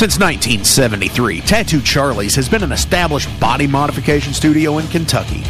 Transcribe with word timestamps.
Since 0.00 0.18
1973, 0.18 1.42
Tattoo 1.42 1.82
Charlie's 1.82 2.34
has 2.34 2.48
been 2.48 2.62
an 2.62 2.72
established 2.72 3.28
body 3.38 3.66
modification 3.66 4.32
studio 4.32 4.78
in 4.78 4.86
Kentucky. 4.86 5.42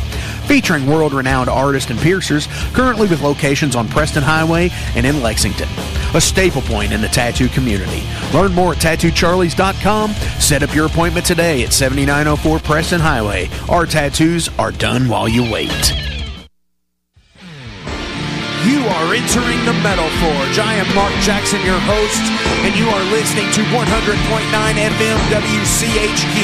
Featuring 0.49 0.89
world 0.89 1.13
renowned 1.13 1.49
artists 1.49 1.89
and 1.89 2.01
piercers, 2.01 2.49
currently 2.73 3.07
with 3.07 3.23
locations 3.23 3.77
on 3.77 3.87
Preston 3.87 4.25
Highway 4.25 4.71
and 4.97 5.07
in 5.07 5.23
Lexington. 5.23 5.69
A 6.17 6.21
staple 6.21 6.63
point 6.63 6.93
in 6.93 7.01
the 7.01 7.07
tattoo 7.07 7.47
community. 7.47 8.03
Learn 8.35 8.53
more 8.53 8.73
at 8.73 8.79
tattoocharlies.com. 8.79 10.11
Set 10.41 10.65
up 10.65 10.75
your 10.75 10.87
appointment 10.87 11.27
today 11.27 11.63
at 11.63 11.73
7904 11.73 12.59
Preston 12.59 13.01
Highway. 13.01 13.49
Our 13.69 13.87
tattoos 13.87 14.49
are 14.59 14.73
done 14.73 15.09
while 15.09 15.29
you 15.29 15.49
wait. 15.49 16.10
Are 18.91 19.15
entering 19.15 19.63
the 19.65 19.73
Metal 19.87 20.11
Forge. 20.19 20.59
I 20.59 20.75
am 20.75 20.89
Mark 20.99 21.15
Jackson, 21.23 21.63
your 21.63 21.79
host, 21.87 22.27
and 22.67 22.75
you 22.75 22.91
are 22.91 23.05
listening 23.15 23.47
to 23.55 23.63
100.9 23.71 23.87
FM 23.87 25.19
WCHQ. 25.31 26.37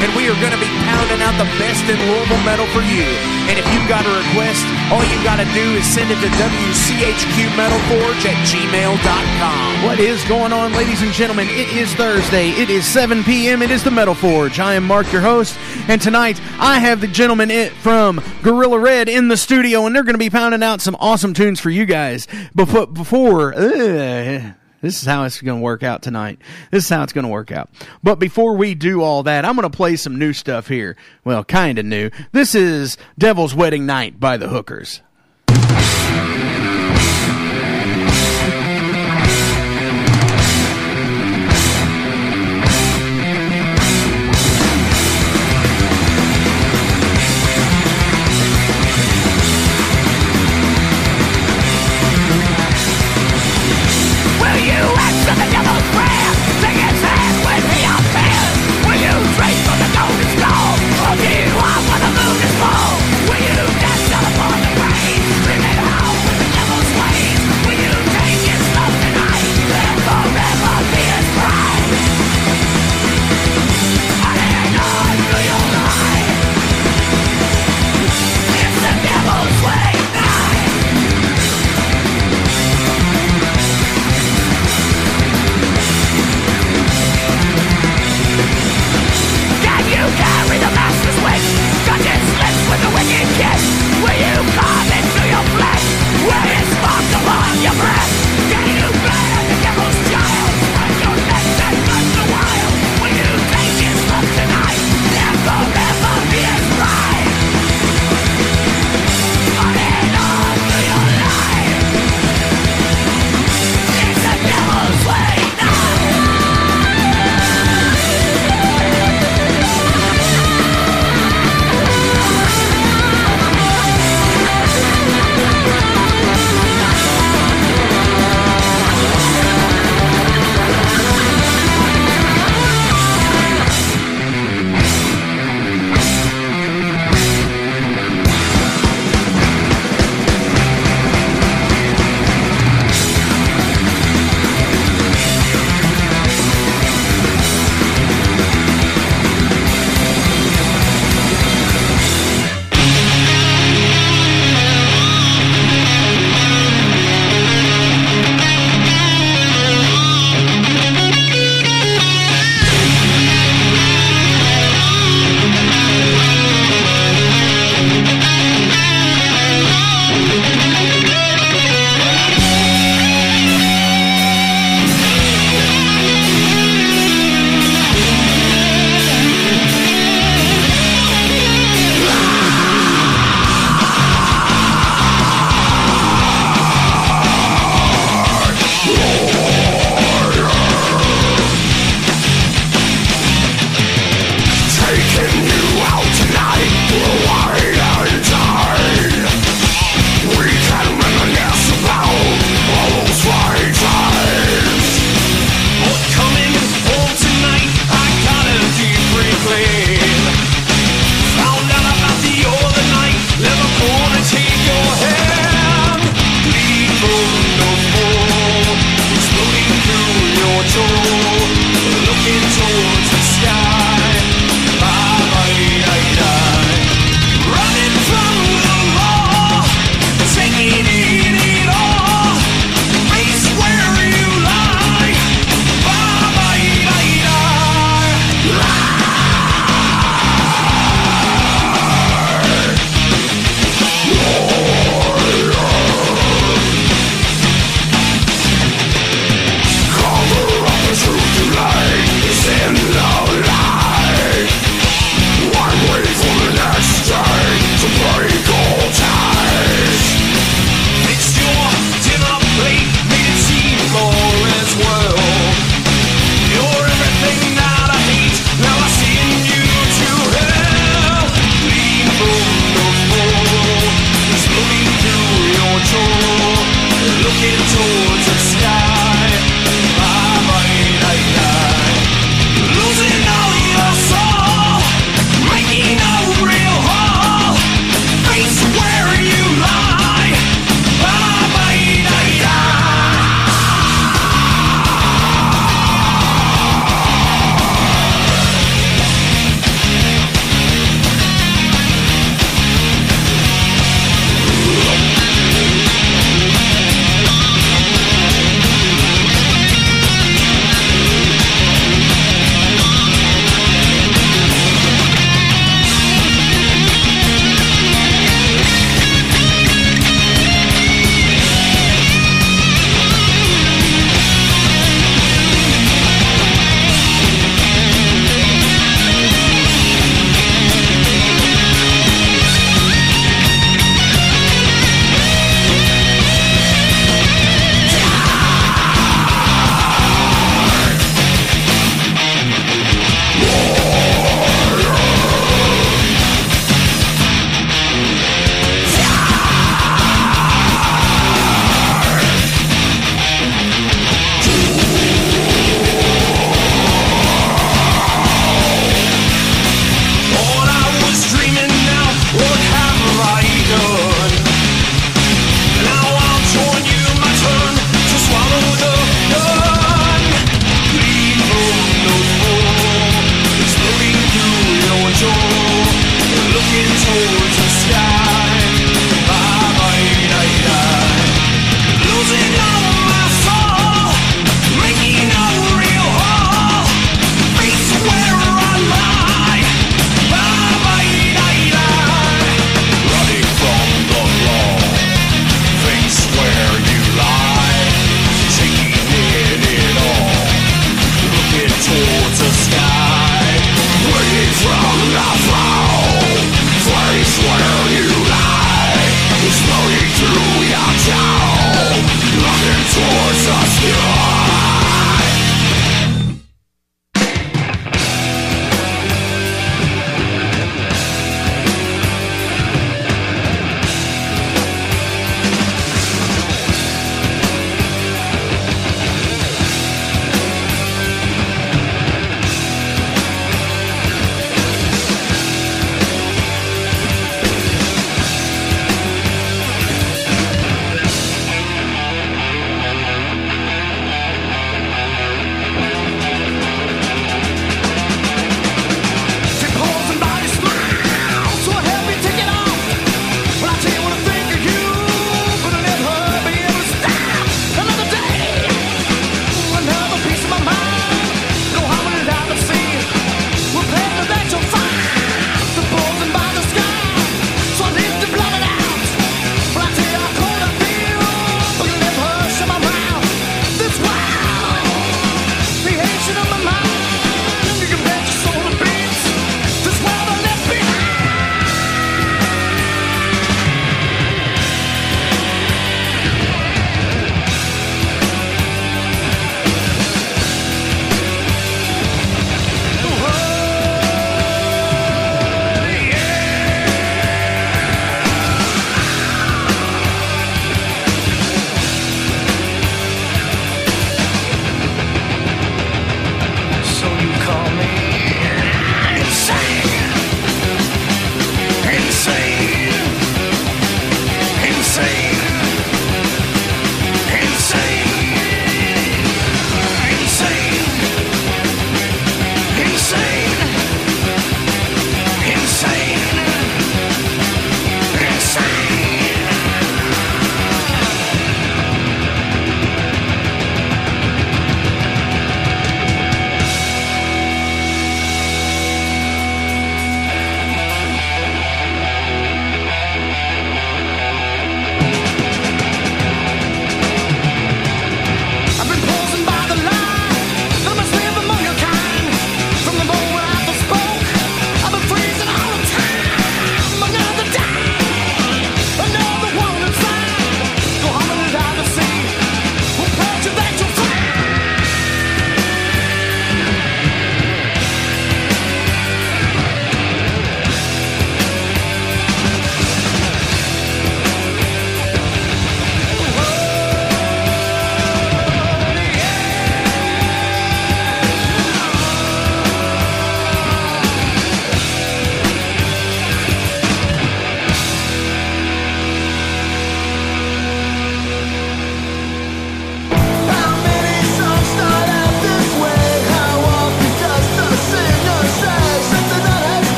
And 0.00 0.08
we 0.16 0.24
are 0.24 0.38
going 0.40 0.56
to 0.56 0.58
be 0.58 0.72
pounding 0.88 1.20
out 1.20 1.36
the 1.36 1.44
best 1.60 1.84
in 1.92 2.00
Louisville 2.08 2.40
metal 2.42 2.64
for 2.72 2.80
you. 2.80 3.04
And 3.52 3.60
if 3.60 3.68
you've 3.68 3.84
got 3.84 4.08
a 4.08 4.12
request, 4.16 4.64
all 4.88 5.04
you 5.04 5.20
got 5.22 5.44
to 5.44 5.48
do 5.52 5.76
is 5.76 5.84
send 5.84 6.08
it 6.10 6.16
to 6.24 6.30
WCHQMetalForge 6.40 8.24
at 8.24 8.38
gmail.com. 8.48 9.84
What 9.84 10.00
is 10.00 10.24
going 10.24 10.52
on, 10.52 10.72
ladies 10.72 11.02
and 11.02 11.12
gentlemen? 11.12 11.48
It 11.50 11.68
is 11.76 11.92
Thursday. 11.94 12.50
It 12.50 12.70
is 12.70 12.86
7 12.86 13.24
p.m. 13.24 13.60
It 13.60 13.70
is 13.70 13.84
the 13.84 13.90
Metal 13.90 14.14
Forge. 14.14 14.58
I 14.58 14.74
am 14.74 14.86
Mark, 14.86 15.12
your 15.12 15.22
host, 15.22 15.58
and 15.86 16.00
tonight 16.00 16.40
I 16.58 16.78
have 16.78 17.00
the 17.02 17.08
gentleman 17.08 17.70
from 17.76 18.22
Guerilla 18.42 18.78
Red 18.78 19.08
in 19.08 19.28
the 19.28 19.36
studio, 19.36 19.84
and 19.84 19.94
they're 19.94 20.02
going 20.02 20.14
to 20.14 20.18
be 20.18 20.30
pounding 20.30 20.62
out 20.62 20.80
some 20.80 20.96
awesome 20.98 21.34
tunes 21.34 21.60
for 21.60 21.68
you 21.70 21.86
guys. 21.90 22.28
Before, 22.54 22.86
before 22.86 23.52
this 23.54 25.02
is 25.02 25.04
how 25.04 25.24
it's 25.24 25.42
going 25.42 25.58
to 25.58 25.62
work 25.62 25.82
out 25.82 26.02
tonight. 26.02 26.40
This 26.70 26.84
is 26.84 26.88
how 26.88 27.02
it's 27.02 27.12
going 27.12 27.24
to 27.24 27.30
work 27.30 27.52
out. 27.52 27.68
But 28.02 28.18
before 28.18 28.56
we 28.56 28.74
do 28.74 29.02
all 29.02 29.24
that, 29.24 29.44
I'm 29.44 29.56
going 29.56 29.70
to 29.70 29.76
play 29.76 29.96
some 29.96 30.18
new 30.18 30.32
stuff 30.32 30.68
here. 30.68 30.96
Well, 31.24 31.44
kind 31.44 31.78
of 31.78 31.84
new. 31.84 32.10
This 32.32 32.54
is 32.54 32.96
Devil's 33.18 33.54
Wedding 33.54 33.84
Night 33.86 34.18
by 34.18 34.36
the 34.36 34.48
Hookers. 34.48 35.02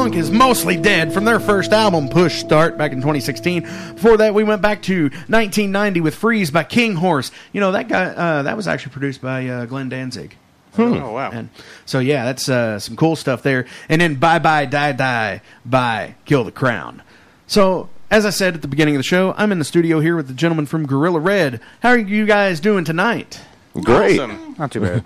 Punk 0.00 0.16
is 0.16 0.30
Mostly 0.30 0.78
Dead 0.78 1.12
from 1.12 1.26
their 1.26 1.38
first 1.38 1.72
album, 1.74 2.08
Push 2.08 2.40
Start, 2.40 2.78
back 2.78 2.92
in 2.92 3.00
2016. 3.00 3.60
Before 3.60 4.16
that, 4.16 4.32
we 4.32 4.44
went 4.44 4.62
back 4.62 4.80
to 4.84 5.02
1990 5.02 6.00
with 6.00 6.14
Freeze 6.14 6.50
by 6.50 6.64
King 6.64 6.94
Horse. 6.94 7.30
You 7.52 7.60
know, 7.60 7.72
that 7.72 7.88
guy, 7.88 8.04
uh, 8.06 8.44
that 8.44 8.56
was 8.56 8.66
actually 8.66 8.92
produced 8.92 9.20
by 9.20 9.46
uh, 9.46 9.66
Glenn 9.66 9.90
Danzig. 9.90 10.36
Oh 10.78 11.12
wow. 11.12 11.30
And 11.30 11.50
so, 11.84 11.98
yeah, 11.98 12.24
that's 12.24 12.48
uh, 12.48 12.78
some 12.78 12.96
cool 12.96 13.14
stuff 13.14 13.42
there. 13.42 13.66
And 13.90 14.00
then 14.00 14.14
Bye 14.14 14.38
Bye 14.38 14.64
Die 14.64 14.92
Die 14.92 15.42
by 15.66 16.14
Kill 16.24 16.44
the 16.44 16.52
Crown. 16.52 17.02
So, 17.46 17.90
as 18.10 18.24
I 18.24 18.30
said 18.30 18.54
at 18.54 18.62
the 18.62 18.68
beginning 18.68 18.94
of 18.96 19.00
the 19.00 19.04
show, 19.04 19.34
I'm 19.36 19.52
in 19.52 19.58
the 19.58 19.66
studio 19.66 20.00
here 20.00 20.16
with 20.16 20.28
the 20.28 20.34
gentleman 20.34 20.64
from 20.64 20.86
Guerilla 20.86 21.20
Red. 21.20 21.60
How 21.82 21.90
are 21.90 21.98
you 21.98 22.24
guys 22.24 22.58
doing 22.58 22.86
tonight? 22.86 23.38
Great. 23.74 24.18
Awesome. 24.18 24.54
Not 24.58 24.72
too 24.72 24.80
bad. 24.80 25.04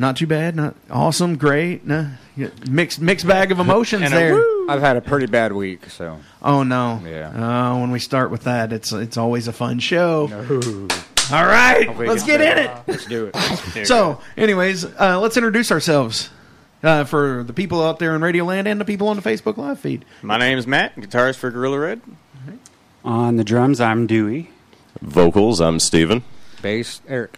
Not 0.00 0.16
too 0.16 0.26
bad. 0.26 0.56
Not 0.56 0.76
awesome. 0.90 1.36
Great. 1.36 1.86
Nah, 1.86 2.06
mixed 2.70 3.02
mixed 3.02 3.26
bag 3.26 3.52
of 3.52 3.58
emotions 3.66 4.02
And 4.04 4.14
there. 4.14 4.42
I've 4.66 4.80
had 4.80 4.96
a 4.96 5.02
pretty 5.02 5.26
bad 5.26 5.52
week, 5.52 5.90
so 5.90 6.18
Oh 6.40 6.62
no. 6.62 7.02
Yeah. 7.04 7.32
Oh, 7.36 7.80
when 7.82 7.90
we 7.90 7.98
start 7.98 8.30
with 8.30 8.44
that, 8.44 8.72
it's 8.72 8.92
it's 8.92 9.18
always 9.18 9.46
a 9.46 9.52
fun 9.52 9.78
show. 9.78 10.22
All 11.30 11.44
right, 11.44 11.94
let's 11.98 12.24
get 12.24 12.40
in 12.40 12.56
it. 12.56 12.70
let's 12.86 13.04
do 13.04 13.26
it. 13.26 13.36
Here 13.74 13.84
So, 13.84 14.20
anyways, 14.38 14.86
uh, 14.98 15.20
let's 15.20 15.36
introduce 15.36 15.70
ourselves 15.70 16.30
uh, 16.82 17.04
for 17.04 17.44
the 17.44 17.52
people 17.52 17.84
out 17.86 17.98
there 17.98 18.16
in 18.16 18.22
Radio 18.22 18.46
Land 18.46 18.66
and 18.66 18.80
the 18.80 18.86
people 18.86 19.06
on 19.08 19.16
the 19.16 19.22
Facebook 19.22 19.58
Live 19.58 19.78
feed. 19.78 20.06
my 20.22 20.38
name 20.38 20.56
is 20.56 20.66
Matt, 20.66 20.96
guitarist 20.96 21.36
for 21.36 21.50
Guerilla 21.50 21.78
Red. 21.78 22.00
On 23.04 23.36
the 23.36 23.44
drums, 23.44 23.82
I'm 23.82 24.06
Dewey. 24.06 24.50
Vocals, 25.02 25.60
I'm 25.60 25.78
Steven. 25.78 26.24
Bass, 26.62 27.02
Eric. 27.06 27.36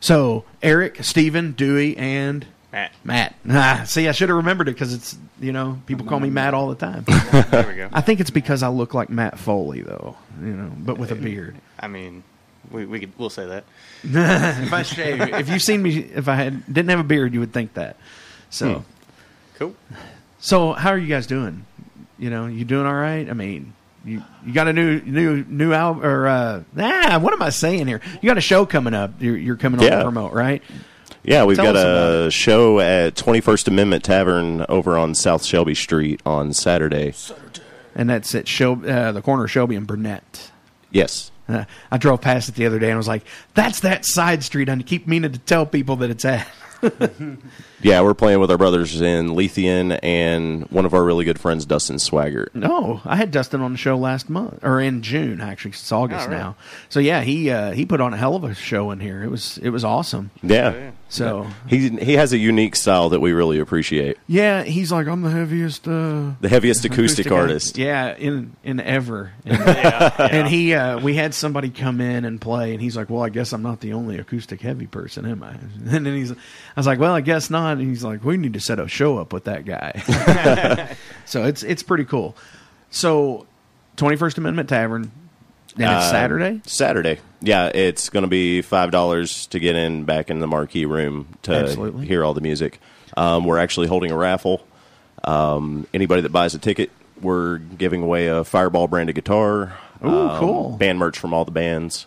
So, 0.00 0.44
Eric, 0.62 1.02
Stephen, 1.02 1.52
Dewey, 1.52 1.96
and 1.96 2.46
Matt. 2.72 2.92
Matt. 3.04 3.34
Ah, 3.48 3.84
see, 3.86 4.08
I 4.08 4.12
should 4.12 4.28
have 4.28 4.36
remembered 4.36 4.68
it 4.68 4.72
because 4.72 4.92
it's 4.92 5.16
you 5.40 5.52
know 5.52 5.80
people 5.86 6.06
call 6.06 6.20
me 6.20 6.30
Matt 6.30 6.54
all 6.54 6.68
the 6.68 6.74
time. 6.74 7.04
There 7.50 7.66
we 7.66 7.74
go. 7.76 7.88
I 7.92 8.00
think 8.02 8.20
it's 8.20 8.30
because 8.30 8.62
I 8.62 8.68
look 8.68 8.92
like 8.94 9.08
Matt 9.10 9.38
Foley 9.38 9.80
though, 9.82 10.16
you 10.40 10.48
know, 10.52 10.70
but 10.78 10.98
with 10.98 11.10
a 11.10 11.14
beard. 11.14 11.56
I 11.80 11.88
mean, 11.88 12.22
we 12.70 12.84
we 12.86 13.00
could, 13.00 13.12
we'll 13.18 13.30
say 13.30 13.46
that. 13.46 13.64
if 14.04 14.72
I 14.72 14.82
shave, 14.82 15.20
if 15.20 15.48
you've 15.48 15.62
seen 15.62 15.82
me, 15.82 15.98
if 15.98 16.28
I 16.28 16.34
had 16.36 16.66
didn't 16.66 16.90
have 16.90 17.00
a 17.00 17.04
beard, 17.04 17.32
you 17.34 17.40
would 17.40 17.52
think 17.52 17.74
that. 17.74 17.96
So, 18.50 18.84
Cool. 19.58 19.74
so 20.38 20.72
how 20.72 20.90
are 20.90 20.98
you 20.98 21.08
guys 21.08 21.26
doing? 21.26 21.64
You 22.18 22.30
know, 22.30 22.46
you 22.46 22.64
doing 22.64 22.86
all 22.86 22.94
right? 22.94 23.28
I 23.28 23.32
mean, 23.32 23.72
you 24.06 24.22
you 24.44 24.52
got 24.54 24.68
a 24.68 24.72
new 24.72 25.00
new 25.00 25.44
new 25.48 25.72
album 25.72 26.04
or 26.04 26.26
uh, 26.28 26.62
ah, 26.78 27.18
what 27.20 27.32
am 27.34 27.42
I 27.42 27.50
saying 27.50 27.86
here? 27.86 28.00
You 28.22 28.26
got 28.28 28.38
a 28.38 28.42
show 28.42 28.64
coming 28.64 28.94
up. 28.94 29.20
You're, 29.20 29.36
you're 29.36 29.56
coming 29.56 29.80
on 29.80 29.86
Yeah. 29.86 29.96
to 29.96 30.02
promote, 30.04 30.32
right? 30.32 30.62
Yeah, 31.24 31.44
we've 31.44 31.56
Tell 31.56 31.72
got 31.72 31.76
a 32.26 32.30
show 32.30 32.78
at 32.78 33.16
21st 33.16 33.66
Amendment 33.68 34.04
Tavern 34.04 34.64
over 34.68 34.96
on 34.96 35.14
South 35.14 35.44
Shelby 35.44 35.74
Street 35.74 36.20
on 36.24 36.52
Saturday. 36.52 37.10
Saturday. 37.12 37.62
And 37.96 38.08
that's 38.08 38.32
at 38.34 38.46
Shel- 38.46 38.88
uh, 38.88 39.10
the 39.10 39.22
corner 39.22 39.44
of 39.44 39.50
Shelby 39.50 39.74
and 39.74 39.86
Burnett. 39.88 40.52
Yes. 40.92 41.32
Uh, 41.48 41.64
I 41.90 41.98
drove 41.98 42.20
past 42.20 42.48
it 42.48 42.54
the 42.54 42.66
other 42.66 42.78
day 42.78 42.90
and 42.90 42.96
was 42.96 43.08
like, 43.08 43.24
"That's 43.54 43.80
that 43.80 44.04
side 44.04 44.42
street." 44.44 44.68
I 44.68 44.76
keep 44.82 45.06
meaning 45.08 45.32
to 45.32 45.38
tell 45.38 45.66
people 45.66 45.96
that 45.96 46.10
it's 46.10 46.24
at. 46.24 46.46
Yeah, 47.82 48.00
we're 48.00 48.14
playing 48.14 48.40
with 48.40 48.50
our 48.50 48.58
brothers 48.58 49.00
in 49.00 49.28
Lethian 49.28 49.98
and 50.02 50.64
one 50.70 50.84
of 50.86 50.94
our 50.94 51.04
really 51.04 51.24
good 51.24 51.38
friends, 51.38 51.66
Dustin 51.66 51.96
Swaggart. 51.96 52.54
No, 52.54 53.00
I 53.04 53.16
had 53.16 53.30
Dustin 53.30 53.60
on 53.60 53.72
the 53.72 53.78
show 53.78 53.96
last 53.96 54.28
month 54.30 54.58
or 54.64 54.80
in 54.80 55.02
June 55.02 55.40
actually. 55.40 55.70
It's 55.72 55.92
August 55.92 56.28
Oh, 56.28 56.30
now. 56.32 56.56
So 56.88 57.00
yeah, 57.00 57.20
he 57.22 57.50
uh, 57.50 57.72
he 57.72 57.84
put 57.86 58.00
on 58.00 58.12
a 58.14 58.16
hell 58.16 58.34
of 58.34 58.44
a 58.44 58.54
show 58.54 58.90
in 58.90 59.00
here. 59.00 59.22
It 59.22 59.30
was 59.30 59.58
it 59.58 59.70
was 59.70 59.84
awesome. 59.84 60.30
Yeah. 60.42 60.90
So 61.08 61.46
He, 61.68 61.88
he 61.90 62.14
has 62.14 62.32
a 62.32 62.38
unique 62.38 62.74
style 62.74 63.10
that 63.10 63.20
we 63.20 63.32
really 63.32 63.60
appreciate. 63.60 64.18
yeah, 64.26 64.64
he's 64.64 64.90
like 64.90 65.06
I'm 65.06 65.22
the 65.22 65.30
heaviest 65.30 65.86
uh, 65.86 66.32
The 66.40 66.48
heaviest 66.48 66.84
acoustic, 66.84 67.30
artist. 67.30 67.78
Yeah, 67.78 68.16
in 68.16 68.56
in 68.64 68.80
ever. 68.80 69.32
And, 69.44 70.32
and 70.32 70.48
he 70.48 70.74
uh, 70.74 70.98
we 71.00 71.14
had 71.14 71.32
somebody 71.32 71.70
come 71.70 72.00
in 72.00 72.24
and 72.24 72.40
play, 72.40 72.72
and 72.72 72.82
he's 72.82 72.96
like, 72.96 73.08
"Well, 73.08 73.22
I 73.22 73.28
guess 73.28 73.52
I'm 73.52 73.62
not 73.62 73.80
the 73.80 73.92
only 73.92 74.18
acoustic 74.18 74.60
heavy 74.60 74.86
person, 74.86 75.24
am 75.26 75.42
I?" 75.44 75.50
And 75.94 76.04
then 76.04 76.06
he's, 76.06 76.32
I 76.32 76.36
was 76.76 76.86
like, 76.86 76.98
"Well, 76.98 77.14
I 77.14 77.20
guess 77.20 77.50
not." 77.50 77.78
And 77.78 77.88
he's 77.88 78.02
like, 78.02 78.24
"We 78.24 78.36
need 78.36 78.54
to 78.54 78.60
set 78.60 78.78
a 78.80 78.88
show 78.88 79.18
up 79.18 79.32
with 79.32 79.44
that 79.44 79.64
guy." 79.64 80.96
so 81.24 81.44
it's 81.44 81.62
it's 81.62 81.82
pretty 81.84 82.04
cool. 82.04 82.36
So, 82.90 83.46
21st 83.96 84.38
Amendment 84.38 84.68
Tavern, 84.68 85.10
and 85.76 85.84
it's 85.84 86.06
Uh, 86.06 86.10
Saturday. 86.10 86.60
Saturday. 86.66 87.18
Yeah, 87.40 87.66
it's 87.74 88.08
going 88.10 88.22
to 88.22 88.28
be 88.28 88.62
five 88.62 88.90
dollars 88.90 89.46
to 89.48 89.58
get 89.58 89.76
in 89.76 90.04
back 90.04 90.30
in 90.30 90.38
the 90.40 90.46
marquee 90.46 90.86
room 90.86 91.28
to 91.42 91.52
Absolutely. 91.52 92.06
hear 92.06 92.24
all 92.24 92.34
the 92.34 92.40
music. 92.40 92.80
Um, 93.16 93.44
we're 93.44 93.58
actually 93.58 93.86
holding 93.86 94.10
a 94.10 94.16
raffle. 94.16 94.66
Um, 95.24 95.86
anybody 95.94 96.22
that 96.22 96.32
buys 96.32 96.54
a 96.54 96.58
ticket, 96.58 96.90
we're 97.20 97.58
giving 97.58 98.02
away 98.02 98.26
a 98.28 98.44
Fireball 98.44 98.88
branded 98.88 99.14
guitar. 99.14 99.74
Ooh, 100.04 100.08
um, 100.08 100.38
cool. 100.38 100.76
Band 100.76 100.98
merch 100.98 101.18
from 101.18 101.32
all 101.32 101.44
the 101.44 101.50
bands. 101.50 102.06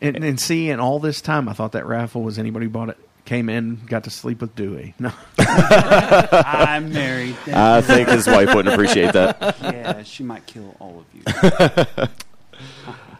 And, 0.00 0.22
and 0.24 0.38
see, 0.40 0.70
and 0.70 0.80
all 0.80 0.98
this 1.00 1.20
time, 1.20 1.48
I 1.48 1.52
thought 1.54 1.72
that 1.72 1.86
raffle 1.86 2.22
was 2.22 2.38
anybody 2.38 2.66
who 2.66 2.70
bought 2.70 2.88
it 2.90 2.98
came 3.24 3.48
in, 3.48 3.80
got 3.86 4.04
to 4.04 4.10
sleep 4.10 4.40
with 4.40 4.54
Dewey. 4.56 4.94
No, 5.00 5.12
I'm 5.38 6.92
married. 6.92 7.36
Thank 7.44 7.56
I 7.56 7.80
think 7.82 8.08
his 8.08 8.26
wife 8.26 8.54
wouldn't 8.54 8.74
appreciate 8.74 9.12
that. 9.12 9.56
yeah, 9.62 10.02
she 10.02 10.22
might 10.22 10.46
kill 10.46 10.74
all 10.78 11.04
of 11.04 11.06
you. 11.14 12.06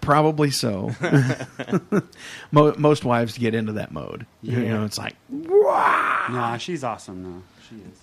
probably 0.09 0.51
so. 0.51 0.91
Most 2.51 3.05
wives 3.05 3.37
get 3.37 3.55
into 3.55 3.73
that 3.75 3.93
mode. 3.93 4.25
You 4.43 4.61
know, 4.61 4.85
it's 4.87 4.97
like 4.97 5.15
Nah, 5.29 6.57
she's 6.57 6.83
awesome. 6.83 7.25
though. 7.25 7.43
she 7.69 7.75
is. 7.77 7.99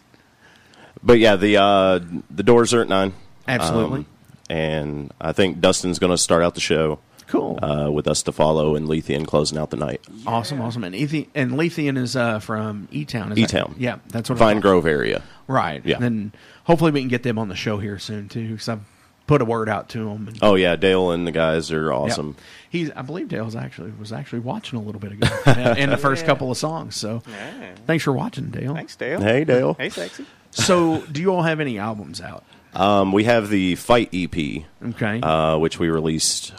But 1.01 1.17
yeah, 1.17 1.35
the 1.35 1.57
uh, 1.57 1.99
the 2.29 2.43
doors 2.43 2.73
are 2.75 2.81
at 2.81 2.87
nine. 2.87 3.13
Absolutely. 3.47 4.01
Um, 4.01 4.05
and 4.49 5.13
I 5.19 5.31
think 5.31 5.59
Dustin's 5.59 5.97
going 5.97 6.11
to 6.11 6.17
start 6.17 6.43
out 6.43 6.53
the 6.53 6.61
show 6.61 6.99
cool, 7.25 7.57
uh, 7.63 7.89
with 7.89 8.07
us 8.07 8.21
to 8.23 8.31
follow 8.31 8.75
and 8.75 8.87
Lethian 8.87 9.25
closing 9.25 9.57
out 9.57 9.71
the 9.71 9.77
night. 9.77 10.01
awesome, 10.27 10.61
awesome. 10.61 10.83
And 10.83 10.93
Ethi- 10.93 11.27
and 11.33 11.53
Lethian 11.53 11.97
is 11.97 12.15
uh, 12.15 12.37
from 12.37 12.87
E 12.91 13.03
Town. 13.05 13.35
E 13.35 13.47
Town. 13.47 13.73
Yeah, 13.79 13.97
that's 14.09 14.29
what. 14.29 14.35
I 14.35 14.39
Vine 14.39 14.55
thought. 14.57 14.61
Grove 14.61 14.85
area. 14.85 15.23
Right. 15.47 15.83
Yeah. 15.83 15.97
Then 15.97 16.33
hopefully 16.65 16.91
we 16.91 16.99
can 17.01 17.09
get 17.09 17.23
them 17.23 17.39
on 17.39 17.49
the 17.49 17.55
show 17.55 17.77
here 17.77 17.97
soon 17.97 18.29
too, 18.29 18.51
because 18.51 18.69
I've 18.69 18.81
put 19.27 19.41
a 19.41 19.45
word 19.45 19.67
out 19.69 19.89
to 19.89 20.05
them. 20.09 20.27
And, 20.27 20.39
Oh 20.41 20.55
yeah, 20.55 20.75
Dale 20.75 21.11
and 21.11 21.25
the 21.27 21.31
guys 21.31 21.71
are 21.71 21.85
yeah. 21.87 21.91
awesome. 21.97 22.35
He's. 22.69 22.91
I 22.91 23.01
believe 23.01 23.27
Dale's 23.29 23.55
actually 23.55 23.91
was 23.91 24.11
actually 24.11 24.39
watching 24.39 24.77
a 24.77 24.81
little 24.81 24.99
bit 24.99 25.13
ago 25.13 25.27
in- 25.51 25.77
in 25.77 25.89
the 25.89 25.97
first 25.97 26.25
couple 26.25 26.51
of 26.51 26.57
songs. 26.57 26.95
So 26.95 27.23
Yeah. 27.27 27.73
thanks 27.87 28.03
for 28.03 28.11
watching, 28.13 28.49
Dale. 28.49 28.73
Thanks, 28.73 28.95
Dale. 28.95 29.21
Hey 29.21 29.43
Dale. 29.45 29.73
Hey, 29.75 29.89
sexy. 29.89 30.25
So, 30.51 31.01
do 31.11 31.21
you 31.21 31.33
all 31.33 31.41
have 31.43 31.59
any 31.59 31.77
albums 31.79 32.21
out? 32.21 32.43
Um, 32.73 33.11
we 33.11 33.25
have 33.25 33.49
the 33.49 33.75
Fight 33.75 34.09
EP, 34.13 34.63
Okay. 34.83 35.19
uh, 35.21 35.57
which 35.57 35.79
we 35.79 35.89
released. 35.89 36.51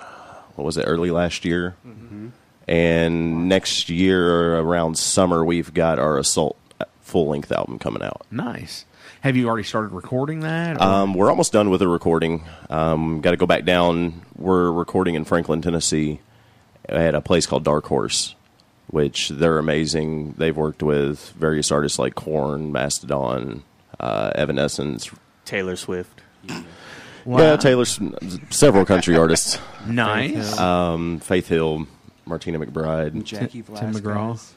What 0.54 0.64
was 0.64 0.76
it? 0.76 0.82
Early 0.82 1.10
last 1.10 1.44
year. 1.46 1.76
And 2.68 3.48
next 3.48 3.88
year 3.88 4.58
around 4.58 4.98
summer, 4.98 5.44
we've 5.44 5.72
got 5.72 5.98
our 5.98 6.18
Assault 6.18 6.56
full 7.00 7.28
length 7.28 7.52
album 7.52 7.78
coming 7.78 8.02
out. 8.02 8.26
nice. 8.30 8.84
Have 9.26 9.34
you 9.34 9.48
already 9.48 9.64
started 9.64 9.88
recording 9.88 10.40
that? 10.40 10.80
Um, 10.80 11.12
we're 11.12 11.30
almost 11.30 11.52
done 11.52 11.68
with 11.68 11.80
the 11.80 11.88
recording. 11.88 12.44
Um, 12.70 13.20
got 13.22 13.32
to 13.32 13.36
go 13.36 13.44
back 13.44 13.64
down. 13.64 14.22
We're 14.38 14.70
recording 14.70 15.16
in 15.16 15.24
Franklin, 15.24 15.62
Tennessee, 15.62 16.20
at 16.88 17.16
a 17.16 17.20
place 17.20 17.44
called 17.44 17.64
Dark 17.64 17.86
Horse, 17.86 18.36
which 18.86 19.30
they're 19.30 19.58
amazing. 19.58 20.34
They've 20.38 20.56
worked 20.56 20.80
with 20.80 21.30
various 21.30 21.72
artists 21.72 21.98
like 21.98 22.14
Korn, 22.14 22.70
Mastodon, 22.70 23.64
uh, 23.98 24.30
Evanescence. 24.36 25.10
Taylor 25.44 25.74
Swift. 25.74 26.20
Wow. 27.24 27.38
Yeah, 27.38 27.56
Taylor's 27.56 27.98
several 28.50 28.84
country 28.84 29.16
artists. 29.18 29.58
Nice. 29.88 30.56
Um, 30.56 31.18
Faith 31.18 31.48
Hill, 31.48 31.88
Martina 32.26 32.60
McBride. 32.60 33.24
Jaci 33.24 33.50
Tim 33.50 33.62
Velasquez. 33.64 34.00
McGraw. 34.02 34.52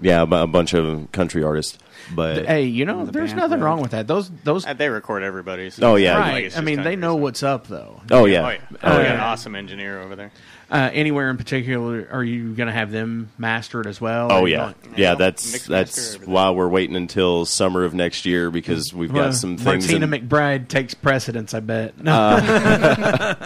Yeah, 0.00 0.22
a 0.22 0.46
bunch 0.46 0.74
of 0.74 1.10
country 1.10 1.42
artists. 1.42 1.76
But 2.14 2.46
hey, 2.46 2.64
you 2.64 2.84
know, 2.84 3.04
the 3.06 3.12
there's 3.12 3.30
band 3.30 3.40
nothing 3.42 3.60
wrong 3.60 3.80
with 3.80 3.92
that. 3.92 4.06
Those 4.06 4.30
those 4.44 4.66
Uh, 4.66 4.74
They 4.74 4.88
record 4.88 5.22
everybody. 5.22 5.70
So 5.70 5.92
Oh, 5.92 5.96
yeah. 5.96 6.18
like, 6.18 6.24
right. 6.32 6.44
it's 6.44 6.56
I 6.56 6.58
just 6.58 6.66
mean, 6.66 6.82
they 6.82 6.96
know 6.96 7.12
so- 7.12 7.16
what's 7.16 7.42
up 7.42 7.66
though. 7.68 8.00
oh 8.10 8.24
yeah, 8.26 8.46
Oh, 8.46 8.48
yeah. 8.50 8.58
Oh, 8.72 8.76
Oh, 8.82 8.96
we 8.98 9.02
got 9.02 9.02
yeah. 9.04 9.14
an 9.14 9.20
awesome 9.20 9.54
engineer 9.54 10.00
over 10.00 10.16
there. 10.16 10.32
Uh, 10.70 10.88
anywhere 10.94 11.28
in 11.28 11.36
particular, 11.36 12.08
are 12.10 12.24
you 12.24 12.54
going 12.54 12.66
to 12.66 12.72
have 12.72 12.90
them 12.90 13.28
mastered 13.36 13.86
as 13.86 14.00
well? 14.00 14.32
Oh 14.32 14.40
Or 14.40 14.48
you 14.48 14.54
yeah, 14.54 14.58
going- 14.60 14.74
yeah. 14.96 15.10
Yeah. 15.10 15.14
That's 15.16 15.52
Mixed 15.52 15.68
that's 15.68 16.14
master, 16.16 16.30
why 16.30 16.50
we're 16.50 16.68
waiting 16.68 16.96
until 16.96 17.44
summer 17.44 17.84
of 17.84 17.92
next 17.92 18.24
year 18.24 18.50
because 18.50 18.94
we've 18.94 19.12
Well, 19.12 19.24
got 19.26 19.34
some 19.34 19.58
things. 19.58 19.86
Martina 19.92 20.16
in- 20.16 20.28
McBride 20.28 20.68
takes 20.68 20.94
precedence, 20.94 21.52
I 21.52 21.60
bet. 21.60 22.02
No. 22.02 22.38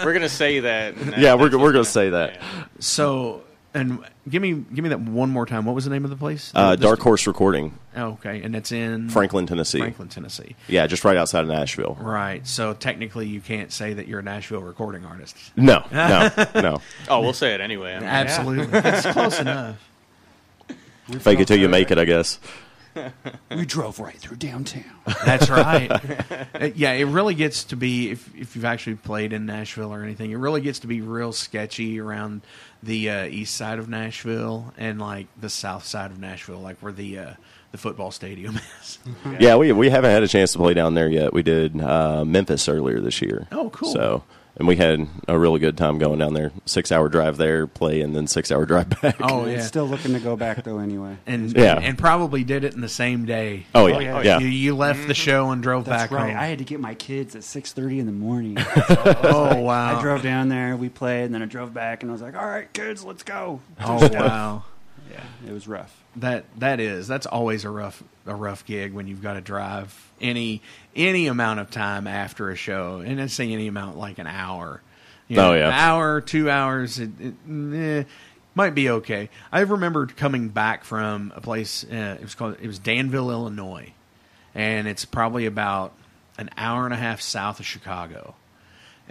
We're 0.05 0.13
gonna 0.13 0.29
say 0.29 0.61
that. 0.61 0.95
and 0.95 1.13
that- 1.15 1.19
yeah, 1.19 1.35
we're 1.35 1.49
that's 1.49 1.57
we're 1.63 1.73
gonna 1.73 1.85
say 1.85 2.11
that. 2.11 2.35
yeah. 2.35 2.65
so, 2.79 3.43
and 3.77 4.05
give 4.29 4.43
me 4.43 4.53
give 4.75 4.83
me 4.83 4.89
that 4.89 5.01
one 5.01 5.31
more 5.31 5.47
time. 5.47 5.65
What 5.65 5.75
was 5.75 5.85
the 5.85 5.91
name 5.91 6.05
of 6.05 6.11
the 6.11 6.17
place? 6.17 6.51
Uh, 6.55 6.75
This- 6.75 6.81
Dark 6.83 7.01
Horse 7.01 7.27
Recording, 7.27 7.79
Oh, 7.97 8.13
okay, 8.13 8.43
and 8.43 8.57
it's 8.57 8.73
in 8.73 9.09
Franklin, 9.11 9.47
Tennessee. 9.47 9.79
Franklin, 9.79 10.09
Tennessee. 10.09 10.57
Yeah, 10.69 10.87
just 10.87 11.05
right 11.05 11.17
outside 11.17 11.41
of 11.43 11.49
Nashville. 11.49 11.97
Right. 12.01 12.47
So 12.47 12.73
technically, 12.75 13.27
you 13.27 13.41
can't 13.41 13.71
say 13.73 13.95
that 13.95 14.09
you're 14.09 14.21
a 14.21 14.23
Nashville 14.25 14.63
recording 14.63 15.05
artist. 15.05 15.37
No, 15.57 15.85
no, 15.93 16.31
no. 16.55 16.81
Oh, 17.09 17.21
we'll 17.21 17.33
say 17.33 17.55
it 17.55 17.61
anyway. 17.61 17.95
I 17.95 18.01
mean, 18.01 18.09
Absolutely, 18.09 18.79
it's 18.85 19.07
close 19.07 19.39
enough. 19.41 19.77
Fake 21.21 21.39
it 21.41 21.47
till 21.47 21.59
you 21.59 21.69
make 21.69 21.91
it, 21.91 21.99
I 21.99 22.05
guess. 22.05 22.41
We 23.51 23.67
drove 23.67 24.01
right 24.01 24.17
through 24.17 24.39
downtown. 24.39 24.85
That's 25.27 25.51
right. 25.51 25.91
Yeah, 26.75 26.93
it 26.93 27.05
really 27.05 27.35
gets 27.35 27.65
to 27.65 27.77
be 27.77 28.11
if 28.11 28.35
if 28.35 28.57
you've 28.57 28.65
actually 28.65 28.97
played 28.97 29.35
in 29.35 29.45
Nashville 29.45 29.93
or 29.93 30.03
anything, 30.03 30.31
it 30.31 30.37
really 30.37 30.63
gets 30.63 30.79
to 30.81 30.87
be 30.87 31.03
real 31.03 31.33
sketchy 31.33 32.01
around 32.01 32.41
the 32.83 33.11
uh, 33.11 33.25
east 33.27 33.55
side 33.55 33.79
of 33.79 33.89
Nashville 33.89 34.73
and 34.77 35.01
like 35.01 35.27
the 35.41 35.49
south 35.49 35.85
side 35.85 36.11
of 36.11 36.19
Nashville, 36.19 36.61
like 36.61 36.79
where 36.79 36.93
the 36.93 37.19
uh, 37.19 37.33
the 37.73 37.79
football 37.79 38.11
stadium 38.11 38.59
is. 38.83 38.99
Yeah, 39.39 39.57
we 39.57 39.73
we 39.73 39.91
haven't 39.91 40.11
had 40.11 40.23
a 40.23 40.29
chance 40.29 40.53
to 40.53 40.59
play 40.59 40.75
down 40.75 40.95
there 40.95 41.09
yet. 41.09 41.33
We 41.33 41.43
did 41.43 41.81
uh, 41.81 42.25
Memphis 42.25 42.69
earlier 42.69 43.01
this 43.01 43.21
year. 43.21 43.47
Oh, 43.53 43.71
cool. 43.71 43.93
So, 43.93 44.25
and 44.59 44.67
we 44.67 44.77
had 44.77 45.07
a 45.29 45.39
really 45.39 45.61
good 45.61 45.77
time 45.77 45.99
going 45.99 46.19
down 46.19 46.33
there. 46.33 46.51
Six 46.65 46.91
hour 46.91 47.09
drive 47.09 47.37
there, 47.37 47.67
play, 47.67 48.01
and 48.01 48.17
then 48.17 48.27
six 48.27 48.51
hour 48.51 48.65
drive 48.65 48.89
back. 49.03 49.17
Oh 49.21 49.45
It's 49.45 49.57
yeah, 49.57 49.67
Still 49.67 49.87
looking 49.87 50.15
to 50.15 50.21
go 50.21 50.37
back 50.37 50.65
though. 50.65 50.79
Anyway. 50.79 51.17
and 51.27 51.55
Yeah. 51.55 51.79
and 51.79 51.99
probably 51.99 52.43
did 52.45 52.65
it 52.65 52.75
in 52.75 52.81
the 52.81 52.89
same 52.89 53.27
day. 53.27 53.67
Oh 53.75 53.87
yeah, 53.87 53.97
oh, 53.97 54.01
yeah. 54.01 54.23
yeah. 54.23 54.39
You, 54.39 54.47
you 54.47 54.77
left 54.77 55.01
the 55.01 55.13
mm-hmm. 55.13 55.13
show 55.13 55.51
and 55.51 55.63
drove 55.63 55.85
That's 55.85 56.05
back 56.05 56.11
right. 56.11 56.31
home. 56.31 56.41
I 56.41 56.47
had 56.47 56.59
to 56.59 56.65
get 56.65 56.81
my 56.81 56.95
kids 56.95 57.37
at 57.37 57.45
six 57.45 57.73
thirty 57.73 57.99
in 57.99 58.07
the 58.07 58.13
morning. 58.13 58.57
oh 58.89 59.61
wow! 59.61 59.99
I 59.99 60.03
drove 60.03 60.23
down 60.23 60.49
there, 60.49 60.77
we 60.77 60.89
played, 60.89 61.25
and 61.25 61.35
then 61.35 61.43
I 61.43 61.47
drove 61.47 61.75
back, 61.75 62.03
and 62.03 62.11
I 62.11 62.13
was 62.13 62.23
like, 62.23 62.37
"All 62.37 62.47
right, 62.47 62.73
kids, 62.73 63.05
let's 63.05 63.23
go." 63.23 63.61
Oh 63.81 64.09
wow! 64.13 64.65
Yeah, 65.11 65.23
it 65.47 65.53
was 65.53 65.69
rough. 65.69 66.03
That 66.17 66.45
that 66.59 66.81
is 66.81 67.07
that's 67.07 67.27
always 67.27 67.65
a 67.65 67.71
rough 67.71 68.03
a 68.27 68.35
rough 68.35 68.65
gig 68.65 68.93
when 68.93 69.07
you've 69.07 69.23
got 69.23 69.35
to 69.35 69.41
drive 69.41 70.11
any 70.21 70.63
any 70.95 71.27
amount 71.27 71.61
of 71.61 71.71
time 71.71 72.07
after 72.07 72.51
a 72.51 72.57
show, 72.57 72.99
and 73.05 73.21
I 73.21 73.27
say 73.27 73.53
any 73.53 73.67
amount 73.69 73.99
like 73.99 74.19
an 74.19 74.27
hour. 74.27 74.81
You 75.29 75.41
Oh, 75.41 75.55
yeah. 75.55 75.67
an 75.67 75.73
hour, 75.73 76.21
two 76.21 76.49
hours, 76.49 77.01
it, 77.01 77.11
it 77.21 77.35
eh, 77.51 78.05
might 78.55 78.75
be 78.75 78.89
okay. 78.91 79.29
I 79.51 79.61
remember 79.61 80.07
coming 80.07 80.49
back 80.49 80.85
from 80.85 81.33
a 81.35 81.41
place. 81.41 81.85
Uh, 81.85 82.17
it 82.19 82.23
was 82.23 82.35
called 82.35 82.57
it 82.61 82.67
was 82.67 82.79
Danville, 82.79 83.31
Illinois, 83.31 83.93
and 84.55 84.87
it's 84.89 85.05
probably 85.05 85.47
about 85.47 85.93
an 86.39 86.51
hour 86.57 86.85
and 86.85 86.95
a 86.95 86.97
half 86.97 87.21
south 87.21 87.61
of 87.61 87.67
Chicago, 87.67 88.35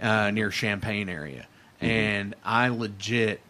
uh, 0.00 0.30
near 0.30 0.50
Champaign 0.50 1.08
area, 1.08 1.46
and 1.80 2.34
I 2.44 2.68
legit 2.68 3.40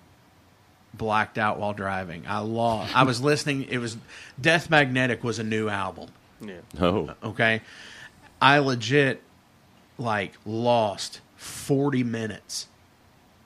blacked 0.96 1.38
out 1.38 1.58
while 1.58 1.72
driving. 1.72 2.24
I 2.26 2.38
lost. 2.38 2.96
I 2.96 3.02
was 3.04 3.20
listening. 3.20 3.64
It 3.68 3.78
was 3.78 3.96
Death 4.40 4.70
Magnetic 4.70 5.22
was 5.24 5.38
a 5.38 5.44
new 5.44 5.68
album. 5.68 6.08
Yeah. 6.40 6.60
Oh, 6.80 7.10
Okay, 7.22 7.62
I 8.40 8.58
legit 8.58 9.22
like 9.98 10.32
lost 10.44 11.20
forty 11.36 12.02
minutes 12.04 12.68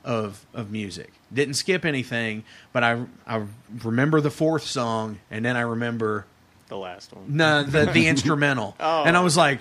of 0.05 0.45
of 0.55 0.71
music. 0.71 1.13
Didn't 1.33 1.55
skip 1.55 1.85
anything, 1.85 2.43
but 2.73 2.83
I 2.83 3.05
I 3.27 3.45
remember 3.85 4.21
the 4.21 4.31
fourth 4.31 4.65
song, 4.65 5.21
and 5.31 5.45
then 5.45 5.57
I 5.57 5.61
remember 5.61 6.27
The 6.69 6.77
last 6.77 7.13
one. 7.15 7.25
no 7.37 7.63
the 7.63 7.87
the 7.87 8.07
instrumental, 8.09 8.75
Oh. 8.81 9.05
and 9.05 9.17
I 9.17 9.21
was 9.21 9.37
like, 9.37 9.61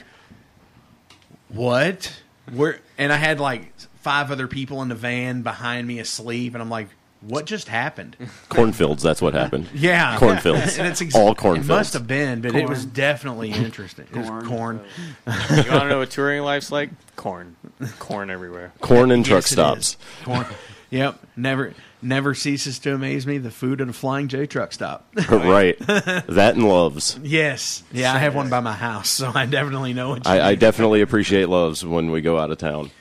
what? 1.50 2.22
Where? 2.52 2.80
And 2.98 3.12
I 3.14 3.18
had 3.18 3.40
like 3.40 3.72
five 4.02 4.32
other 4.32 4.48
people 4.48 4.82
in 4.82 4.90
the 4.90 4.96
van 4.96 5.42
behind 5.42 5.88
me 5.88 6.00
asleep, 6.00 6.54
and 6.54 6.62
I'm 6.62 6.70
like. 6.70 6.90
What 7.22 7.46
just 7.46 7.68
happened? 7.68 8.16
cornfields. 8.50 9.04
That's 9.04 9.22
what 9.22 9.34
happened. 9.34 9.68
Yeah, 9.74 10.18
Cornfields. 10.18 10.78
And 10.80 10.88
it's 10.88 11.02
ex- 11.02 11.16
All 11.16 11.32
It 11.32 11.66
must 11.66 11.94
have 11.94 12.08
been, 12.08 12.42
but 12.42 12.56
it 12.56 12.68
was 12.68 12.86
definitely 12.86 13.52
interesting. 13.52 14.06
It 14.12 14.16
was 14.18 14.28
Corn. 14.30 14.46
corn. 14.48 14.80
You 15.28 15.56
want 15.72 15.84
to 15.84 15.90
know 15.90 16.00
what 16.00 16.12
touring 16.12 16.44
life's 16.44 16.72
like? 16.72 16.90
Corn. 17.16 17.56
Corn 18.00 18.30
everywhere. 18.30 18.72
Corn 18.82 19.12
and 19.12 19.26
truck 19.26 19.44
Yes, 19.44 19.52
it 19.52 19.54
stops. 19.54 19.98
Corn. 20.24 20.46
Yep. 20.92 21.20
Never 21.36 21.74
never 22.02 22.34
ceases 22.34 22.80
to 22.80 22.94
amaze 22.96 23.28
me 23.28 23.38
the 23.38 23.52
food 23.52 23.82
at 23.82 23.90
a 23.90 23.94
flying 23.94 24.28
J 24.30 24.46
truck 24.46 24.72
stop. 24.72 25.06
right. 25.30 25.78
That 25.80 26.54
and 26.56 26.68
loves. 26.68 27.20
yes. 27.22 27.84
Yeah, 27.92 28.14
I 28.14 28.20
have 28.20 28.34
one 28.36 28.50
by 28.50 28.62
my 28.62 28.74
house, 28.74 29.10
so 29.10 29.32
I 29.36 29.46
definitely 29.46 29.94
know 29.94 30.10
what 30.10 30.26
you 30.26 30.32
I, 30.32 30.50
I 30.50 30.56
definitely 30.56 31.02
appreciate 31.02 31.50
loves 31.50 31.86
when 31.86 32.12
we 32.12 32.22
go 32.22 32.40
out 32.40 32.50
of 32.52 32.58
town. 32.58 32.92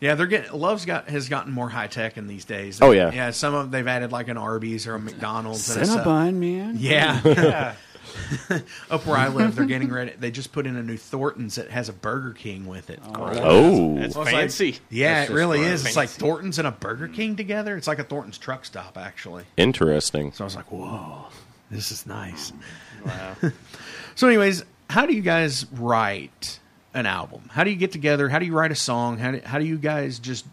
Yeah, 0.00 0.14
they're 0.14 0.26
getting 0.26 0.52
Love's 0.52 0.84
got 0.84 1.08
has 1.08 1.28
gotten 1.28 1.52
more 1.52 1.68
high 1.70 1.86
tech 1.86 2.16
in 2.18 2.26
these 2.26 2.44
days. 2.44 2.80
Oh, 2.82 2.90
yeah. 2.90 3.12
Yeah, 3.12 3.30
some 3.30 3.54
of 3.54 3.70
they've 3.70 3.86
added 3.86 4.12
like 4.12 4.28
an 4.28 4.36
Arby's 4.36 4.86
or 4.86 4.94
a 4.94 4.98
McDonald's 5.00 5.74
and 5.74 5.86
stuff. 5.86 6.04
Cinnabon, 6.04 6.34
man. 6.34 6.76
Yeah. 6.78 7.20
yeah. 7.24 7.74
Up 8.90 9.04
where 9.06 9.16
I 9.16 9.28
live, 9.28 9.56
they're 9.56 9.66
getting 9.66 9.90
ready. 9.90 10.12
They 10.18 10.30
just 10.30 10.52
put 10.52 10.66
in 10.66 10.76
a 10.76 10.82
new 10.82 10.96
Thornton's 10.96 11.56
that 11.56 11.70
has 11.70 11.88
a 11.88 11.92
Burger 11.92 12.32
King 12.32 12.66
with 12.66 12.88
it. 12.88 13.00
Oh, 13.04 13.26
That's 13.26 13.40
oh. 13.42 13.86
Well, 13.88 14.02
it's 14.04 14.16
like- 14.16 14.28
fancy. 14.28 14.78
Yeah, 14.90 15.20
That's 15.20 15.30
it 15.30 15.34
really 15.34 15.58
fun. 15.58 15.66
is. 15.68 15.86
It's 15.86 15.96
like 15.96 16.08
Thornton's 16.08 16.58
and 16.58 16.66
a 16.68 16.70
Burger 16.72 17.08
King 17.08 17.36
together. 17.36 17.76
It's 17.76 17.86
like 17.86 17.98
a 17.98 18.04
Thornton's 18.04 18.38
truck 18.38 18.64
stop, 18.64 18.96
actually. 18.96 19.44
interesting. 19.56 20.32
So 20.32 20.44
I 20.44 20.46
was 20.46 20.56
like, 20.56 20.70
whoa, 20.72 21.26
this 21.70 21.90
is 21.92 22.06
nice. 22.06 22.52
Wow. 23.04 23.36
So, 24.14 24.26
anyways, 24.28 24.64
how 24.88 25.04
do 25.04 25.12
you 25.14 25.20
guys 25.20 25.66
write 25.72 26.58
an 26.96 27.06
album? 27.06 27.42
How 27.52 27.62
do 27.64 27.70
you 27.70 27.76
get 27.76 27.92
together? 27.92 28.28
How 28.28 28.38
do 28.38 28.46
you 28.46 28.52
write 28.54 28.72
a 28.72 28.76
song? 28.76 29.18
How 29.18 29.30
do, 29.32 29.40
how 29.44 29.58
do 29.58 29.64
you 29.64 29.76
guys 29.78 30.18
just 30.18 30.46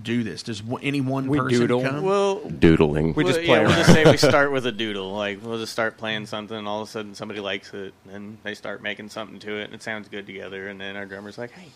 do 0.00 0.22
this? 0.22 0.42
Does 0.42 0.60
w- 0.60 0.78
any 0.86 1.00
one 1.00 1.26
We 1.26 1.38
person 1.38 1.58
doodle. 1.60 1.82
come? 1.82 2.02
Well, 2.02 2.40
Doodling. 2.40 3.14
We 3.14 3.24
just 3.24 3.40
play 3.40 3.56
yeah, 3.62 3.66
we'll 3.66 3.76
just 3.76 3.92
say 3.92 4.04
we 4.04 4.16
start 4.18 4.52
with 4.52 4.66
a 4.66 4.72
doodle. 4.72 5.12
Like 5.12 5.42
we'll 5.42 5.58
just 5.58 5.72
start 5.72 5.96
playing 5.96 6.26
something. 6.26 6.66
All 6.66 6.82
of 6.82 6.88
a 6.88 6.90
sudden, 6.90 7.14
somebody 7.14 7.40
likes 7.40 7.72
it, 7.72 7.94
and 8.12 8.36
they 8.42 8.54
start 8.54 8.82
making 8.82 9.08
something 9.08 9.38
to 9.40 9.56
it, 9.58 9.64
and 9.64 9.74
it 9.74 9.82
sounds 9.82 10.08
good 10.08 10.26
together. 10.26 10.68
And 10.68 10.80
then 10.80 10.96
our 10.96 11.06
drummer's 11.06 11.38
like, 11.38 11.50
"Hey, 11.52 11.68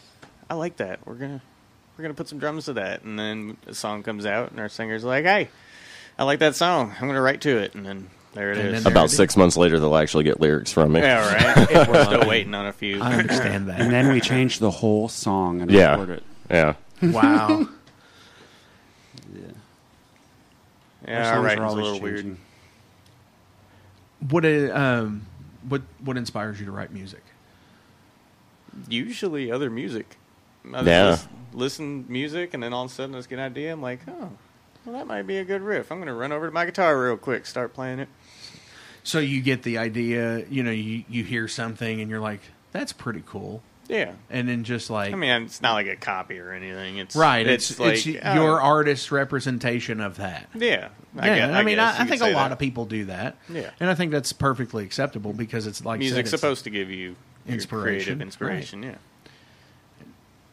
I 0.50 0.54
like 0.54 0.76
that. 0.76 1.00
We're 1.06 1.14
gonna 1.14 1.40
we're 1.96 2.02
gonna 2.02 2.14
put 2.14 2.28
some 2.28 2.38
drums 2.38 2.66
to 2.66 2.74
that." 2.74 3.02
And 3.02 3.18
then 3.18 3.56
a 3.66 3.74
song 3.74 4.02
comes 4.02 4.26
out, 4.26 4.50
and 4.50 4.61
our 4.61 4.68
singer's 4.68 5.02
like, 5.02 5.24
"Hey, 5.24 5.48
I 6.18 6.24
like 6.24 6.40
that 6.40 6.56
song. 6.56 6.94
I'm 7.00 7.06
gonna 7.09 7.22
write 7.22 7.40
to 7.42 7.56
it." 7.56 7.74
And 7.74 7.87
then 7.87 8.11
there 8.35 8.53
it 8.53 8.59
And 8.59 8.69
is. 8.77 8.85
then 8.85 8.93
About 8.93 9.11
six 9.11 9.37
months 9.37 9.57
later, 9.57 9.79
they'll 9.81 9.97
actually 9.97 10.25
get 10.25 10.40
lyrics 10.40 10.71
from 10.73 10.93
me. 10.93 11.01
yeah, 11.01 11.55
right. 11.66 11.88
We're 11.88 12.05
still 12.05 12.29
waiting 12.29 12.55
on 12.55 12.66
a 12.66 12.73
few. 12.73 13.01
I 13.01 13.14
understand 13.14 13.69
that. 13.69 13.81
And 13.81 13.90
then 13.93 14.12
we 14.12 14.21
changed 14.21 14.61
the 14.61 14.71
whole 14.71 15.09
song 15.09 15.61
and 15.61 15.71
Yeah. 15.71 15.90
recorded 15.93 16.19
it. 16.19 16.23
Yeah. 16.51 16.75
wow. 17.11 17.66
Our 21.07 21.14
yeah, 21.14 21.25
songs 21.25 21.29
our 21.33 21.38
are 21.38 21.43
writing's 21.43 21.59
a 21.64 21.69
always 21.69 21.85
little 21.85 22.01
weird. 22.01 22.37
What 24.29 24.45
uh, 24.45 24.75
um, 24.75 25.27
what 25.69 25.83
what 26.05 26.16
inspires 26.16 26.61
you 26.61 26.66
to 26.66 26.73
write 26.73 26.93
music? 26.93 27.23
Usually, 28.88 29.51
other 29.51 29.71
music. 29.71 30.16
Other 30.75 30.90
Yeah. 30.90 31.19
listen 31.55 32.05
music, 32.09 32.53
and 32.55 32.62
then 32.62 32.73
all 32.73 32.85
of 32.85 32.90
a 32.90 32.95
sudden, 32.95 33.14
I 33.14 33.19
just 33.19 33.31
get 33.31 33.38
an 33.38 33.47
idea. 33.47 33.73
I'm 33.73 33.81
like, 33.81 34.01
oh, 34.09 34.31
well, 34.85 34.95
that 34.97 35.07
might 35.07 35.23
be 35.23 35.38
a 35.38 35.45
good 35.45 35.62
riff. 35.62 35.90
I'm 35.90 35.99
gonna 35.99 36.14
run 36.14 36.33
over 36.33 36.47
to 36.47 36.53
my 36.53 36.66
guitar 36.66 37.01
real 37.03 37.16
quick, 37.16 37.47
start 37.47 37.73
playing 37.73 37.99
it. 37.99 38.09
So 39.11 39.18
you 39.18 39.40
get 39.42 39.64
the 39.64 39.79
idea, 39.79 40.44
you 40.49 40.62
know, 40.62 40.70
you 40.70 41.03
you 41.09 41.25
hear 41.25 41.49
something 41.49 42.01
and 42.01 42.09
you're 42.09 42.20
like, 42.20 42.38
that's 42.70 42.92
pretty 42.92 43.25
cool, 43.27 43.61
Yeah. 43.88 44.12
and 44.31 44.49
then 44.49 44.62
just 44.62 44.88
like 44.88 45.12
I 45.12 45.16
mean, 45.16 45.42
it's 45.42 45.61
not 45.61 45.73
like 45.73 45.88
a 45.88 45.96
copy 45.96 46.38
or 46.38 46.53
anything. 46.53 46.99
It's 46.99 47.16
right, 47.16 47.44
It's, 47.44 47.73
it's 47.73 47.81
like 47.81 48.07
it's 48.07 48.25
oh, 48.25 48.35
your 48.35 48.61
artist 48.61 49.11
representation 49.11 50.01
of 50.01 50.18
that. 50.18 50.49
Yeah. 50.55 50.90
yeah, 51.16 51.37
guess- 51.37 51.51
I, 51.57 51.64
mean, 51.64 51.81
I, 51.81 52.03
I 52.03 52.05
think 52.07 52.23
a 52.23 52.27
lot 52.31 52.51
that. 52.51 52.53
of 52.53 52.59
people 52.61 52.85
do 52.85 53.07
that. 53.07 53.37
Yeah. 53.49 53.70
and 53.81 53.90
I 53.90 53.96
think 53.96 54.12
that's 54.12 54.33
perfectly 54.33 54.85
acceptable 54.85 55.33
because 55.33 55.66
it's 55.66 55.85
like 55.85 55.99
I 55.99 56.05
said, 56.05 56.14
music's 56.14 56.31
supposed 56.31 56.62
to 56.64 56.70
give 56.70 56.88
you 56.88 57.16
your 57.46 57.55
Inspiration, 57.55 58.05
creative 58.05 58.23
inspiration. 58.23 58.83
Yeah. 58.85 58.94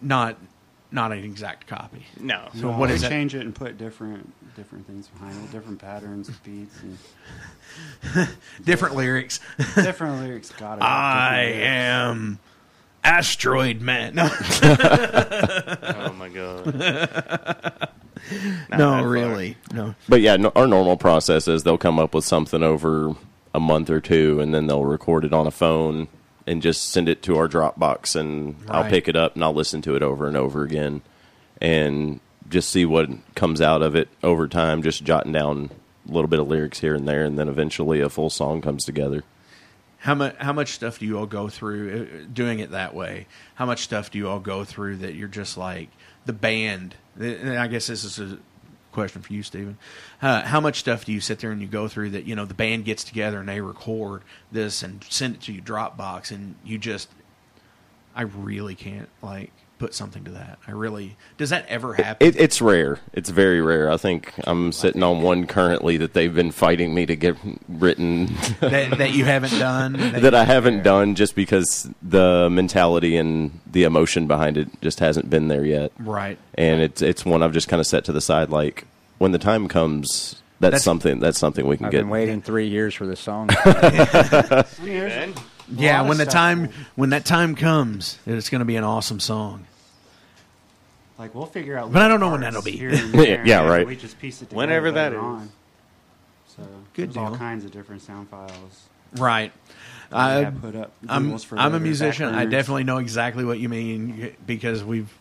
not 0.02 0.36
not 0.92 1.12
an 1.12 1.24
exact 1.24 1.68
copy. 1.68 2.06
No. 2.20 2.48
So 2.56 2.72
No, 2.72 2.78
what 2.80 2.90
we 2.90 2.96
is 2.96 3.02
change 3.04 3.36
it 3.36 3.42
and 3.42 3.54
put 3.54 3.78
different 3.78 4.34
different 4.58 4.86
things 4.88 5.08
behind 5.08 5.38
it, 5.44 5.52
different 5.52 5.80
patterns, 5.80 6.28
of 6.28 6.44
beats, 6.44 6.76
and 6.82 8.28
Different 8.66 8.96
lyrics. 8.96 9.40
different 9.76 10.20
lyrics. 10.22 10.50
Got 10.52 10.80
it. 10.80 10.82
I 10.84 11.44
lyrics. 11.46 11.64
am 11.64 12.40
asteroid 13.04 13.80
man. 13.82 14.16
No, 14.16 14.30
oh 14.30 16.14
my 16.18 16.28
god. 16.30 16.66
Not 18.70 18.70
that 18.72 18.78
no, 18.80 18.90
far. 18.92 19.08
really, 19.08 19.56
no. 19.72 19.96
But 20.10 20.22
yeah, 20.22 20.36
no, 20.36 20.52
our 20.56 20.68
normal 20.68 20.98
process 20.98 21.48
is 21.48 21.64
they'll 21.64 21.78
come 21.78 22.00
up 22.00 22.14
with 22.14 22.26
something 22.26 22.64
over 22.64 23.16
a 23.54 23.60
month 23.60 23.90
or 23.90 24.02
two, 24.02 24.40
and 24.42 24.54
then 24.54 24.68
they'll 24.68 24.84
record 24.86 25.24
it 25.24 25.34
on 25.34 25.48
a 25.48 25.52
phone 25.52 26.08
and 26.46 26.62
just 26.62 26.90
send 26.90 27.08
it 27.08 27.22
to 27.24 27.38
our 27.38 27.48
Dropbox, 27.48 28.16
and 28.20 28.56
I'll 28.70 28.90
pick 28.90 29.08
it 29.08 29.16
up 29.16 29.36
and 29.36 29.44
I'll 29.44 29.54
listen 29.54 29.82
to 29.84 29.96
it 29.96 30.02
over 30.04 30.28
and 30.28 30.36
over 30.36 30.64
again, 30.64 31.02
and 31.62 32.20
just 32.50 32.70
see 32.70 32.86
what 32.86 33.10
comes 33.36 33.62
out 33.62 33.82
of 33.82 33.96
it 33.96 34.10
over 34.24 34.48
time. 34.48 34.84
Just 34.84 35.04
jotting 35.04 35.32
down 35.32 35.70
a 36.08 36.12
little 36.12 36.28
bit 36.28 36.40
of 36.40 36.48
lyrics 36.48 36.80
here 36.80 36.96
and 36.96 37.08
there, 37.08 37.24
and 37.24 37.38
then 37.38 37.50
eventually 37.50 38.02
a 38.02 38.10
full 38.10 38.30
song 38.30 38.62
comes 38.62 38.86
together. 38.86 39.24
How 40.00 40.16
much 40.16 40.36
how 40.38 40.54
much 40.54 40.70
stuff 40.74 41.00
do 41.00 41.06
you 41.06 41.18
all 41.18 41.26
go 41.26 41.50
through 41.50 42.08
uh, 42.24 42.28
doing 42.32 42.60
it 42.60 42.72
that 42.72 42.94
way? 42.94 43.28
How 43.56 43.66
much 43.66 43.82
stuff 43.82 44.12
do 44.12 44.18
you 44.18 44.30
all 44.30 44.40
go 44.40 44.64
through 44.64 44.98
that 44.98 45.16
you're 45.16 45.28
just 45.28 45.58
like 45.58 45.90
the 46.26 46.34
band? 46.34 46.96
And 47.20 47.58
I 47.58 47.68
guess 47.68 47.88
this 47.88 48.04
is 48.04 48.20
a 48.20 48.38
question 48.92 49.22
for 49.22 49.34
you, 49.34 49.44
Stephen. 49.44 49.78
Uh, 50.22 50.44
how 50.44 50.62
much 50.62 50.80
stuff 50.80 51.06
do 51.06 51.12
you 51.12 51.20
sit 51.20 51.40
there 51.40 51.52
and 51.52 51.62
you 51.62 51.68
go 51.68 51.88
through 51.88 52.12
that 52.12 52.26
you 52.26 52.36
know 52.36 52.46
the 52.46 52.54
band 52.54 52.86
gets 52.86 53.04
together 53.04 53.40
and 53.40 53.50
they 53.50 53.60
record 53.60 54.24
this 54.52 54.84
and 54.84 55.04
send 55.10 55.36
it 55.36 55.42
to 55.42 55.54
you 55.54 55.62
Dropbox 55.62 56.32
and 56.32 56.56
you 56.64 56.78
just 56.78 57.10
I 58.16 58.22
really 58.24 58.76
can't 58.76 59.10
like 59.22 59.52
put 59.80 59.94
something 59.94 60.24
to 60.24 60.32
that. 60.32 60.58
I 60.68 60.72
really 60.72 61.16
does 61.38 61.50
that 61.52 61.66
ever 61.68 61.94
happen? 61.94 62.28
It, 62.28 62.36
it's 62.36 62.62
rare. 62.62 63.00
It's 63.14 63.30
very 63.30 63.62
rare. 63.62 63.92
I 63.92 63.98
think 63.98 64.34
I'm 64.46 64.72
sitting 64.72 65.04
on 65.04 65.22
one 65.22 65.46
currently 65.48 65.98
that 65.98 66.14
they've 66.14 66.34
been 66.34 66.52
fighting 66.52 66.94
me 66.96 67.06
to 67.06 67.16
get 67.16 67.36
written 67.70 68.26
that, 68.60 68.98
that 68.98 69.12
you 69.14 69.26
haven't 69.26 69.58
done 69.60 69.94
that 70.22 70.34
I 70.34 70.46
haven't 70.46 70.84
done 70.84 71.16
just 71.16 71.36
because 71.36 71.90
the 72.02 72.50
mentality 72.50 73.18
and 73.18 73.60
the 73.72 73.84
emotion 73.84 74.28
behind 74.28 74.58
it 74.58 74.70
just 74.82 75.00
hasn't 75.00 75.30
been 75.30 75.48
there 75.48 75.66
yet. 75.66 75.92
right. 76.00 76.38
And 76.56 76.82
it's 76.82 77.02
it's 77.02 77.26
one 77.26 77.44
I've 77.44 77.54
just 77.54 77.68
kind 77.68 77.80
of 77.80 77.86
set 77.88 78.06
to 78.06 78.12
the 78.12 78.22
side. 78.22 78.50
Like 78.50 78.86
when 79.20 79.32
the 79.32 79.40
time 79.40 79.68
comes, 79.68 80.42
that's, 80.60 80.72
That's- 80.72 80.84
something 80.84 81.20
that's 81.20 81.38
something 81.38 81.68
we 81.68 81.78
can 81.78 81.86
I've 81.88 81.92
get. 81.92 82.00
been 82.00 82.10
waiting 82.10 82.42
three 82.42 82.68
years 82.68 82.96
for 82.96 83.06
this 83.06 83.20
song. 83.20 83.50
I 83.52 83.92
mean, 83.92 84.88
there's 84.92 85.14
a 85.14 85.34
Yeah, 85.70 86.02
when 86.04 86.18
the 86.18 86.26
time 86.26 86.62
will- 86.64 86.70
when 86.96 87.10
that 87.12 87.26
time 87.26 87.56
comes, 87.56 88.18
it's 88.26 88.50
going 88.50 88.60
to 88.60 88.66
be 88.66 88.76
an 88.76 88.84
awesome 88.84 89.20
song. 89.20 89.66
Like 91.18 91.34
we'll 91.34 91.46
figure 91.48 91.78
out. 91.78 91.92
But 91.92 92.04
I 92.04 92.08
don't 92.08 92.20
know 92.20 92.32
when 92.32 92.42
that'll 92.42 92.62
be. 92.62 92.72
here 92.72 92.92
there, 92.96 93.46
Yeah, 93.46 93.68
right. 93.68 93.88
We 93.88 93.96
just 93.96 94.20
piece 94.20 94.42
it 94.42 94.50
together 94.50 94.58
Whenever 94.58 94.92
that 94.92 95.14
is. 95.14 95.20
on. 95.20 95.52
So 96.48 96.64
Good 96.94 97.10
there's 97.14 97.18
all 97.18 97.36
kinds 97.36 97.66
of 97.66 97.72
different 97.72 98.02
sound 98.02 98.30
files. 98.30 98.88
Right. 99.16 99.52
that 100.10 100.16
I, 100.18 100.32
have 100.44 100.62
put 100.62 100.76
up. 100.76 100.92
I'm 101.08 101.38
I'm 101.52 101.74
a 101.74 101.80
musician. 101.80 102.34
I 102.34 102.46
definitely 102.46 102.84
know 102.84 102.98
exactly 102.98 103.46
what 103.46 103.60
you 103.60 103.70
mean 103.70 104.36
because 104.46 104.84
we've 104.84 105.12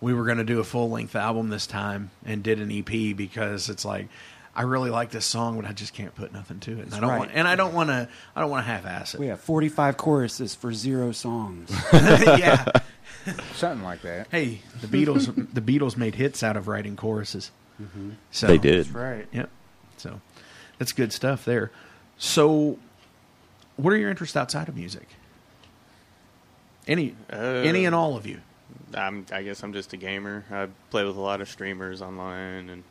we 0.00 0.14
were 0.14 0.24
going 0.24 0.38
to 0.38 0.44
do 0.44 0.60
a 0.60 0.64
full 0.64 0.88
length 0.88 1.14
album 1.16 1.48
this 1.50 1.66
time 1.66 2.10
and 2.24 2.42
did 2.42 2.60
an 2.60 2.70
EP 2.70 3.16
because 3.16 3.68
it's 3.68 3.84
like 3.84 4.08
I 4.54 4.62
really 4.62 4.90
like 4.90 5.10
this 5.10 5.24
song, 5.24 5.60
but 5.60 5.68
I 5.68 5.72
just 5.72 5.94
can't 5.94 6.14
put 6.14 6.32
nothing 6.32 6.58
to 6.60 6.72
it. 6.72 6.86
And 6.86 6.94
I 6.94 7.00
don't 7.00 7.08
right. 7.10 7.18
want, 7.20 7.30
and 7.34 7.46
I 7.46 7.54
don't 7.56 7.72
want 7.72 7.90
to. 7.90 8.08
I 8.34 8.40
don't 8.40 8.50
want 8.50 8.64
to 8.66 8.70
half 8.70 8.84
ass 8.84 9.14
it. 9.14 9.20
We 9.20 9.28
have 9.28 9.40
45 9.40 9.96
choruses 9.96 10.54
for 10.54 10.72
zero 10.72 11.12
songs. 11.12 11.70
yeah. 11.92 12.66
Something 13.54 13.84
like 13.84 14.02
that. 14.02 14.28
Hey, 14.30 14.62
the 14.80 14.86
Beatles. 14.86 15.26
the 15.52 15.60
Beatles 15.60 15.96
made 15.96 16.16
hits 16.16 16.42
out 16.42 16.56
of 16.56 16.68
writing 16.68 16.96
choruses. 16.96 17.50
So 18.30 18.46
They 18.46 18.58
did. 18.58 18.86
That's 18.86 18.94
right. 18.94 19.26
Yep. 19.32 19.50
So 19.96 20.20
that's 20.78 20.92
good 20.92 21.12
stuff 21.12 21.44
there. 21.44 21.70
So, 22.18 22.78
what 23.76 23.92
are 23.92 23.96
your 23.96 24.10
interests 24.10 24.36
outside 24.36 24.68
of 24.68 24.76
music? 24.76 25.08
Any, 26.86 27.14
Uh, 27.32 27.36
any 27.36 27.84
and 27.86 27.94
all 27.94 28.16
of 28.16 28.26
you. 28.26 28.40
I'm, 28.94 29.24
I 29.32 29.42
guess 29.42 29.62
I'm 29.62 29.72
just 29.72 29.92
a 29.92 29.96
gamer. 29.96 30.44
I 30.50 30.68
play 30.90 31.04
with 31.04 31.16
a 31.16 31.20
lot 31.20 31.40
of 31.40 31.48
streamers 31.48 32.02
online 32.02 32.68
and 32.68 32.82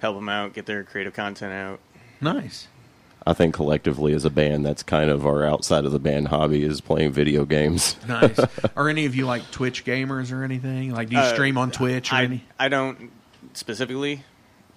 help 0.00 0.16
them 0.16 0.28
out, 0.28 0.52
get 0.54 0.66
their 0.66 0.84
creative 0.84 1.14
content 1.14 1.52
out. 1.52 1.80
Nice. 2.20 2.68
I 3.26 3.32
think 3.32 3.54
collectively 3.54 4.12
as 4.12 4.24
a 4.26 4.30
band, 4.30 4.66
that's 4.66 4.82
kind 4.82 5.08
of 5.08 5.24
our 5.26 5.44
outside 5.44 5.86
of 5.86 5.92
the 5.92 5.98
band 5.98 6.28
hobby 6.28 6.62
is 6.62 6.80
playing 6.82 7.12
video 7.12 7.44
games. 7.46 7.96
Nice. 8.06 8.38
are 8.76 8.88
any 8.88 9.06
of 9.06 9.14
you 9.14 9.24
like 9.26 9.50
Twitch 9.50 9.84
gamers 9.84 10.30
or 10.30 10.44
anything? 10.44 10.92
Like, 10.92 11.08
do 11.08 11.16
you 11.16 11.22
Uh, 11.22 11.32
stream 11.32 11.56
on 11.56 11.70
Twitch 11.70 12.12
or 12.12 12.16
I, 12.16 12.24
any? 12.24 12.44
I 12.58 12.68
don't 12.68 13.10
specifically 13.54 14.24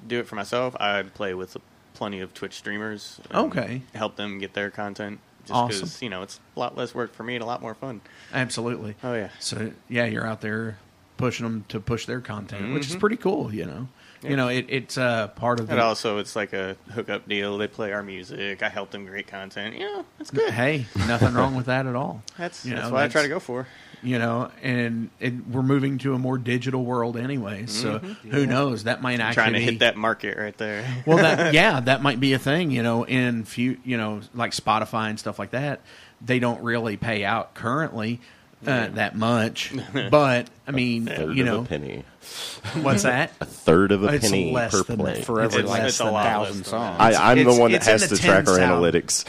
do 0.08 0.20
it 0.20 0.28
for 0.28 0.36
myself. 0.36 0.76
I 0.80 1.04
play 1.04 1.34
with 1.34 1.58
plenty 1.94 2.22
of 2.22 2.34
Twitch 2.34 2.54
streamers. 2.54 3.20
Okay. 3.34 3.82
Help 3.94 4.16
them 4.16 4.40
get 4.40 4.54
their 4.54 4.70
content. 4.72 5.20
Just 5.42 5.54
Awesome. 5.54 5.80
because, 5.80 6.02
you 6.02 6.10
know, 6.10 6.22
it's 6.24 6.40
a 6.56 6.60
lot 6.60 6.78
less 6.78 6.94
work 6.94 7.14
for 7.14 7.24
me 7.24 7.36
and 7.36 7.44
a 7.44 7.48
lot 7.48 7.62
more 7.62 7.74
fun. 7.74 8.02
Absolutely. 8.34 8.96
Oh, 9.04 9.14
yeah. 9.14 9.30
So 9.40 9.72
yeah, 9.90 10.06
you're 10.06 10.26
out 10.28 10.42
there 10.42 10.78
pushing 11.18 11.46
them 11.46 11.66
to 11.70 11.80
push 11.80 12.06
their 12.06 12.22
content, 12.22 12.74
which 12.74 12.88
is 12.88 12.96
Mhm. 12.96 13.00
pretty 13.00 13.16
cool. 13.18 13.54
You 13.54 13.66
know, 13.66 13.88
Yeah. 14.24 14.30
you 14.32 14.36
know, 14.36 14.48
it, 14.48 14.66
it's 14.70 14.98
uh, 14.98 15.28
part 15.30 15.60
of 15.60 15.70
And 15.70 15.78
the. 15.80 15.84
also, 15.84 16.18
it's 16.18 16.36
like 16.36 16.54
a 16.54 16.76
hookup 16.92 17.28
deal. 17.28 17.58
They 17.58 17.68
play 17.68 17.92
our 17.94 18.02
music. 18.04 18.64
I 18.64 18.70
help 18.70 18.92
them 18.92 19.06
create 19.08 19.28
content. 19.28 19.76
You 19.76 19.82
know, 19.86 20.06
it's 20.20 20.32
good. 20.32 20.52
Hey, 20.52 20.86
nothing 21.08 21.34
wrong 21.34 21.56
with 21.56 21.68
that 21.68 21.86
at 21.86 21.96
all. 21.96 22.24
That's, 22.38 22.66
You 22.66 22.74
that's 22.76 22.88
know, 22.88 22.94
what 22.94 23.04
I 23.04 23.08
try 23.10 23.22
to 23.24 23.28
go 23.30 23.40
for. 23.40 23.68
you 24.02 24.18
know, 24.20 24.50
and 24.64 25.10
it, 25.20 25.34
we're 25.48 25.62
moving 25.64 25.98
to 26.00 26.14
a 26.14 26.20
more 26.20 26.38
digital 26.38 26.84
world 26.84 27.16
anyway. 27.18 27.66
So 27.68 28.00
Mm-hmm. 28.00 28.30
who 28.32 28.46
knows? 28.48 28.84
That 28.86 29.02
might 29.02 29.20
actually 29.20 29.34
Trying 29.44 29.54
to 29.54 29.60
hit 29.60 29.80
that 29.80 29.98
market 29.98 30.38
right 30.38 30.58
there. 30.58 30.86
well, 31.06 31.18
that 31.18 31.54
yeah, 31.54 31.80
that 31.80 32.02
might 32.02 32.20
be 32.20 32.34
a 32.34 32.40
thing. 32.40 32.72
You 32.72 32.84
know, 32.84 33.06
in 33.06 33.44
few, 33.46 33.78
you 33.84 33.98
know, 33.98 34.22
like 34.34 34.52
Spotify 34.52 35.10
and 35.10 35.20
stuff 35.20 35.38
like 35.40 35.52
that, 35.52 35.82
they 36.22 36.40
don't 36.40 36.62
really 36.64 36.98
pay 36.98 37.24
out 37.24 37.54
currently 37.54 38.20
uh, 38.66 38.88
that 38.88 39.16
much. 39.16 39.74
But 40.12 40.50
I 40.68 40.72
mean, 40.72 41.06
Third 41.06 41.36
you 41.38 41.44
of 41.44 41.48
know, 41.48 41.62
a 41.62 41.66
penny. 41.66 42.04
what's 42.82 43.04
that? 43.04 43.32
A 43.42 43.46
third 43.46 43.92
of 43.92 44.04
a 44.04 44.08
It's 44.08 44.26
penny 44.30 44.52
less 44.52 44.72
per 44.72 44.84
than 44.84 44.98
play. 44.98 45.22
Forever 45.22 45.60
It's 45.60 45.70
like 45.70 45.82
less 45.84 45.90
it's 45.92 46.00
a 46.00 46.04
than 46.04 46.14
lot 46.14 46.26
thousand 46.26 46.58
less 46.58 46.68
songs. 46.68 46.98
I, 47.00 47.32
I'm 47.32 47.38
It's- 47.38 47.56
the 47.56 47.62
one 47.62 47.72
that 47.72 47.84
has 47.86 48.10
the 48.10 48.16
to 48.16 48.22
track 48.22 48.48
our 48.48 48.58
analytics. 48.58 49.26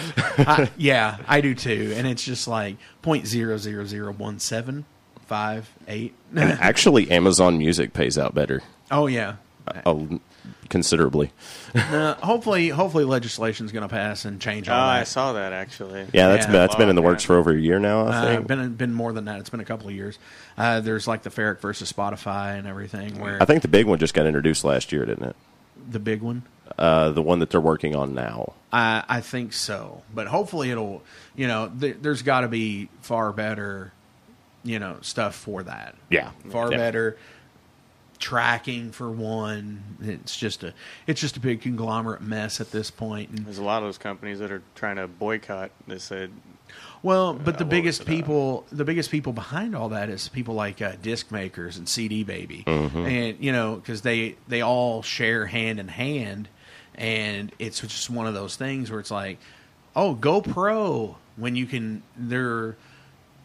I, 0.47 0.71
yeah, 0.77 1.19
I 1.27 1.41
do 1.41 1.55
too, 1.55 1.93
and 1.97 2.07
it's 2.07 2.25
just 2.25 2.49
like 2.49 2.77
point 3.03 3.27
zero 3.27 3.57
zero 3.59 3.85
zero 3.85 4.13
one 4.13 4.39
seven 4.39 4.85
five 5.27 5.69
eight. 5.87 6.15
Actually, 6.37 7.11
Amazon 7.11 7.59
Music 7.59 7.93
pays 7.93 8.17
out 8.19 8.35
better, 8.35 8.63
oh 8.91 9.07
yeah. 9.07 9.37
uh, 9.85 9.95
considerably. 10.68 11.31
Uh, 11.74 12.14
hopefully, 12.14 12.68
hopefully 12.68 13.04
is 13.04 13.38
going 13.72 13.83
to 13.83 13.88
pass 13.88 14.24
and 14.24 14.40
change 14.40 14.68
Oh, 14.68 14.72
all 14.74 14.81
I 14.81 15.04
saw 15.04 15.33
that 15.35 15.52
actually. 15.52 16.07
Yeah, 16.12 16.28
that's 16.28 16.46
Yeah. 16.46 16.52
been, 16.52 16.61
that's 16.61 16.74
been 16.76 16.88
in 16.88 16.96
the 16.96 17.02
works 17.02 17.22
yeah. 17.24 17.26
for 17.28 17.37
over 17.37 17.50
a 17.52 17.59
year 17.59 17.78
now. 17.78 18.07
I 18.07 18.11
Uh, 18.11 18.24
think. 18.37 18.46
been 18.46 18.74
been 18.74 18.94
more 18.94 19.12
than 19.12 19.26
that. 19.26 19.40
It's 19.40 19.50
been 19.50 19.61
a 19.61 19.64
couple 19.64 19.88
of 19.88 19.94
years. 19.94 20.18
Uh, 20.57 20.81
there's 20.81 21.07
like 21.07 21.22
the 21.22 21.31
Ferric 21.31 21.61
versus 21.61 21.92
Spotify 21.92 22.59
and 22.59 22.66
everything. 22.66 23.18
Where 23.20 23.42
I 23.42 23.44
think 23.44 23.62
the 23.62 23.68
big 23.68 23.87
one 23.87 23.98
just 23.98 24.14
got 24.14 24.26
introduced 24.26 24.64
last 24.64 24.92
year, 24.92 25.04
didn't 25.04 25.24
it? 25.31 25.37
the 25.90 25.98
big 26.00 26.20
one. 26.20 26.42
Uh, 26.76 27.11
the 27.11 27.22
one 27.22 27.38
that 27.38 27.48
they're 27.50 27.61
working 27.61 27.96
on 27.96 28.14
now. 28.14 28.52
I 28.72 29.02
I 29.09 29.20
think 29.20 29.52
so, 29.54 30.02
but 30.14 30.26
hopefully 30.26 30.70
it'll. 30.70 31.02
You 31.35 31.46
know, 31.46 31.70
th- 31.81 31.96
there's 32.02 32.22
got 32.22 32.40
to 32.40 32.48
be 32.48 32.88
far 33.00 33.33
better, 33.33 33.92
you 34.64 34.78
know, 34.78 34.96
stuff 35.00 35.35
for 35.37 35.62
that. 35.62 35.94
Yeah. 36.11 36.31
far 36.50 36.70
Yeah. 36.70 36.76
better 36.78 37.16
tracking 38.18 38.90
for 38.92 39.11
one. 39.11 39.83
It's 40.02 40.37
just 40.37 40.64
a 40.64 40.72
it's 41.07 41.20
just 41.20 41.37
a 41.37 41.40
big 41.40 41.61
conglomerate 41.62 42.20
mess 42.22 42.61
at 42.61 42.70
this 42.70 42.90
point. 42.90 43.31
And 43.31 43.38
There's 43.46 43.59
a 43.59 43.64
lot 43.64 43.78
of 43.83 43.88
those 43.88 43.98
companies 43.98 44.38
that 44.40 44.50
are 44.50 44.62
trying 44.74 44.96
to 44.96 45.07
boycott. 45.09 45.70
They 45.87 45.98
said, 45.98 46.31
Well, 47.02 47.35
but 47.35 47.59
the 47.59 47.64
biggest 47.64 48.02
uh, 48.02 48.04
people, 48.04 48.66
the 48.72 48.85
biggest 48.85 49.11
people 49.11 49.33
behind 49.33 49.74
all 49.76 49.90
that 49.90 50.09
is 50.09 50.28
people 50.28 50.54
like 50.54 50.83
uh, 50.83 50.92
disc 51.02 51.31
makers 51.31 51.76
and 51.76 51.88
CD 51.88 52.24
Baby, 52.24 52.64
Mm-hmm. 52.66 52.98
and 53.07 53.37
you 53.44 53.52
know 53.52 53.76
because 53.76 54.02
they 54.02 54.37
they 54.48 54.61
all 54.62 55.02
share 55.02 55.46
hand 55.46 55.78
in 55.81 55.88
hand, 55.88 56.48
and 56.94 57.52
it's 57.59 57.81
just 57.81 58.11
one 58.11 58.26
of 58.26 58.35
those 58.35 58.57
things 58.57 58.90
where 58.90 59.00
it's 59.00 59.11
like, 59.11 59.38
oh, 59.96 60.14
GoPro 60.14 61.16
when 61.37 61.54
you 61.54 61.66
can 61.66 62.02
they're 62.16 62.76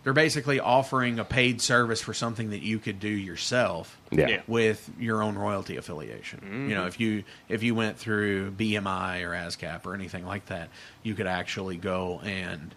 they're 0.03 0.13
basically 0.13 0.59
offering 0.59 1.17
a 1.19 1.23
paid 1.25 1.61
service 1.61 2.01
for 2.01 2.13
something 2.13 2.49
that 2.49 2.61
you 2.61 2.77
could 2.79 2.99
do 2.99 3.07
yourself 3.07 3.97
Yeah. 4.11 4.27
Yeah. 4.27 4.41
with 4.47 4.89
your 4.99 5.21
own 5.23 5.35
royalty 5.37 5.77
affiliation. 5.77 6.39
Mm-hmm. 6.39 6.69
You 6.69 6.75
know, 6.75 6.85
if 6.87 6.99
you 6.99 7.23
if 7.49 7.63
you 7.63 7.73
went 7.75 7.97
through 7.97 8.51
BMI 8.51 9.23
or 9.23 9.31
ASCAP 9.31 9.85
or 9.85 9.93
anything 9.95 10.25
like 10.25 10.47
that, 10.47 10.69
you 11.03 11.15
could 11.15 11.27
actually 11.27 11.77
go 11.77 12.19
and 12.23 12.75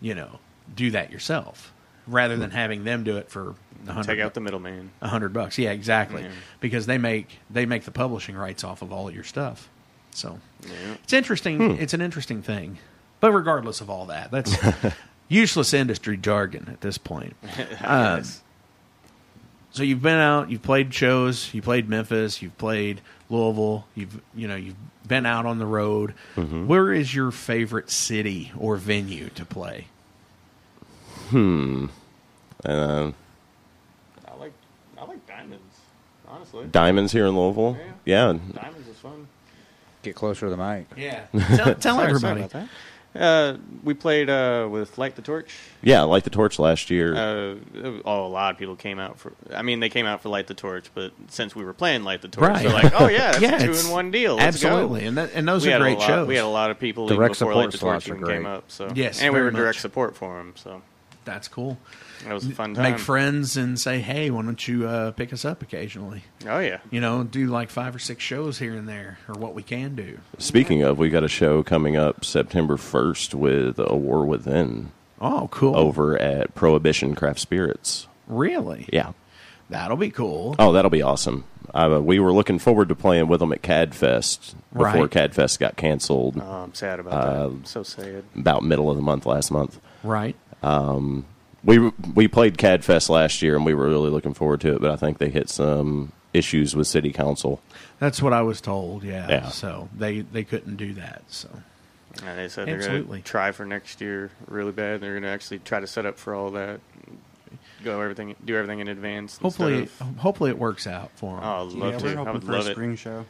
you 0.00 0.14
know 0.14 0.38
do 0.74 0.90
that 0.92 1.10
yourself 1.10 1.72
rather 2.06 2.36
than 2.36 2.50
having 2.50 2.82
them 2.84 3.04
do 3.04 3.16
it 3.16 3.30
for 3.30 3.54
a 3.86 3.92
hundred 3.92 4.14
take 4.16 4.20
out 4.24 4.34
the 4.34 4.40
middleman. 4.40 4.90
a 5.00 5.08
hundred 5.08 5.32
bucks. 5.32 5.56
Yeah, 5.58 5.70
exactly. 5.70 6.22
Yeah. 6.22 6.30
Because 6.60 6.86
they 6.86 6.98
make 6.98 7.38
they 7.48 7.64
make 7.66 7.84
the 7.84 7.90
publishing 7.92 8.36
rights 8.36 8.62
off 8.64 8.82
of 8.82 8.92
all 8.92 9.08
of 9.08 9.14
your 9.14 9.24
stuff. 9.24 9.68
So 10.10 10.38
Yeah. 10.62 10.70
it's 11.02 11.12
interesting. 11.14 11.78
It's 11.78 11.94
an 11.94 12.00
interesting 12.02 12.42
thing. 12.42 12.78
But 13.20 13.32
regardless 13.32 13.80
of 13.80 13.88
all 13.88 14.06
that, 14.06 14.30
that's 14.30 14.54
useless 15.32 15.72
industry 15.74 16.16
jargon 16.16 16.68
at 16.70 16.80
this 16.80 16.98
point. 16.98 17.34
Uh, 17.82 18.18
Yes. 18.18 18.42
so 19.72 19.82
you've 19.82 20.02
been 20.02 20.18
out, 20.18 20.50
you've 20.50 20.62
played 20.62 20.92
shows, 20.94 21.52
you 21.54 21.62
played 21.62 21.88
Memphis, 21.88 22.42
you've 22.42 22.56
played 22.58 23.00
Louisville, 23.30 23.86
you've 23.94 24.20
you 24.34 24.46
know 24.46 24.56
you've 24.56 24.76
been 25.08 25.24
out 25.26 25.46
on 25.46 25.58
the 25.58 25.66
road. 25.66 26.14
Where 26.36 26.92
is 26.92 27.14
your 27.14 27.30
favorite 27.30 27.90
city 27.90 28.52
or 28.58 28.76
venue 28.76 29.30
to 29.30 29.44
play? 29.44 29.86
Um, 31.32 31.90
I 32.64 34.34
like 34.38 34.52
I 34.98 35.04
like 35.04 35.26
diamonds. 35.26 35.62
Honestly, 36.28 36.66
Diamonds 36.66 37.12
here 37.12 37.26
in 37.26 37.36
Louisville. 37.36 37.76
Yeah. 38.04 38.26
diamonds 38.54 38.88
is 38.88 38.96
fun. 38.98 39.26
Get 40.02 40.14
closer 40.14 40.46
to 40.46 40.50
the 40.50 40.56
mic. 40.56 40.86
Yeah, 40.96 41.24
tell, 41.56 41.74
tell 41.74 41.96
Sorry- 41.96 42.06
everybody. 42.08 42.20
sorry 42.20 42.38
about 42.40 42.50
that. 42.52 42.68
Uh, 43.14 43.58
we 43.84 43.92
played 43.92 44.30
uh, 44.30 44.66
with 44.70 44.96
Light 44.96 45.16
the 45.16 45.22
Torch. 45.22 45.54
Yeah, 45.82 46.00
Light 46.02 46.24
the 46.24 46.30
Torch 46.30 46.58
last 46.58 46.88
year. 46.90 47.14
Uh, 47.14 47.56
oh, 48.06 48.24
a 48.24 48.28
lot 48.28 48.52
of 48.54 48.58
people 48.58 48.74
came 48.74 48.98
out 48.98 49.18
for. 49.18 49.32
I 49.54 49.60
mean, 49.62 49.80
they 49.80 49.90
came 49.90 50.06
out 50.06 50.22
for 50.22 50.30
Light 50.30 50.46
the 50.46 50.54
Torch, 50.54 50.86
but 50.94 51.12
since 51.28 51.54
we 51.54 51.62
were 51.64 51.74
playing 51.74 52.04
Light 52.04 52.22
the 52.22 52.28
Torch, 52.28 52.48
Right. 52.48 52.62
they're 52.62 52.72
like, 52.72 52.98
"Oh 53.00 53.08
yeah, 53.08 53.32
that's 53.38 53.42
Yeah, 53.42 53.56
a 53.62 53.66
two 53.66 53.86
in 53.86 53.92
one 53.92 54.10
deal." 54.10 54.36
Let's 54.36 54.62
go." 54.62 54.68
Absolutely, 54.68 55.04
and 55.04 55.18
that, 55.18 55.30
and 55.34 55.46
those 55.46 55.66
we 55.66 55.72
are 55.74 55.78
great 55.78 55.98
lot, 55.98 56.06
shows. 56.06 56.28
We 56.28 56.36
had 56.36 56.44
a 56.44 56.48
lot 56.48 56.70
of 56.70 56.78
people 56.78 57.04
even 57.04 57.16
Direct 57.16 57.38
before 57.38 57.54
Light 57.54 57.70
the 57.70 57.78
Torch 57.78 58.08
even 58.08 58.24
came 58.26 58.46
up. 58.46 58.64
So 58.70 58.90
Yes, 58.94 59.20
and 59.20 59.32
we 59.34 59.40
very 59.40 59.50
were 59.50 59.56
direct 59.58 59.76
much. 59.76 59.82
support 59.82 60.16
for 60.16 60.38
them. 60.38 60.54
So 60.56 60.80
That's 61.26 61.48
cool. 61.48 61.76
That 62.24 62.34
was 62.34 62.46
a 62.46 62.50
fun 62.50 62.74
time. 62.74 62.82
Make 62.84 62.98
friends 62.98 63.56
and 63.56 63.78
say, 63.78 64.00
"Hey, 64.00 64.30
why 64.30 64.42
don't 64.42 64.66
you 64.68 64.86
uh, 64.86 65.10
pick 65.12 65.32
us 65.32 65.44
up 65.44 65.62
occasionally?" 65.62 66.22
Oh 66.48 66.58
yeah, 66.58 66.78
You 66.90 67.00
know, 67.00 67.24
do 67.24 67.46
like 67.46 67.70
five 67.70 67.94
or 67.94 67.98
six 67.98 68.22
shows 68.22 68.58
here 68.58 68.74
and 68.74 68.88
there, 68.88 69.18
or 69.28 69.34
what 69.34 69.54
we 69.54 69.62
can 69.62 69.94
do. 69.94 70.18
Speaking 70.38 70.82
of, 70.82 70.98
we 70.98 71.08
got 71.10 71.24
a 71.24 71.28
show 71.28 71.62
coming 71.62 71.96
up 71.96 72.24
September 72.24 72.76
1st 72.76 73.34
with 73.34 73.78
A 73.78 73.94
War 73.96 74.24
Within 74.24 74.92
Oh, 75.20 75.48
cool! 75.52 75.76
over 75.76 76.20
at 76.20 76.54
Prohibition 76.54 77.14
Craft 77.14 77.38
Spirits. 77.40 78.06
really? 78.26 78.88
Yeah. 78.92 79.12
That'll 79.70 79.96
be 79.96 80.10
cool. 80.10 80.54
Oh, 80.58 80.72
that'll 80.72 80.90
be 80.90 81.00
awesome. 81.00 81.44
Uh, 81.72 81.98
we 82.02 82.18
were 82.18 82.32
looking 82.32 82.58
forward 82.58 82.90
to 82.90 82.94
playing 82.94 83.26
with 83.28 83.40
them 83.40 83.52
at 83.52 83.62
CADFest 83.62 84.54
before 84.70 84.84
Right. 84.84 85.10
CADFest 85.10 85.58
got 85.60 85.76
canceled 85.76 86.38
Oh, 86.38 86.44
I'm 86.64 86.74
sad 86.74 87.00
about 87.00 87.12
Uh, 87.14 87.32
that. 87.32 87.44
I'm 87.46 87.64
so 87.64 87.82
sad. 87.82 88.24
about 88.36 88.62
middle 88.64 88.90
of 88.90 88.96
the 88.96 89.02
month 89.02 89.24
last 89.24 89.50
month. 89.50 89.80
Right. 90.02 90.36
We 91.64 91.78
we 92.14 92.26
played 92.28 92.56
CADFest 92.58 93.08
last 93.08 93.40
year 93.42 93.54
and 93.56 93.64
we 93.64 93.74
were 93.74 93.88
really 93.88 94.10
looking 94.10 94.34
forward 94.34 94.60
to 94.62 94.74
it, 94.74 94.80
but 94.80 94.90
I 94.90 94.96
think 94.96 95.18
they 95.18 95.28
hit 95.30 95.48
some 95.48 96.12
issues 96.32 96.74
with 96.74 96.86
city 96.86 97.12
council. 97.12 97.60
That's 98.00 98.20
what 98.22 98.32
I 98.32 98.42
was 98.42 98.60
told. 98.60 99.04
Yeah. 99.04 99.28
Yeah. 99.28 99.48
So 99.50 99.88
they 99.96 100.20
they 100.20 100.42
couldn't 100.44 100.76
do 100.76 100.94
that. 100.94 101.22
So 101.28 101.48
And 102.24 102.38
they 102.38 102.48
said 102.48 102.66
they're 102.66 102.76
Absolutely. 102.76 103.06
going 103.08 103.22
to 103.22 103.28
try 103.28 103.52
for 103.52 103.64
next 103.64 104.00
year 104.00 104.30
really 104.48 104.72
bad. 104.72 105.00
They're 105.00 105.12
going 105.12 105.22
to 105.22 105.28
actually 105.28 105.60
try 105.60 105.78
to 105.80 105.86
set 105.86 106.04
up 106.06 106.18
for 106.18 106.34
all 106.34 106.50
that. 106.52 106.80
Go 107.84 108.00
everything, 108.00 108.34
do 108.44 108.56
everything 108.56 108.78
in 108.80 108.88
advance. 108.88 109.38
hopefully 109.38 109.82
of- 109.82 110.16
hopefully 110.18 110.50
it 110.50 110.58
works 110.58 110.86
out 110.86 111.10
for 111.16 111.34
them. 111.36 111.44
oh, 111.44 111.66
I'd 111.66 111.72
love 111.72 111.92
yeah, 111.92 111.98
to. 111.98 112.04
we're 112.16 112.28
I 112.28 112.32
would 112.32 112.44
for 112.44 112.52
a 112.52 112.62
love 112.62 112.78
it. 112.78 112.96
show. 112.96 113.24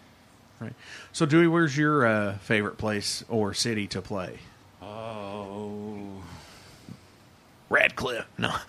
Right. 0.60 0.74
So 1.12 1.26
Dewey, 1.26 1.48
where's 1.48 1.76
your 1.76 2.06
uh, 2.06 2.38
favorite 2.38 2.78
place 2.78 3.24
or 3.28 3.52
city 3.54 3.86
to 3.88 4.00
play? 4.02 4.38
Oh, 4.80 5.81
Radcliff. 7.72 8.24
No. 8.38 8.50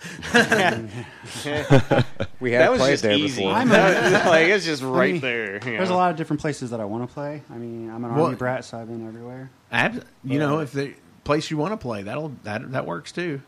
We 2.40 2.52
have 2.52 2.60
That 2.62 2.70
was 2.70 2.80
played 2.80 2.90
just 2.92 3.02
there 3.02 3.12
easy. 3.14 3.42
before. 3.42 3.54
I'm 3.54 3.68
That 3.68 4.12
was- 4.12 4.26
like 4.26 4.48
it's 4.48 4.64
just 4.64 4.82
right 4.82 5.12
mean, 5.12 5.20
there. 5.20 5.54
you 5.54 5.60
there's 5.60 5.88
a 5.88 5.92
know? 5.92 5.98
lot 5.98 6.10
of 6.10 6.16
different 6.16 6.40
places 6.40 6.70
that 6.70 6.80
I 6.80 6.84
want 6.84 7.06
to 7.08 7.12
play. 7.12 7.42
I 7.50 7.54
mean, 7.54 7.90
I'm 7.90 8.04
an 8.04 8.14
Well- 8.14 8.24
army 8.26 8.36
brat, 8.36 8.64
so 8.64 8.78
I've 8.78 8.88
been 8.88 9.06
everywhere. 9.06 9.50
Ab- 9.70 10.04
you 10.24 10.38
know, 10.38 10.60
if 10.60 10.72
the 10.72 10.94
place 11.24 11.50
you 11.50 11.56
want 11.58 11.72
to 11.72 11.76
play, 11.76 12.02
that'll 12.02 12.32
that 12.44 12.72
that 12.72 12.86
works 12.86 13.12
too. 13.12 13.40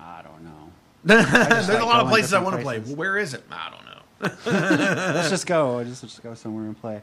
I 0.00 0.22
don't 0.22 0.42
know. 0.44 0.70
There's 1.04 1.68
like 1.68 1.80
a 1.80 1.84
lot 1.84 1.96
of 1.96 2.02
going 2.02 2.08
places 2.08 2.32
I 2.34 2.38
different 2.40 2.44
want 2.44 2.56
to 2.56 2.62
play. 2.62 2.76
places. 2.78 2.88
Well, 2.88 2.96
where 2.98 3.18
is 3.18 3.34
it? 3.34 3.44
I 3.50 3.70
don't 3.70 3.84
know. 3.84 5.12
let's 5.14 5.30
just 5.30 5.46
go. 5.46 5.82
Just 5.84 6.02
let's 6.02 6.14
just 6.14 6.22
go 6.22 6.34
somewhere 6.34 6.64
and 6.64 6.78
play, 6.80 7.02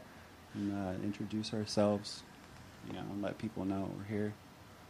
and 0.54 0.72
uh, 0.72 0.92
introduce 1.04 1.52
ourselves. 1.54 2.22
You 2.88 2.92
know, 2.94 3.00
and 3.00 3.22
let 3.22 3.36
people 3.38 3.64
know 3.64 3.90
we're 3.98 4.04
here. 4.16 4.32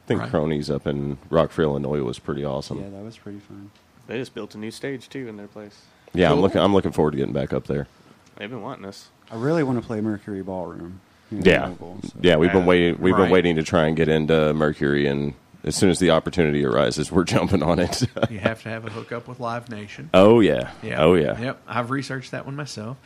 I 0.07 0.09
think 0.09 0.21
Right. 0.21 0.31
Cronies 0.31 0.71
up 0.71 0.87
in 0.87 1.19
Rockford, 1.31 1.65
Illinois 1.65 2.01
was 2.03 2.21
pretty 2.21 2.45
awesome. 2.45 2.79
Yeah, 2.81 2.91
that 2.91 3.03
was 3.05 3.17
pretty 3.19 3.41
fun. 3.41 3.73
They 4.07 4.19
just 4.19 4.35
built 4.35 4.55
a 4.55 4.59
new 4.59 4.71
stage 4.71 5.09
too 5.09 5.27
in 5.27 5.37
their 5.37 5.49
place. 5.49 5.83
Yeah, 6.15 6.31
I'm 6.31 6.41
looking 6.41 6.61
I'm 6.61 6.73
looking 6.73 6.93
forward 6.93 7.11
to 7.13 7.17
getting 7.17 7.33
back 7.33 7.53
up 7.53 7.67
there. 7.67 7.89
They've 8.37 8.49
been 8.49 8.63
wanting 8.63 8.85
us. 8.85 9.09
I 9.33 9.37
really 9.37 9.65
want 9.65 9.81
to 9.81 9.85
play 9.87 10.01
Mercury 10.01 10.43
Ballroom. 10.43 11.01
Yeah. 11.33 11.67
Louisville, 11.67 11.99
so- 12.05 12.13
Yeah, 12.21 12.37
we've 12.37 12.53
been 12.53 12.67
waiting 12.67 13.01
we've 13.01 13.15
Right. 13.15 13.23
been 13.25 13.31
waiting 13.33 13.57
to 13.57 13.65
try 13.65 13.87
and 13.89 13.97
get 13.97 14.09
into 14.09 14.55
Mercury 14.55 15.09
and 15.09 15.35
as 15.65 15.75
soon 15.75 15.91
as 15.91 15.99
the 15.99 16.11
opportunity 16.11 16.65
arises, 16.65 17.11
we're 17.11 17.25
jumping 17.35 17.65
on 17.65 17.81
it. 17.81 18.05
You 18.31 18.39
have 18.39 18.63
to 18.63 18.69
have 18.69 18.87
a 18.87 18.91
hookup 18.91 19.27
with 19.27 19.41
Live 19.41 19.69
Nation. 19.71 20.11
oh 20.15 20.39
yeah. 20.39 20.71
Yeah. 20.85 21.03
Oh 21.03 21.15
yeah. 21.15 21.37
Yep. 21.41 21.63
I've 21.67 21.91
researched 21.91 22.31
that 22.31 22.47
one 22.47 22.55
myself. 22.55 22.97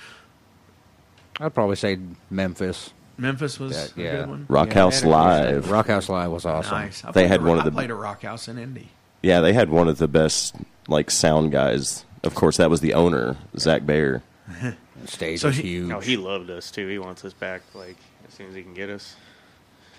I'd 1.40 1.54
probably 1.54 1.76
say 1.76 1.98
Memphis. 2.28 2.92
Memphis 3.20 3.59
was 3.61 3.72
That- 3.72 3.96
a 3.96 4.02
yeah. 4.02 4.16
good 4.16 4.28
one. 4.28 4.46
Rock 4.48 4.68
Yeah, 4.68 4.74
House 4.74 5.00
they 5.02 5.09
had 5.09 5.14
a 5.14 5.52
Live. 5.54 5.70
Rockhouse 5.70 6.09
Live 6.09 6.30
was 6.30 6.44
awesome. 6.46 6.78
Nice. 6.78 7.04
I 7.04 7.09
They 7.09 7.12
played 7.22 7.28
had 7.28 7.40
a- 7.40 7.44
one 7.44 7.59
of 7.59 7.62
I 7.62 7.64
the- 7.66 7.72
played 7.72 7.90
a 7.90 7.94
rock 7.94 8.22
house 8.22 8.48
in 8.48 8.59
Indy. 8.59 8.88
Yeah, 9.22 9.40
they 9.40 9.52
had 9.52 9.68
one 9.70 9.88
of 9.88 9.98
the 9.98 10.09
best 10.09 10.54
like 10.88 11.11
sound 11.11 11.52
guys. 11.52 12.04
Of 12.24 12.35
course, 12.35 12.56
that 12.56 12.70
was 12.70 12.80
the 12.80 12.94
owner, 12.94 13.37
Zach 13.59 13.85
Bayer. 13.87 14.22
The 14.61 14.76
stage 15.06 15.40
So 15.40 15.48
was 15.48 15.56
he- 15.59 15.62
huge. 15.68 15.88
No, 15.88 16.00
he 16.00 16.16
loved 16.16 16.50
us 16.50 16.70
too. 16.70 16.87
He 16.88 16.98
wants 16.98 17.24
us 17.24 17.33
back 17.35 17.62
like 17.74 17.96
as 18.26 18.35
soon 18.35 18.48
as 18.48 18.54
he 18.54 18.62
can 18.62 18.74
get 18.74 18.88
us. 18.90 19.14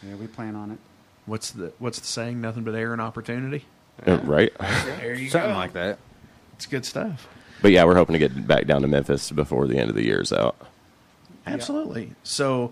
Yeah, 0.01 0.15
we 0.15 0.25
plan 0.27 0.55
on 0.55 0.71
it. 0.71 0.79
What's 1.27 1.51
the 1.51 1.71
What's 1.77 1.99
the 1.99 2.07
saying? 2.07 2.41
Nothing 2.41 2.63
but 2.63 2.73
air 2.73 2.91
and 2.93 3.01
opportunity. 3.01 3.65
Uh, 4.07 4.17
Right? 4.23 4.51
There 4.99 5.13
you 5.13 5.29
Something 5.29 5.53
like 5.53 5.73
that. 5.73 5.99
It's 6.53 6.65
good 6.65 6.85
stuff. 6.85 7.27
But 7.61 7.71
yeah, 7.71 7.83
we're 7.83 7.93
hoping 7.95 8.13
to 8.13 8.19
get 8.19 8.47
back 8.47 8.65
down 8.65 8.81
to 8.81 8.87
Memphis 8.87 9.29
before 9.31 9.67
the 9.67 9.77
end 9.77 9.89
of 9.91 9.95
the 9.95 10.03
year's 10.03 10.33
out. 10.33 10.55
Absolutely. 11.45 12.13
So, 12.23 12.71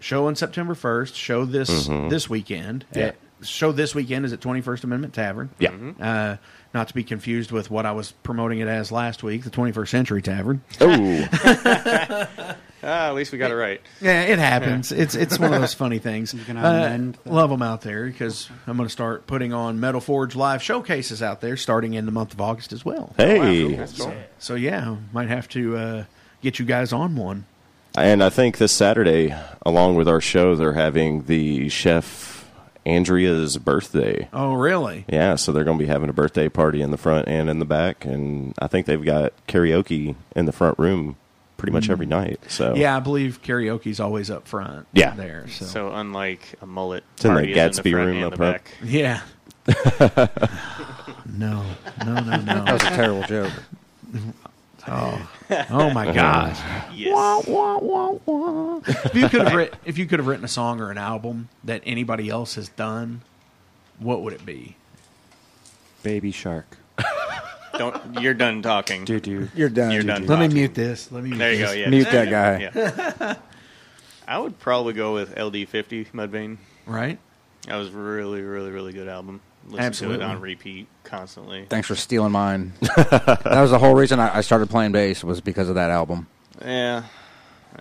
show 0.00 0.26
on 0.26 0.36
September 0.36 0.74
first. 0.74 1.14
Show 1.16 1.44
this 1.44 1.88
Mhm. 1.88 2.10
this 2.10 2.28
weekend. 2.30 2.84
Yeah. 2.94 3.02
At- 3.06 3.16
show 3.42 3.70
this 3.70 3.94
weekend 3.94 4.24
is 4.24 4.32
at 4.32 4.40
Twenty 4.40 4.60
First 4.62 4.82
Amendment 4.84 5.12
Tavern. 5.14 5.50
Yeah. 5.58 5.70
Uh, 6.00 6.36
not 6.74 6.88
to 6.88 6.94
be 6.94 7.04
confused 7.04 7.52
with 7.52 7.70
what 7.70 7.84
I 7.86 7.92
was 7.92 8.12
promoting 8.22 8.60
it 8.60 8.68
as 8.68 8.90
last 8.90 9.22
week, 9.22 9.44
the 9.44 9.50
Twenty 9.50 9.72
First 9.72 9.90
Century 9.90 10.22
Tavern. 10.22 10.62
Oh, 10.80 11.26
Ah, 12.82 13.08
at 13.08 13.14
least 13.14 13.32
we 13.32 13.38
got 13.38 13.50
it 13.50 13.56
right. 13.56 13.80
Yeah, 14.00 14.22
it 14.22 14.38
happens. 14.38 14.92
It's 14.92 15.14
it's 15.16 15.38
one 15.40 15.52
of 15.52 15.60
those 15.60 15.74
funny 15.84 15.98
things. 15.98 16.32
You 16.32 16.44
can 16.44 16.56
Uh, 16.56 16.62
that. 17.24 17.30
love 17.32 17.50
them 17.50 17.62
out 17.62 17.80
there 17.80 18.04
because 18.06 18.48
I'm 18.66 18.76
going 18.76 18.86
to 18.86 18.92
start 18.92 19.26
putting 19.26 19.52
on 19.52 19.80
Metal 19.80 20.00
Forge 20.00 20.36
live 20.36 20.62
showcases 20.62 21.20
out 21.22 21.40
there 21.40 21.56
starting 21.56 21.94
in 21.94 22.06
the 22.06 22.12
month 22.12 22.32
of 22.32 22.40
August 22.40 22.72
as 22.72 22.84
well. 22.84 23.12
hey. 23.16 23.74
That's 23.74 23.98
cool. 23.98 24.14
So 24.38 24.54
yeah, 24.54 24.96
might 25.12 25.28
have 25.28 25.48
to 25.50 25.76
uh, 25.76 26.04
get 26.42 26.58
you 26.60 26.64
guys 26.64 26.92
on 26.92 27.16
one. 27.16 27.46
And 27.96 28.22
I 28.22 28.30
think 28.30 28.58
this 28.58 28.72
Saturday, 28.72 29.34
along 29.64 29.96
with 29.96 30.08
our 30.08 30.20
show, 30.20 30.54
they're 30.54 30.72
having 30.72 31.24
the 31.24 31.68
chef 31.68 32.50
Andrea's 32.84 33.58
birthday. 33.58 34.28
Oh, 34.32 34.54
really? 34.54 35.04
Yeah, 35.08 35.34
so 35.34 35.52
they're 35.52 35.64
going 35.64 35.78
to 35.78 35.84
be 35.84 35.88
having 35.88 36.08
a 36.08 36.12
birthday 36.12 36.48
party 36.48 36.82
in 36.82 36.90
the 36.92 36.96
front 36.96 37.28
and 37.28 37.50
in 37.50 37.58
the 37.58 37.64
back, 37.64 38.04
and 38.04 38.54
I 38.58 38.68
think 38.68 38.86
they've 38.86 39.04
got 39.04 39.32
karaoke 39.48 40.14
in 40.34 40.46
the 40.46 40.52
front 40.52 40.78
room 40.78 41.16
pretty 41.56 41.72
much 41.72 41.90
every 41.90 42.06
mm. 42.06 42.10
night. 42.10 42.40
So 42.48 42.74
Yeah, 42.74 42.96
I 42.96 43.00
believe 43.00 43.42
karaoke's 43.42 43.98
always 43.98 44.30
up 44.30 44.46
front. 44.46 44.86
Yeah. 44.92 45.14
there. 45.14 45.48
So, 45.48 45.64
So 45.64 45.92
unlike 45.92 46.54
a 46.60 46.66
mullet 46.66 47.02
It's 47.14 47.24
in 47.24 47.34
the 47.34 47.40
party 47.40 47.52
is 47.52 47.80
Gatsby 47.80 47.94
room 47.94 48.22
up 48.22 48.30
the 48.32 48.36
front. 48.36 48.62
yeah. 48.84 49.22
no, 51.26 51.64
no, 52.04 52.20
no, 52.20 52.36
no. 52.36 52.64
That 52.64 52.72
was 52.72 52.82
a 52.82 52.90
terrible 52.90 53.22
joke. 53.24 53.52
Oh, 54.88 55.28
oh 55.70 55.90
my 55.90 56.12
gosh. 56.12 56.58
Yes. 56.96 57.44
if 59.04 59.14
you 59.14 59.28
could 59.28 59.42
have 59.42 59.54
written, 59.54 59.78
if 59.84 59.98
you 59.98 60.06
could 60.06 60.18
have 60.18 60.26
written 60.26 60.44
a 60.44 60.48
song 60.48 60.80
or 60.80 60.90
an 60.90 60.98
album 60.98 61.48
that 61.64 61.82
anybody 61.84 62.28
else 62.30 62.54
has 62.54 62.68
done, 62.70 63.20
what 63.98 64.22
would 64.22 64.32
it 64.32 64.46
be? 64.46 64.76
Baby 66.02 66.30
Shark. 66.32 66.76
Don't. 67.78 68.20
You're 68.22 68.32
done 68.34 68.62
talking. 68.62 69.04
Doo 69.04 69.20
doo. 69.20 69.48
You're 69.54 69.68
done. 69.68 69.90
You're 69.92 70.02
Juju. 70.02 70.14
done. 70.14 70.26
Let 70.26 70.38
me 70.48 70.54
mute 70.54 70.74
this. 70.74 71.12
Let 71.12 71.22
me 71.22 71.30
mute 71.30 71.38
There 71.38 71.52
you 71.52 71.58
this. 71.58 71.70
go. 71.72 71.76
Yeah. 71.78 71.88
Mute 71.90 72.10
that 72.10 72.30
guy. 72.30 72.58
Yeah. 73.20 73.34
I 74.28 74.38
would 74.38 74.58
probably 74.58 74.94
go 74.94 75.12
with 75.14 75.34
LD50 75.34 76.12
Mudvayne. 76.12 76.56
Right? 76.86 77.18
That 77.66 77.76
was 77.76 77.90
really, 77.90 78.40
really, 78.42 78.70
really 78.70 78.92
good 78.92 79.08
album. 79.08 79.40
Listen 79.66 79.80
Absolutely. 79.84 80.18
to 80.18 80.24
it 80.24 80.26
on 80.28 80.40
repeat 80.40 80.86
constantly. 81.04 81.66
Thanks 81.68 81.88
for 81.88 81.96
stealing 81.96 82.32
mine. 82.32 82.72
that 82.96 83.42
was 83.44 83.70
the 83.72 83.78
whole 83.78 83.94
reason 83.94 84.20
I 84.20 84.38
I 84.38 84.40
started 84.40 84.70
playing 84.70 84.92
bass 84.92 85.24
was 85.24 85.40
because 85.40 85.68
of 85.68 85.74
that 85.74 85.90
album. 85.90 86.28
Yeah. 86.62 87.02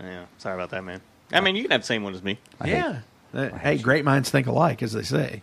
Yeah. 0.01 0.25
Sorry 0.39 0.55
about 0.55 0.71
that, 0.71 0.83
man. 0.83 1.01
I 1.31 1.41
mean, 1.41 1.55
you 1.55 1.61
can 1.63 1.71
have 1.71 1.81
the 1.81 1.87
same 1.87 2.03
one 2.03 2.13
as 2.15 2.23
me. 2.23 2.39
I 2.59 2.67
hate- 2.67 2.73
yeah. 2.73 2.99
Uh, 3.33 3.49
hey, 3.57 3.77
great 3.77 4.03
minds 4.05 4.29
think 4.29 4.47
alike, 4.47 4.81
as 4.81 4.93
they 4.93 5.03
say. 5.03 5.41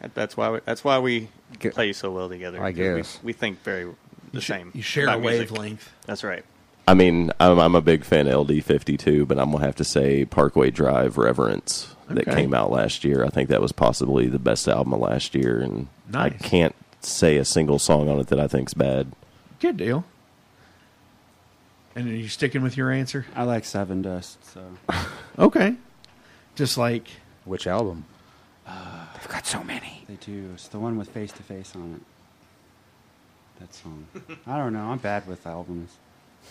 That- 0.00 0.14
That's 0.14 0.36
why. 0.36 0.50
We, 0.50 0.60
that's 0.64 0.82
why 0.84 0.98
we 0.98 1.28
Get- 1.58 1.74
play 1.74 1.92
so 1.92 2.10
well 2.10 2.28
together. 2.28 2.62
I 2.62 2.72
'cause 2.72 2.78
we- 2.78 2.84
guess. 2.96 3.20
we, 3.22 3.32
think 3.32 3.62
very 3.62 3.84
the 3.84 3.94
You, 4.32 4.40
sh- 4.40 4.46
same. 4.46 4.70
you 4.74 4.82
share 4.82 5.04
a 5.06 5.10
about 5.10 5.20
music. 5.20 5.50
wavelength. 5.50 5.92
That's 6.06 6.24
right. 6.24 6.44
I 6.88 6.94
mean, 6.94 7.32
I'm, 7.40 7.58
I'm 7.58 7.74
a 7.74 7.80
big 7.80 8.04
fan 8.04 8.28
of 8.28 8.46
LD52, 8.46 9.26
but 9.26 9.38
I'm 9.38 9.50
gonna 9.50 9.64
have 9.64 9.74
to 9.76 9.84
say 9.84 10.24
Parkway 10.24 10.70
Drive 10.70 11.18
Reverence 11.18 11.94
that 12.08 12.28
Okay. 12.28 12.42
came 12.42 12.54
out 12.54 12.70
last 12.70 13.02
year. 13.04 13.24
I 13.24 13.28
think 13.28 13.48
that 13.48 13.60
was 13.60 13.72
possibly 13.72 14.28
the 14.28 14.38
best 14.38 14.68
album 14.68 14.92
of 14.94 15.00
last 15.00 15.34
year, 15.34 15.58
and 15.60 15.88
I 16.14 16.28
Nice. 16.28 16.42
can't 16.42 16.74
say 17.00 17.36
a 17.38 17.44
single 17.44 17.78
song 17.80 18.08
on 18.08 18.20
it 18.20 18.28
that 18.28 18.38
I 18.38 18.46
think's 18.46 18.74
bad. 18.74 19.12
Good 19.58 19.76
deal. 19.76 20.04
And 21.96 22.08
are 22.08 22.14
you 22.14 22.28
sticking 22.28 22.62
with 22.62 22.76
your 22.76 22.90
answer? 22.92 23.26
I 23.34 23.42
like 23.44 23.64
Sevendust, 23.64 24.36
so 24.42 24.62
Okay. 25.38 25.74
Just 26.54 26.78
like 26.78 27.08
Which 27.44 27.66
album? 27.66 28.04
Uh, 28.66 29.06
they've 29.14 29.28
got 29.28 29.46
so 29.46 29.62
many. 29.64 30.04
they 30.08 30.14
do. 30.16 30.50
It's 30.54 30.68
the 30.68 30.78
one 30.78 30.96
with 30.98 31.08
Face 31.10 31.32
to 31.32 31.42
Face 31.42 31.74
on 31.74 31.94
it. 31.94 33.60
That 33.60 33.74
song. 33.74 34.06
I 34.46 34.58
don't 34.58 34.72
know. 34.72 34.90
I'm 34.90 34.98
bad 34.98 35.26
with 35.26 35.46
albums. 35.46 35.96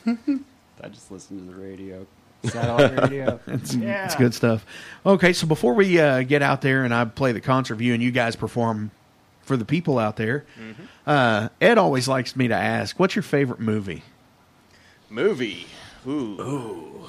I 0.84 0.88
just 0.90 1.12
listen 1.12 1.46
to 1.48 1.54
the 1.54 1.60
radio. 1.62 2.06
Radio. 2.54 3.40
It's, 3.48 3.74
it's 3.74 4.16
good 4.16 4.34
stuff. 4.34 4.66
Okay, 5.06 5.34
so 5.34 5.48
before 5.48 5.74
we 5.74 6.00
uh, 6.00 6.22
get 6.24 6.42
out 6.44 6.62
there 6.62 6.84
and 6.84 6.94
I 6.94 7.06
play 7.06 7.32
the 7.32 7.42
concert 7.42 7.76
view 7.76 7.94
and 7.96 8.04
you 8.04 8.12
guys 8.12 8.36
perform 8.36 8.92
for 9.42 9.58
the 9.58 9.66
people 9.66 9.98
out 9.98 10.16
there, 10.16 10.46
uh, 11.08 11.50
Ed 11.60 11.78
always 11.80 12.08
likes 12.08 12.36
me 12.36 12.48
to 12.50 12.54
ask, 12.56 13.00
"What's 13.00 13.16
your 13.16 13.24
favorite 13.24 13.60
movie?" 13.60 14.04
Movie. 15.10 15.66
Ooh. 16.08 17.06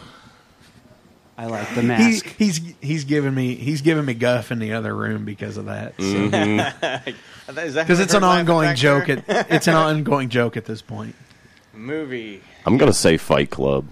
I 1.38 1.46
like 1.46 1.68
the 1.74 1.82
He, 1.82 1.86
mask. 1.86 2.26
he's 2.38 2.60
he's 2.80 3.04
giving 3.04 3.34
me 3.34 3.56
he's 3.56 3.82
giving 3.82 4.06
me 4.06 4.14
guff 4.14 4.50
in 4.50 4.58
the 4.58 4.72
other 4.72 4.94
room 4.94 5.26
because 5.26 5.58
of 5.58 5.66
that. 5.66 5.94
Because 5.98 7.04
Because 7.74 8.00
it's 8.00 8.14
an 8.14 8.24
ongoing 8.24 8.74
joke. 8.74 9.10
At, 9.10 9.24
it's 9.28 9.66
an 9.68 9.74
ongoing 9.74 10.30
joke 10.30 10.56
at 10.56 10.64
this 10.64 10.80
point. 10.80 11.14
movie. 11.74 12.40
I'm 12.66 12.76
gonna 12.76 12.92
say 12.92 13.16
Fight 13.16 13.50
Club. 13.50 13.86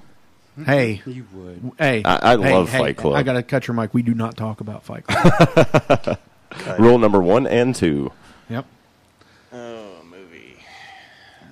Hey, 0.65 1.03
you 1.07 1.27
would. 1.33 1.73
hey, 1.79 2.03
I- 2.05 2.33
I 2.33 2.37
hey, 2.37 2.53
love 2.53 2.69
hey, 2.71 2.79
Fight 2.79 2.97
Club. 2.97 3.15
I 3.15 3.23
gotta 3.23 3.43
cut 3.43 3.67
your 3.67 3.75
mic. 3.75 3.95
We 3.95 4.03
do 4.03 4.15
not 4.15 4.37
talk 4.37 4.61
about 4.61 4.83
Fight 4.85 5.05
Club. 5.07 6.19
Rule 6.79 6.99
number 6.99 7.21
one 7.21 7.47
and 7.47 7.75
two. 7.75 8.13
yep. 8.49 8.67
Oh, 9.53 9.91
movie. 10.05 10.57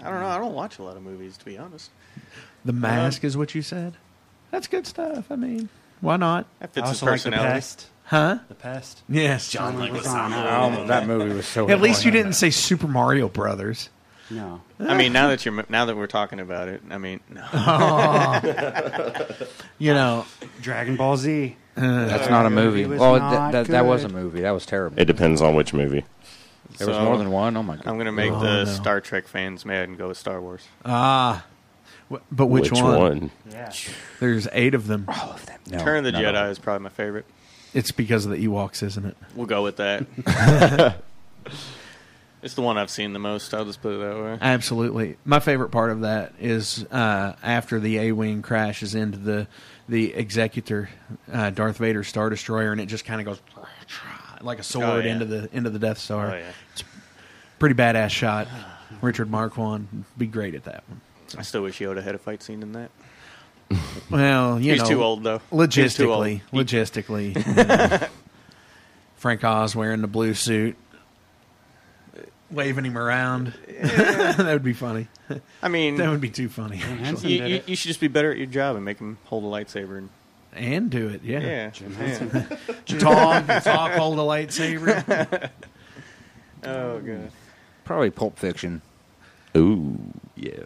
I 0.05 0.11
don't 0.11 0.21
know. 0.21 0.27
I 0.27 0.39
don't 0.39 0.55
watch 0.55 0.79
a 0.79 0.83
lot 0.83 0.97
of 0.97 1.03
movies, 1.03 1.37
to 1.39 1.45
be 1.45 1.59
honest. 1.59 1.91
The 2.65 2.73
um, 2.73 2.81
Mask 2.81 3.25
is 3.25 3.37
what 3.37 3.55
you 3.55 3.63
said. 3.63 3.95
That's 4.51 4.69
good 4.69 4.87
stuff. 4.87 5.31
I 5.31 5.37
mean, 5.37 5.69
why 6.01 6.17
not? 6.17 6.47
That 6.61 6.75
fits 6.75 6.91
his 6.91 7.03
also 7.03 7.07
like 7.13 7.23
the 7.23 7.31
personality. 7.31 7.77
Huh? 8.05 8.39
The 8.49 8.55
pest. 8.55 9.03
Yes. 9.09 9.49
John 9.49 9.77
Oh, 9.77 10.85
that 10.87 11.07
movie 11.07 11.35
was 11.35 11.47
so. 11.47 11.69
At 11.71 11.81
least 11.81 12.05
you 12.05 12.11
didn't 12.11 12.35
say 12.35 12.51
Super 12.51 12.87
Mario 12.87 13.29
Brothers. 13.29 13.89
No. 14.31 14.61
I 14.79 14.95
mean, 14.97 15.13
now 15.13 15.29
that 15.29 15.45
you're 15.45 15.65
now 15.69 15.85
that 15.85 15.97
we're 15.97 16.07
talking 16.07 16.41
about 16.41 16.69
it, 16.69 16.81
I 16.91 16.99
mean, 16.99 17.21
no. 17.29 17.43
You 19.79 19.95
know, 19.95 20.27
Dragon 20.61 20.97
Ball 20.97 21.17
Z. 21.17 21.57
That's 21.75 22.31
not 22.31 22.47
a 22.47 22.51
movie. 22.51 22.85
was 22.87 23.01
Well, 23.01 23.19
not 23.19 23.53
that, 23.53 23.67
that, 23.67 23.73
that 23.73 23.85
was 23.87 24.05
a 24.05 24.09
good. 24.09 24.15
movie. 24.15 24.41
That 24.43 24.51
was 24.53 24.65
terrible. 24.67 24.99
It 25.01 25.07
depends 25.07 25.41
on 25.43 25.55
which 25.55 25.75
movie. 25.75 26.05
there 26.79 26.87
was 26.87 26.97
So, 26.97 27.05
more 27.05 27.17
than 27.19 27.31
one. 27.33 27.57
Oh 27.57 27.63
my 27.63 27.77
god. 27.77 27.87
I'm 27.89 27.99
gonna 27.99 28.13
make 28.13 28.31
Oh, 28.33 28.39
the 28.41 28.65
no. 28.65 28.71
Star 28.73 29.01
Trek 29.01 29.27
fans 29.27 29.65
mad 29.67 29.89
and 29.89 29.99
go 29.99 30.09
with 30.09 30.19
Star 30.19 30.41
Wars. 30.41 30.63
ah, 30.85 31.45
Wh- 32.11 32.17
but 32.31 32.47
which, 32.47 32.71
one? 32.71 33.31
Yeah. 33.51 33.73
There's 34.21 34.47
eight 34.53 34.75
of 34.75 34.87
them. 34.87 35.07
All 35.09 35.33
of 35.33 35.45
them. 35.47 35.59
No, 35.71 35.79
Turn 35.79 35.99
of 35.99 36.05
the 36.05 36.13
none 36.13 36.23
Jedi 36.23 36.33
them. 36.35 36.51
is 36.51 36.59
probably 36.59 36.85
my 36.85 36.91
favorite. 36.91 37.25
It's 37.75 37.91
because 37.91 38.25
of 38.27 38.31
the 38.33 38.47
Ewoks, 38.47 38.83
isn't 38.83 39.05
it? 39.07 39.17
We'll 39.35 39.47
go 39.47 39.63
with 39.63 39.77
that. 39.79 40.07
it's 42.43 42.55
the 42.55 42.63
one 42.63 42.77
I've 42.79 42.91
seen 42.91 43.13
the 43.13 43.19
most. 43.19 43.55
I'll 43.55 43.65
just 43.65 43.81
put 43.83 43.95
it 43.95 43.99
that 43.99 44.17
way. 44.23 44.39
Absolutely. 44.41 45.17
My 45.25 45.39
favorite 45.41 45.71
part 45.71 45.91
of 45.91 46.01
that 46.03 46.33
is 46.41 46.85
uh, 46.91 47.35
after 47.43 47.79
the 47.81 47.99
A 47.99 48.13
wing 48.13 48.43
crashes 48.43 48.95
into 48.95 49.19
the 49.19 49.47
the 49.89 50.15
executor, 50.15 50.89
uh, 51.33 51.51
Darth 51.51 51.79
Vader's 51.79 52.09
Star 52.09 52.31
Destroyer, 52.31 52.73
and 52.73 52.81
it 52.81 52.87
just 52.87 53.05
kind 53.05 53.21
of 53.21 53.27
goes 53.27 53.41
like 54.41 54.59
a 54.59 54.63
sword 54.63 54.85
Oh, 54.87 54.99
yeah. 55.01 55.13
into 55.13 55.25
the 55.25 55.49
into 55.53 55.71
the 55.71 55.79
Death 55.79 55.99
Star. 55.99 56.33
Oh 56.35 56.37
yeah. 56.39 56.53
Pretty 57.59 57.75
badass 57.75 58.11
shot. 58.11 58.49
Richard 59.01 59.31
Marquand 59.31 60.05
be 60.19 60.27
great 60.27 60.55
at 60.55 60.65
that 60.65 60.85
one. 60.89 61.01
I 61.39 61.43
still 61.43 61.63
wish 61.63 61.79
Yoda 61.79 62.03
had 62.03 62.15
a 62.15 62.19
fight 62.19 62.43
scene 62.43 62.63
in 62.63 62.73
that. 62.73 62.91
Well, 64.11 64.61
you 64.61 64.73
He's 64.73 64.83
know, 64.83 64.89
too 64.89 65.03
old 65.03 65.23
though. 65.23 65.39
Too 65.39 65.45
old. 65.53 65.71
Logistically, 65.71 66.43
logistically, 66.53 67.47
you 67.47 67.99
know, 68.01 68.09
Frank 69.17 69.43
Oz 69.45 69.75
wearing 69.75 70.03
the 70.03 70.09
blue 70.09 70.35
suit, 70.35 70.77
waving 72.53 72.85
him 72.85 72.97
around. 72.99 73.55
that 73.83 74.39
would 74.39 74.63
be 74.63 74.73
funny. 74.73 75.09
I 75.63 75.69
mean, 75.69 75.97
That 75.97 76.11
would 76.11 76.21
be 76.21 76.31
too 76.31 76.49
funny. 76.49 76.77
Henson 76.77 77.29
you, 77.31 77.45
you, 77.45 77.63
you 77.67 77.77
should 77.77 77.89
just 77.89 78.01
be 78.01 78.09
better 78.09 78.31
at 78.31 78.37
your 78.39 78.47
job 78.47 78.77
and 78.77 78.85
make 78.85 78.99
him 78.99 79.19
hold 79.25 79.45
a 79.45 79.47
lightsaber. 79.47 79.99
And, 79.99 80.11
And 80.53 80.91
do 80.91 81.09
it, 81.09 81.23
yeah. 81.25 81.41
yeah. 81.41 81.71
Jim 81.71 81.97
yeah. 81.99 82.07
Henson. 82.07 82.59
Talk, 82.99 83.47
talk, 83.65 83.93
hold 83.93 84.19
a 84.19 84.23
lightsaber. 84.23 85.51
Oh 86.65 87.01
god. 87.01 87.31
Probably 87.85 88.11
Pulp 88.11 88.39
Fiction. 88.39 88.83
Ooh, 89.57 89.99
yeah. 90.37 90.61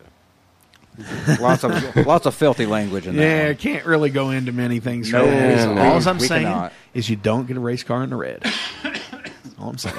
Lots 1.40 1.64
of 1.64 1.96
lots 2.06 2.26
of 2.26 2.34
filthy 2.34 2.66
language 2.66 3.06
in 3.06 3.16
there. 3.16 3.42
Yeah, 3.42 3.48
that. 3.48 3.58
can't 3.58 3.86
really 3.86 4.10
go 4.10 4.30
into 4.30 4.52
many 4.52 4.80
things. 4.80 5.10
No, 5.10 5.24
no, 5.24 5.80
all 5.80 6.06
I'm 6.08 6.18
we 6.18 6.26
saying 6.26 6.44
cannot. 6.44 6.72
is 6.94 7.08
you 7.08 7.16
don't 7.16 7.46
get 7.46 7.56
a 7.56 7.60
race 7.60 7.82
car 7.82 8.02
in 8.02 8.10
the 8.10 8.16
red. 8.16 8.42
all 9.58 9.70
I'm 9.70 9.78
saying. 9.78 9.96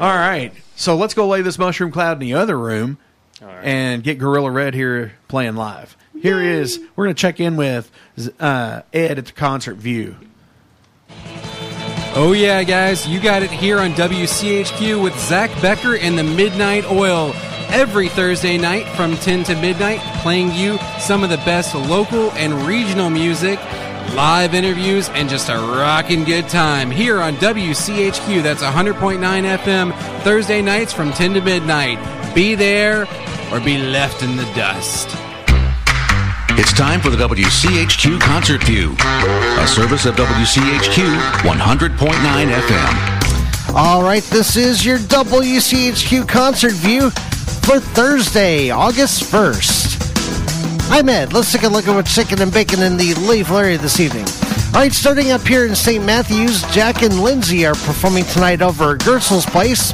All 0.00 0.08
right, 0.08 0.52
so 0.74 0.96
let's 0.96 1.14
go 1.14 1.28
lay 1.28 1.42
this 1.42 1.58
mushroom 1.58 1.92
cloud 1.92 2.14
in 2.14 2.20
the 2.20 2.34
other 2.34 2.58
room 2.58 2.96
All 3.42 3.48
right. 3.48 3.64
and 3.64 4.02
get 4.02 4.18
Guerilla 4.18 4.50
Red 4.50 4.74
here 4.74 5.12
playing 5.28 5.54
live. 5.54 5.96
Here 6.20 6.40
he 6.40 6.48
is. 6.48 6.80
We're 6.96 7.04
going 7.06 7.14
to 7.16 7.20
check 7.20 7.40
in 7.40 7.56
with 7.56 7.90
uh, 8.40 8.82
Ed 8.92 9.18
at 9.18 9.26
the 9.26 9.32
concert 9.32 9.74
view. 9.76 10.16
Oh, 12.14 12.32
yeah, 12.32 12.62
guys, 12.62 13.06
you 13.08 13.20
got 13.20 13.42
it 13.42 13.50
here 13.50 13.78
on 13.78 13.92
WCHQ 13.92 15.02
with 15.02 15.18
Zach 15.18 15.50
Becker 15.62 15.96
and 15.96 16.18
the 16.18 16.22
Midnight 16.24 16.84
Oil. 16.90 17.32
Every 17.70 18.08
Thursday 18.10 18.58
night 18.58 18.86
from 18.96 19.16
10 19.16 19.44
to 19.44 19.54
midnight, 19.56 20.00
playing 20.22 20.52
you 20.52 20.78
some 21.00 21.24
of 21.24 21.30
the 21.30 21.38
best 21.38 21.74
local 21.74 22.30
and 22.32 22.66
regional 22.66 23.08
music, 23.08 23.58
live 24.14 24.54
interviews, 24.54 25.08
and 25.10 25.28
just 25.28 25.48
a 25.48 25.54
rocking 25.54 26.24
good 26.24 26.48
time 26.48 26.90
here 26.90 27.20
on 27.20 27.34
WCHQ. 27.36 28.42
That's 28.42 28.62
100.9 28.62 29.18
FM, 29.20 30.22
Thursday 30.22 30.62
nights 30.62 30.92
from 30.92 31.12
10 31.12 31.34
to 31.34 31.40
midnight. 31.40 31.98
Be 32.34 32.54
there 32.54 33.06
or 33.52 33.60
be 33.60 33.78
left 33.78 34.22
in 34.22 34.36
the 34.36 34.44
dust. 34.54 35.08
It's 36.58 36.72
time 36.72 37.00
for 37.00 37.10
the 37.10 37.16
WCHQ 37.16 38.20
Concert 38.20 38.62
View, 38.64 38.94
a 39.00 39.66
service 39.66 40.04
of 40.04 40.16
WCHQ 40.16 41.04
100.9 41.42 42.52
FM. 42.52 43.22
All 43.74 44.02
right, 44.02 44.22
this 44.24 44.56
is 44.56 44.84
your 44.84 44.98
WCHQ 44.98 46.28
concert 46.28 46.74
view 46.74 47.08
for 47.08 47.80
Thursday, 47.80 48.68
August 48.68 49.22
1st. 49.32 50.01
I'm 50.94 51.08
Ed. 51.08 51.32
Let's 51.32 51.50
take 51.50 51.62
a 51.62 51.68
look 51.68 51.88
at 51.88 51.94
what's 51.94 52.14
chicken 52.14 52.42
and 52.42 52.52
bacon 52.52 52.82
in 52.82 52.98
the 52.98 53.14
Louisville 53.14 53.56
area 53.56 53.78
this 53.78 53.98
evening. 53.98 54.26
All 54.74 54.82
right, 54.82 54.92
starting 54.92 55.30
up 55.30 55.40
here 55.40 55.64
in 55.64 55.74
St. 55.74 56.04
Matthews, 56.04 56.60
Jack 56.70 57.02
and 57.02 57.18
Lindsay 57.18 57.64
are 57.64 57.72
performing 57.72 58.24
tonight 58.24 58.60
over 58.60 58.92
at 58.92 58.98
Gertzel's 58.98 59.46
Place. 59.46 59.90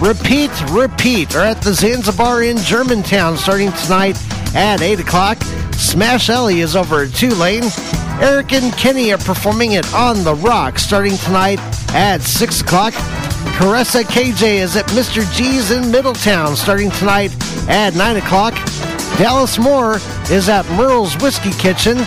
Repeat, 0.00 0.52
repeat 0.70 1.34
are 1.34 1.42
at 1.42 1.60
the 1.60 1.74
Zanzibar 1.74 2.44
in 2.44 2.56
Germantown 2.58 3.36
starting 3.36 3.72
tonight 3.72 4.16
at 4.54 4.80
8 4.80 5.00
o'clock. 5.00 5.42
Smash 5.72 6.30
Ellie 6.30 6.60
is 6.60 6.76
over 6.76 7.02
at 7.02 7.14
Tulane. 7.14 7.64
Eric 8.20 8.52
and 8.52 8.72
Kenny 8.74 9.12
are 9.12 9.18
performing 9.18 9.72
it 9.72 9.92
on 9.92 10.22
the 10.22 10.36
Rock 10.36 10.78
starting 10.78 11.16
tonight 11.16 11.58
at 11.92 12.22
6 12.22 12.60
o'clock. 12.60 12.94
Caressa 13.58 14.04
KJ 14.04 14.58
is 14.58 14.76
at 14.76 14.86
Mr. 14.90 15.20
G's 15.34 15.72
in 15.72 15.90
Middletown 15.90 16.54
starting 16.54 16.92
tonight 16.92 17.34
at 17.68 17.96
9 17.96 18.18
o'clock. 18.18 18.54
Dallas 19.18 19.58
Moore 19.58 19.96
is 20.30 20.48
at 20.48 20.64
Merle's 20.70 21.16
Whiskey 21.16 21.50
Kitchen. 21.50 21.98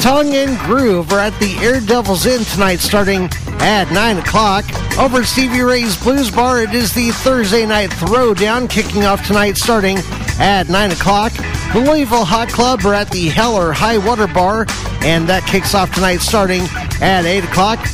Tongue 0.00 0.32
and 0.32 0.58
Groove 0.60 1.12
are 1.12 1.18
at 1.18 1.38
the 1.38 1.54
Air 1.58 1.80
Devils 1.80 2.24
Inn 2.24 2.42
tonight 2.44 2.80
starting 2.80 3.28
at 3.60 3.90
9 3.92 4.16
o'clock. 4.16 4.64
Over 4.98 5.18
at 5.18 5.26
Stevie 5.26 5.60
Ray's 5.60 6.02
Blues 6.02 6.30
Bar, 6.30 6.62
it 6.62 6.72
is 6.72 6.94
the 6.94 7.10
Thursday 7.10 7.66
night 7.66 7.90
throwdown 7.90 8.70
kicking 8.70 9.04
off 9.04 9.26
tonight 9.26 9.58
starting 9.58 9.98
at 10.38 10.70
9 10.70 10.92
o'clock. 10.92 11.34
The 11.74 11.80
Louisville 11.80 12.24
Hot 12.24 12.48
Club 12.48 12.86
are 12.86 12.94
at 12.94 13.10
the 13.10 13.28
Hell 13.28 13.54
or 13.54 13.74
High 13.74 13.98
Water 13.98 14.26
Bar, 14.26 14.64
and 15.02 15.28
that 15.28 15.44
kicks 15.46 15.74
off 15.74 15.94
tonight 15.94 16.22
starting 16.22 16.62
at 17.02 17.26
8 17.26 17.44
o'clock. 17.44 17.86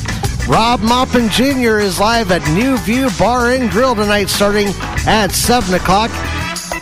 Rob 0.47 0.79
Maupin 0.79 1.27
Jr. 1.27 1.79
is 1.79 1.99
live 1.99 2.31
at 2.31 2.47
New 2.53 2.77
View 2.77 3.09
Bar 3.19 3.51
and 3.51 3.69
Grill 3.69 3.93
tonight 3.93 4.29
starting 4.29 4.69
at 5.05 5.33
7 5.33 5.73
o'clock. 5.73 6.11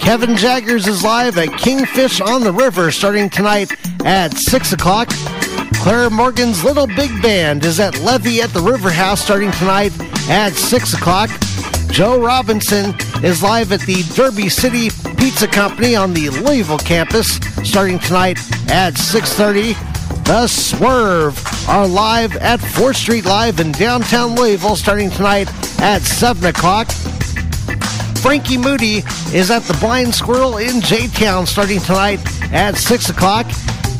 Kevin 0.01 0.35
Jaggers 0.35 0.87
is 0.87 1.03
live 1.03 1.37
at 1.37 1.49
Kingfish 1.49 2.21
on 2.21 2.41
the 2.41 2.51
River 2.51 2.91
starting 2.91 3.29
tonight 3.29 3.71
at 4.03 4.35
6 4.35 4.73
o'clock. 4.73 5.09
Claire 5.75 6.09
Morgan's 6.09 6.63
Little 6.63 6.87
Big 6.87 7.21
Band 7.21 7.63
is 7.63 7.79
at 7.79 7.99
Levee 7.99 8.41
at 8.41 8.49
the 8.49 8.59
River 8.59 8.89
House 8.89 9.21
starting 9.21 9.51
tonight 9.51 9.93
at 10.27 10.53
6 10.53 10.95
o'clock. 10.95 11.29
Joe 11.91 12.19
Robinson 12.19 12.95
is 13.23 13.43
live 13.43 13.71
at 13.71 13.81
the 13.81 14.01
Derby 14.15 14.49
City 14.49 14.89
Pizza 15.17 15.47
Company 15.47 15.95
on 15.95 16.13
the 16.13 16.29
Louisville 16.29 16.79
campus 16.79 17.35
starting 17.63 17.99
tonight 17.99 18.39
at 18.69 18.95
6.30. 18.95 20.25
The 20.25 20.47
Swerve 20.47 21.39
are 21.69 21.87
live 21.87 22.35
at 22.37 22.59
4th 22.59 22.95
Street 22.95 23.25
Live 23.25 23.59
in 23.59 23.71
downtown 23.71 24.35
Louisville 24.35 24.75
starting 24.75 25.11
tonight 25.11 25.47
at 25.79 26.01
7 26.01 26.43
o'clock. 26.45 26.89
Frankie 28.21 28.57
Moody 28.57 28.97
is 29.33 29.49
at 29.49 29.63
the 29.63 29.75
Blind 29.79 30.13
Squirrel 30.13 30.57
in 30.57 30.79
J 30.79 31.07
Town 31.07 31.47
starting 31.47 31.79
tonight 31.79 32.19
at 32.53 32.77
6 32.77 33.09
o'clock. 33.09 33.47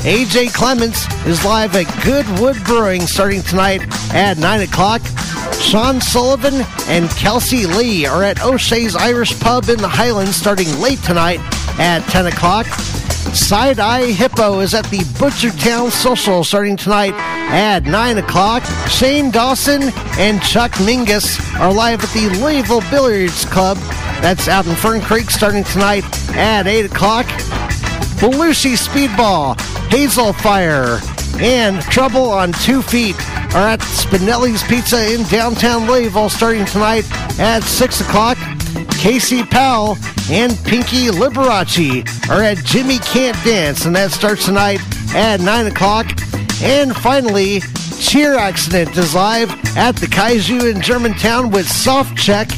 AJ 0.04 0.54
Clements 0.54 1.12
is 1.26 1.44
live 1.44 1.76
at 1.76 1.88
Goodwood 2.06 2.64
Brewing 2.64 3.02
starting 3.02 3.42
tonight 3.42 3.82
at 4.14 4.38
9 4.38 4.62
o'clock. 4.62 5.02
Sean 5.54 6.00
Sullivan 6.00 6.62
and 6.88 7.10
Kelsey 7.12 7.66
Lee 7.66 8.06
are 8.06 8.24
at 8.24 8.44
O'Shea's 8.44 8.96
Irish 8.96 9.40
Pub 9.40 9.70
in 9.70 9.78
the 9.78 9.88
Highlands 9.88 10.36
starting 10.36 10.80
late 10.80 11.00
tonight 11.00 11.40
at 11.80 12.02
10 12.10 12.28
o'clock. 12.28 12.68
Side 13.34 13.80
Eye 13.80 14.12
Hippo 14.12 14.60
is 14.60 14.76
at 14.76 14.86
the 14.92 15.00
Butchertown 15.18 15.90
Social 15.90 16.44
starting 16.44 16.78
tonight 16.78 17.14
at 17.52 17.86
9 17.86 18.18
o'clock. 18.20 18.64
Shane 18.88 19.32
Dawson 19.32 19.82
and 20.20 20.42
Chuck 20.44 20.72
Mingus 20.74 21.40
are 21.60 21.74
live 21.74 22.04
at 22.04 22.10
the 22.10 22.30
Louisville 22.40 22.84
Billiards 22.92 23.46
Club. 23.46 23.78
That's 24.22 24.48
out 24.48 24.68
in 24.68 24.76
Fern 24.76 25.02
Creek 25.02 25.32
starting 25.32 25.64
tonight 25.64 26.04
at 26.36 26.68
8 26.68 26.86
o'clock. 26.86 27.26
Belushi 28.22 28.78
Speedball, 28.78 29.60
Hazel 29.90 30.32
Fire, 30.32 31.00
and 31.40 31.82
Trouble 31.82 32.30
on 32.30 32.54
Two 32.54 32.84
Feet 32.84 33.16
are 33.56 33.68
at 33.68 33.80
Spinelli's 33.82 34.62
Pizza 34.64 35.12
in 35.12 35.24
downtown 35.24 35.88
Louisville 35.88 36.30
starting 36.30 36.66
tonight 36.66 37.04
at 37.40 37.64
6 37.64 38.02
o'clock. 38.02 38.38
Casey 39.00 39.44
Powell 39.44 39.98
and 40.30 40.56
Pinky 40.66 41.08
Liberace 41.08 42.06
are 42.30 42.44
at 42.44 42.58
Jimmy 42.64 43.00
Can't 43.00 43.44
Dance, 43.44 43.86
and 43.86 43.96
that 43.96 44.12
starts 44.12 44.46
tonight 44.46 44.82
at 45.16 45.42
9 45.42 45.66
o'clock. 45.66 46.06
And 46.62 46.96
finally, 46.96 47.62
Cheer 48.00 48.36
Accident 48.36 48.96
is 48.98 49.16
live 49.16 49.50
at 49.76 49.96
the 49.96 50.06
Kaiju 50.06 50.72
in 50.72 50.80
Germantown 50.80 51.50
with 51.50 51.68
Soft 51.68 52.16
Check 52.16 52.50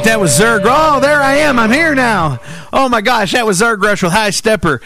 right, 0.00 0.12
that 0.12 0.20
was 0.20 0.38
Zerg. 0.38 0.62
Oh, 0.64 1.00
there 1.00 1.20
I 1.20 1.36
am. 1.36 1.58
I'm 1.58 1.70
here 1.72 1.94
now. 1.94 2.38
Oh 2.72 2.88
my 2.88 3.00
gosh, 3.00 3.32
that 3.32 3.44
was 3.46 3.60
Zerg 3.60 3.82
Rush 3.82 4.02
with 4.02 4.12
High 4.12 4.30
Stepper. 4.30 4.80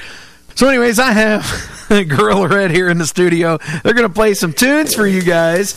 So, 0.55 0.69
anyways, 0.69 0.99
I 0.99 1.13
have 1.13 1.89
Guerilla 2.09 2.49
Red 2.49 2.71
here 2.71 2.89
in 2.89 2.99
the 2.99 3.07
studio. 3.07 3.59
They're 3.83 3.95
going 3.95 4.09
to 4.09 4.15
play 4.15 4.35
some 4.35 4.53
tunes 4.53 4.95
for 4.95 5.07
you 5.07 5.23
guys. 5.23 5.75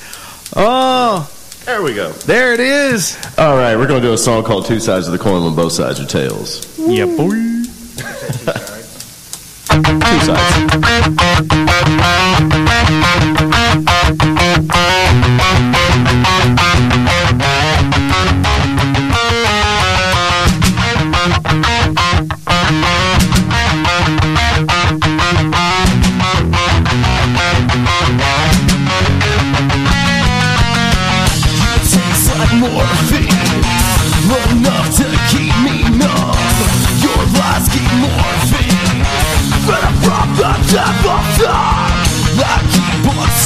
Oh, 0.56 1.32
there 1.66 1.82
we 1.82 1.94
go. 1.94 2.12
There 2.12 2.54
it 2.54 2.60
is. 2.60 3.18
All 3.38 3.58
right, 3.58 3.76
we're 3.76 3.88
going 3.88 4.02
to 4.02 4.08
do 4.08 4.14
a 4.14 4.18
song 4.18 4.44
called 4.44 4.66
Two 4.66 4.80
Sides 4.80 5.08
of 5.08 5.14
the 5.14 5.20
Coin 5.20 5.44
when 5.44 5.56
both 5.56 5.74
sides 5.74 6.00
are 6.00 6.06
tails. 6.06 6.78
Yeah, 6.80 7.06
boy. 7.06 7.30
Two 9.68 10.20
sides. 10.26 10.58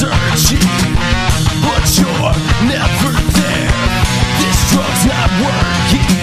But 0.09 1.85
you're 1.97 2.33
never 2.65 3.11
there. 3.37 3.71
This 4.39 4.71
drug's 4.71 5.05
not 5.05 5.29
working. 5.45 6.17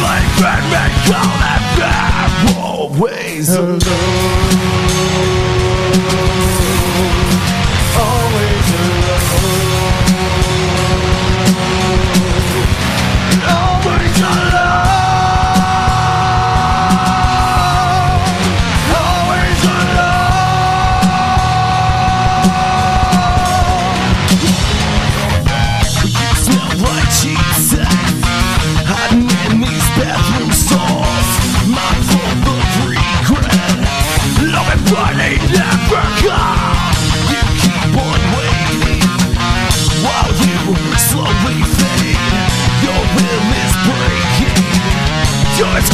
Like 0.00 0.28
Batman, 0.38 0.90
call 1.06 1.34
that 1.42 1.62
bad. 1.78 2.56
Always 2.56 3.48
alone. 3.54 5.03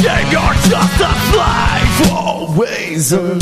You're 0.03 0.55
just 0.68 1.01
a 1.01 1.12
slave 1.30 2.12
Always 2.12 3.12
alone 3.12 3.40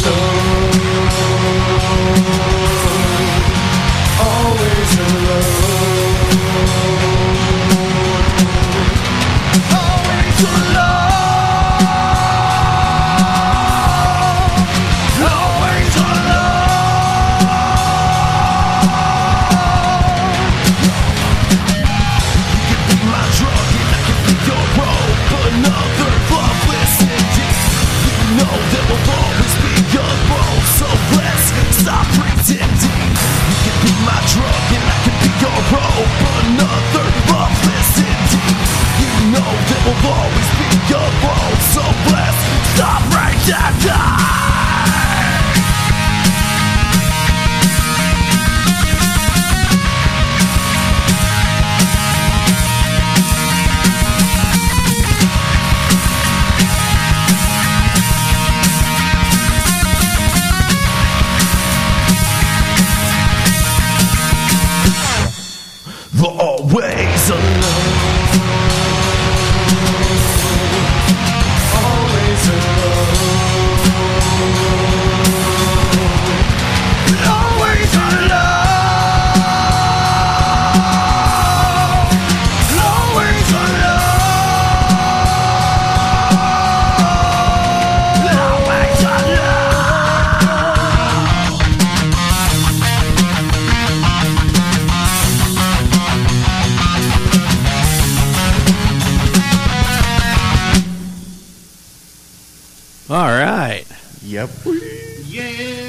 Another 36.59 37.07
publicity 37.31 38.51
You 38.99 39.31
know 39.31 39.51
there 39.71 39.83
will 39.87 40.11
always 40.11 40.51
be 40.59 40.67
a 40.91 41.05
road 41.23 41.59
So 41.71 41.85
let's 42.11 42.41
stop 42.75 42.99
pretending 43.15 43.79
The 43.87 44.68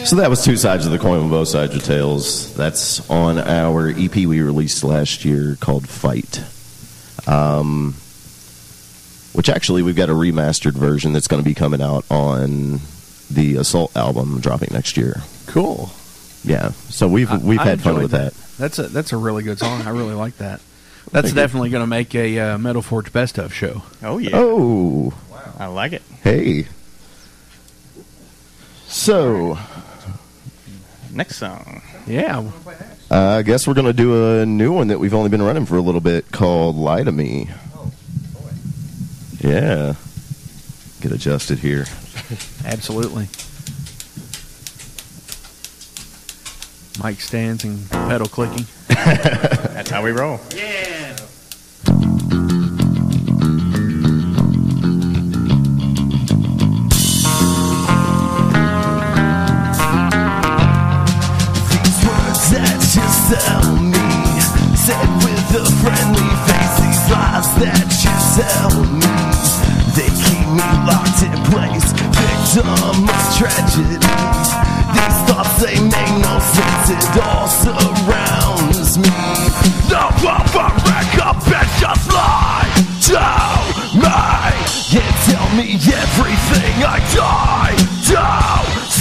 So 0.09 0.15
that 0.15 0.27
was 0.27 0.43
two 0.43 0.57
sides 0.57 0.87
of 0.87 0.91
the 0.91 0.97
coin 0.97 1.21
with 1.21 1.29
both 1.29 1.49
sides 1.49 1.75
of 1.75 1.83
tails. 1.83 2.55
That's 2.55 3.07
on 3.11 3.37
our 3.37 3.89
EP 3.89 4.15
we 4.15 4.41
released 4.41 4.83
last 4.83 5.23
year 5.23 5.55
called 5.59 5.87
Fight. 5.87 6.43
Um, 7.27 7.93
which 9.33 9.49
actually 9.49 9.83
we've 9.83 9.95
got 9.95 10.09
a 10.09 10.13
remastered 10.13 10.73
version 10.73 11.13
that's 11.13 11.27
going 11.27 11.43
to 11.43 11.47
be 11.47 11.53
coming 11.53 11.79
out 11.79 12.05
on 12.09 12.79
the 13.29 13.57
Assault 13.57 13.95
album 13.95 14.39
dropping 14.39 14.69
next 14.71 14.97
year. 14.97 15.21
Cool. 15.45 15.91
Yeah. 16.43 16.71
So 16.89 17.07
we've 17.07 17.31
we've 17.43 17.59
I 17.59 17.65
had 17.65 17.79
fun 17.79 18.01
with 18.01 18.09
that. 18.09 18.33
That's 18.57 18.79
a 18.79 18.87
that's 18.87 19.13
a 19.13 19.17
really 19.17 19.43
good 19.43 19.59
song. 19.59 19.83
I 19.83 19.91
really 19.91 20.15
like 20.15 20.37
that. 20.37 20.59
That's 21.11 21.27
Thank 21.27 21.35
you. 21.35 21.41
definitely 21.41 21.69
going 21.69 21.83
to 21.83 21.87
make 21.87 22.15
a 22.15 22.39
uh, 22.39 22.57
Metal 22.57 22.81
Forge 22.81 23.13
best 23.13 23.37
of 23.37 23.53
show. 23.53 23.83
Oh 24.01 24.17
yeah. 24.17 24.31
Oh. 24.33 25.13
Wow. 25.29 25.53
I 25.59 25.67
like 25.67 25.93
it. 25.93 26.01
Hey. 26.23 26.67
So, 28.87 29.59
Next 31.11 31.37
song. 31.37 31.81
Yeah. 32.05 32.51
uh, 33.09 33.37
I 33.37 33.41
guess 33.41 33.67
we're 33.67 33.73
going 33.73 33.87
to 33.87 33.93
do 33.93 34.39
a 34.41 34.45
new 34.45 34.71
one 34.71 34.87
that 34.89 34.99
we've 34.99 35.13
only 35.13 35.29
been 35.29 35.41
running 35.41 35.65
for 35.65 35.75
a 35.75 35.81
little 35.81 36.01
bit 36.01 36.31
called 36.31 36.75
Lie 36.75 37.03
to 37.03 37.11
Me. 37.11 37.49
Yeah. 39.39 39.93
Get 41.01 41.11
adjusted 41.11 41.59
here. 41.59 41.85
Absolutely. 42.65 43.27
Mic 47.03 47.21
stands 47.21 47.63
and 47.63 47.89
pedal 47.89 48.27
clicking. 48.27 48.65
That's 48.89 49.89
how 49.89 50.03
we 50.03 50.11
roll. 50.11 50.39
Yeah. 50.53 51.08
Tell 68.39 68.71
me 68.71 69.11
They 69.99 70.07
keep 70.23 70.47
me 70.55 70.67
locked 70.87 71.19
in 71.27 71.35
place. 71.51 71.91
Victim 72.15 72.71
of 72.87 72.95
tragedy. 73.35 73.99
These 74.95 75.19
thoughts, 75.27 75.55
they 75.59 75.75
make 75.75 76.13
no 76.23 76.35
sense. 76.55 76.87
It 76.95 77.03
all 77.19 77.47
surrounds 77.47 78.97
me. 78.97 79.11
The 79.91 80.03
proper 80.23 80.71
and 80.87 81.69
just 81.83 82.05
lie 82.15 82.69
to 83.07 83.19
me. 84.03 84.19
And 84.95 85.15
tell 85.27 85.47
me 85.59 85.67
everything 85.75 86.75
I 86.95 86.99
die 87.15 87.75
to. 88.09 88.23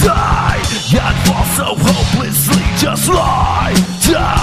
Say 0.00 0.98
I 0.98 1.12
fall 1.24 1.46
so 1.58 1.68
hopelessly 1.78 2.64
just 2.78 3.08
lie 3.08 3.74
to 4.06 4.37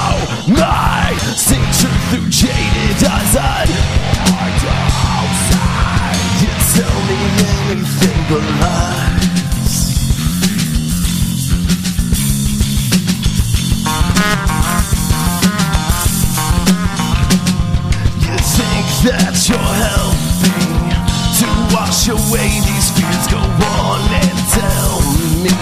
wash 22.05 22.29
away 22.31 22.49
these 22.61 22.91
fears? 22.91 23.27
Go 23.27 23.37
on 23.37 24.01
and 24.13 24.37
tell 24.53 25.01
me 25.41 25.55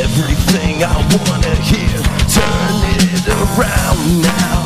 everything 0.00 0.82
I 0.82 0.96
wanna 1.12 1.54
hear. 1.60 1.96
Turn 2.28 2.76
it 3.00 3.26
around 3.28 4.22
now 4.22 4.64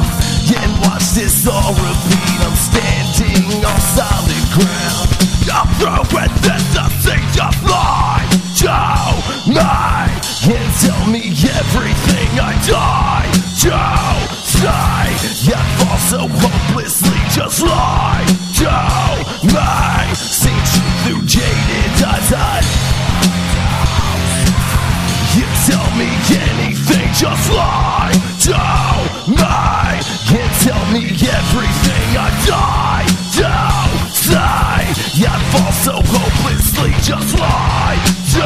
and 0.55 0.73
watch 0.83 1.11
this 1.15 1.47
all 1.47 1.73
repeat. 1.73 2.39
I'm 2.47 2.57
standing 2.57 3.65
on 3.65 3.81
solid 3.97 4.45
ground. 4.55 5.09
I'm 5.51 5.69
through 5.79 6.17
with 6.17 6.35
this 6.43 7.05
thing 7.05 7.25
just 7.33 7.63
lie 7.65 8.29
to 8.57 9.49
me 9.49 10.55
and 10.55 10.73
tell 10.81 11.07
me 11.07 11.31
everything 11.31 12.31
I 12.39 12.55
die 12.67 13.31
to 13.63 13.77
say. 14.45 15.51
Yeah, 15.51 15.63
fall 15.79 15.99
so 15.99 16.29
hopelessly 16.29 17.19
just 17.35 17.63
lie 17.63 18.08
just 37.09 37.39
lie 37.39 37.97
to 38.35 38.45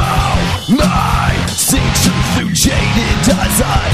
me 0.73 1.35
See 1.49 1.83
truth 2.03 2.29
through 2.37 2.53
jaded 2.53 3.27
eyes 3.35 3.61
I 3.61 3.91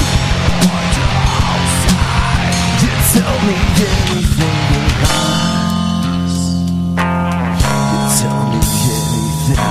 You 2.83 2.93
tell 3.09 3.37
me 3.49 3.57
anything 3.89 4.69
lies 5.09 6.37
You 7.89 8.01
tell 8.21 8.43
me 8.51 8.61
anything. 8.99 9.65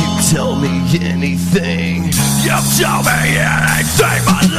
You 0.00 0.10
tell 0.32 0.52
me 0.56 0.72
anything. 1.06 1.96
You 2.42 2.56
tell 2.76 3.00
me 3.06 3.18
anything 3.38 4.22
but 4.26 4.57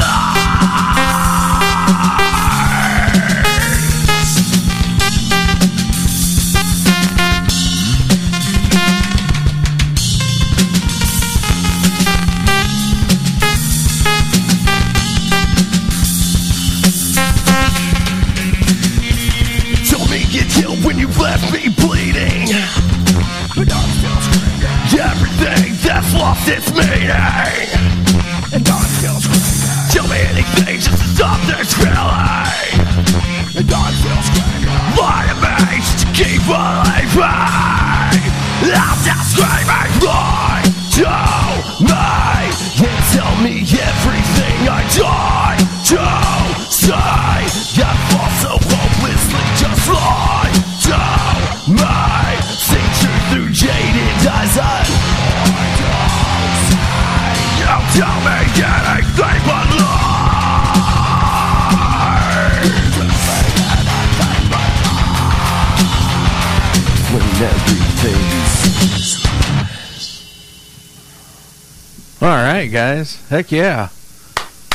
right, 72.60 72.70
guys. 72.70 73.16
Heck 73.28 73.50
yeah. 73.52 73.88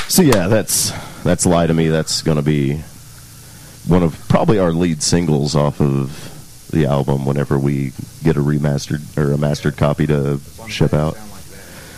So 0.07 0.23
yeah, 0.23 0.47
that's 0.47 0.91
that's 1.23 1.45
lie 1.45 1.67
to 1.67 1.73
me. 1.73 1.89
That's 1.89 2.23
going 2.23 2.37
to 2.37 2.43
be 2.43 2.77
one 3.87 4.01
of 4.01 4.27
probably 4.27 4.57
our 4.57 4.71
lead 4.71 5.03
singles 5.03 5.55
off 5.55 5.79
of 5.81 6.69
the 6.71 6.85
album. 6.85 7.25
Whenever 7.25 7.59
we 7.59 7.91
get 8.23 8.37
a 8.37 8.39
remastered 8.39 9.15
or 9.17 9.33
a 9.33 9.37
mastered 9.37 9.77
copy 9.77 10.07
to 10.07 10.39
ship 10.67 10.93
out. 10.93 11.15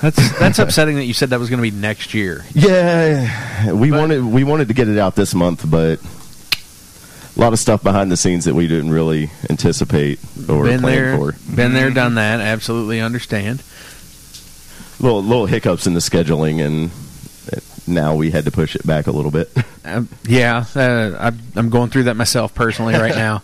That's 0.01 0.37
that's 0.37 0.59
upsetting 0.59 0.97
that 0.97 1.05
you 1.05 1.13
said 1.13 1.29
that 1.29 1.39
was 1.39 1.49
going 1.49 1.63
to 1.63 1.71
be 1.71 1.75
next 1.75 2.13
year. 2.13 2.43
Yeah, 2.53 3.71
we 3.71 3.91
wanted 3.91 4.25
we 4.25 4.43
wanted 4.43 4.67
to 4.67 4.73
get 4.73 4.89
it 4.89 4.97
out 4.97 5.15
this 5.15 5.33
month, 5.33 5.69
but 5.69 6.01
a 7.35 7.39
lot 7.39 7.53
of 7.53 7.59
stuff 7.59 7.81
behind 7.81 8.11
the 8.11 8.17
scenes 8.17 8.45
that 8.45 8.55
we 8.55 8.67
didn't 8.67 8.91
really 8.91 9.31
anticipate 9.49 10.19
or 10.49 10.65
plan 10.65 10.81
there, 10.81 11.17
for. 11.17 11.31
been 11.55 11.73
there, 11.73 11.87
mm-hmm. 11.87 11.95
done 11.95 12.15
that. 12.15 12.41
Absolutely 12.41 12.99
understand. 12.99 13.63
Little 14.99 15.21
little 15.23 15.45
hiccups 15.45 15.85
in 15.85 15.93
the 15.93 15.99
scheduling, 15.99 16.59
and 16.65 16.91
now 17.87 18.15
we 18.15 18.31
had 18.31 18.45
to 18.45 18.51
push 18.51 18.75
it 18.75 18.85
back 18.85 19.07
a 19.07 19.11
little 19.11 19.31
bit. 19.31 19.49
Um, 19.87 20.09
yeah, 20.27 20.65
uh, 20.75 21.15
I'm, 21.17 21.39
I'm 21.55 21.69
going 21.69 21.89
through 21.89 22.03
that 22.03 22.17
myself 22.17 22.53
personally 22.53 22.93
right 22.95 23.15
now. 23.15 23.41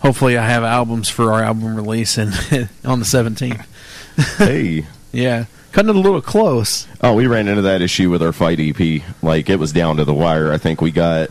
Hopefully, 0.00 0.36
I 0.36 0.46
have 0.46 0.62
albums 0.62 1.08
for 1.08 1.32
our 1.32 1.42
album 1.42 1.74
release 1.74 2.18
and 2.18 2.34
on 2.84 2.98
the 2.98 3.06
17th. 3.06 3.64
hey, 4.36 4.84
yeah, 5.10 5.46
cutting 5.72 5.88
it 5.88 5.96
a 5.96 5.98
little 5.98 6.20
close. 6.20 6.86
Oh, 7.00 7.14
we 7.14 7.26
ran 7.26 7.48
into 7.48 7.62
that 7.62 7.80
issue 7.80 8.10
with 8.10 8.22
our 8.22 8.34
fight 8.34 8.60
EP. 8.60 9.02
Like 9.22 9.48
it 9.48 9.56
was 9.58 9.72
down 9.72 9.96
to 9.96 10.04
the 10.04 10.12
wire. 10.12 10.52
I 10.52 10.58
think 10.58 10.82
we 10.82 10.90
got 10.90 11.30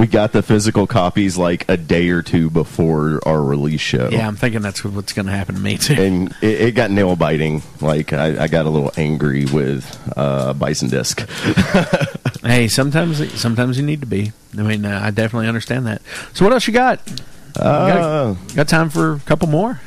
we 0.00 0.06
got 0.06 0.32
the 0.32 0.42
physical 0.42 0.86
copies 0.86 1.36
like 1.36 1.68
a 1.68 1.76
day 1.76 2.08
or 2.08 2.22
two 2.22 2.48
before 2.50 3.20
our 3.26 3.42
release 3.42 3.80
show. 3.82 4.08
Yeah, 4.08 4.26
I'm 4.26 4.34
thinking 4.36 4.62
that's 4.62 4.82
what's 4.82 5.12
going 5.12 5.26
to 5.26 5.32
happen 5.32 5.54
to 5.56 5.60
me 5.60 5.76
too. 5.76 5.94
And 5.94 6.34
it, 6.40 6.60
it 6.62 6.74
got 6.74 6.90
nail 6.90 7.14
biting. 7.16 7.62
Like 7.80 8.12
I, 8.12 8.44
I 8.44 8.48
got 8.48 8.64
a 8.66 8.70
little 8.70 8.92
angry 8.96 9.44
with 9.44 9.84
uh, 10.16 10.54
Bison 10.54 10.88
Disc. 10.88 11.20
hey, 12.42 12.66
sometimes 12.68 13.38
sometimes 13.38 13.76
you 13.78 13.84
need 13.84 14.00
to 14.00 14.06
be. 14.06 14.32
I 14.58 14.62
mean, 14.62 14.84
uh, 14.84 15.00
I 15.02 15.10
definitely 15.10 15.48
understand 15.48 15.86
that. 15.86 16.02
So, 16.32 16.44
what 16.44 16.52
else 16.54 16.66
you 16.66 16.72
got? 16.72 17.00
You 17.08 17.16
Uh, 17.62 18.32
got, 18.34 18.56
got 18.56 18.68
time 18.68 18.90
for 18.90 19.12
a 19.14 19.20
couple 19.20 19.48
more? 19.48 19.80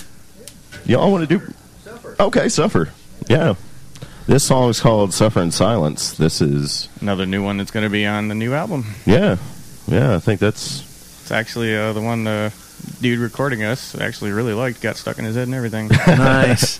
Y'all 0.86 1.12
want 1.12 1.28
to 1.28 1.40
do? 1.40 1.54
Suffer. 1.84 2.16
Okay, 2.20 2.50
suffer. 2.50 2.90
Yeah. 3.28 3.56
This 4.28 4.44
song 4.46 4.70
is 4.70 4.80
called 4.80 5.14
"Suffer 5.14 5.42
in 5.42 5.52
Silence." 5.52 6.14
This 6.18 6.40
is 6.42 6.88
Another 7.02 7.26
new 7.26 7.44
one 7.44 7.58
that's 7.58 7.72
going 7.72 7.84
to 7.84 7.90
be 7.90 8.06
on 8.06 8.28
the 8.30 8.36
new 8.36 8.54
album. 8.54 8.86
yeah, 9.06 9.38
yeah. 9.88 10.16
I 10.16 10.20
think 10.20 10.40
that's 10.40 10.82
It's 11.22 11.32
actually 11.32 11.76
uh, 11.76 11.94
the 11.94 12.02
one 12.02 12.24
the 12.24 12.52
dude 13.02 13.20
recording 13.20 13.64
us 13.64 13.96
actually 14.00 14.32
really 14.32 14.54
liked. 14.54 14.82
Got 14.82 14.98
stuck 14.98 15.20
in 15.20 15.26
his 15.26 15.36
head 15.36 15.48
and 15.48 15.56
everything. 15.56 15.90
Nice. 16.08 16.80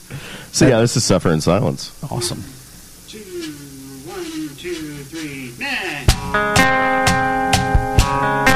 so. 0.52 0.68
Yeah, 0.68 0.80
this 0.82 0.96
is 0.98 1.04
"Suffer 1.04 1.30
in 1.32 1.42
Silence." 1.42 1.92
Awesome. 2.12 2.40
One, 2.40 4.26
two, 4.58 5.04
three, 5.06 5.52
The 7.98 8.53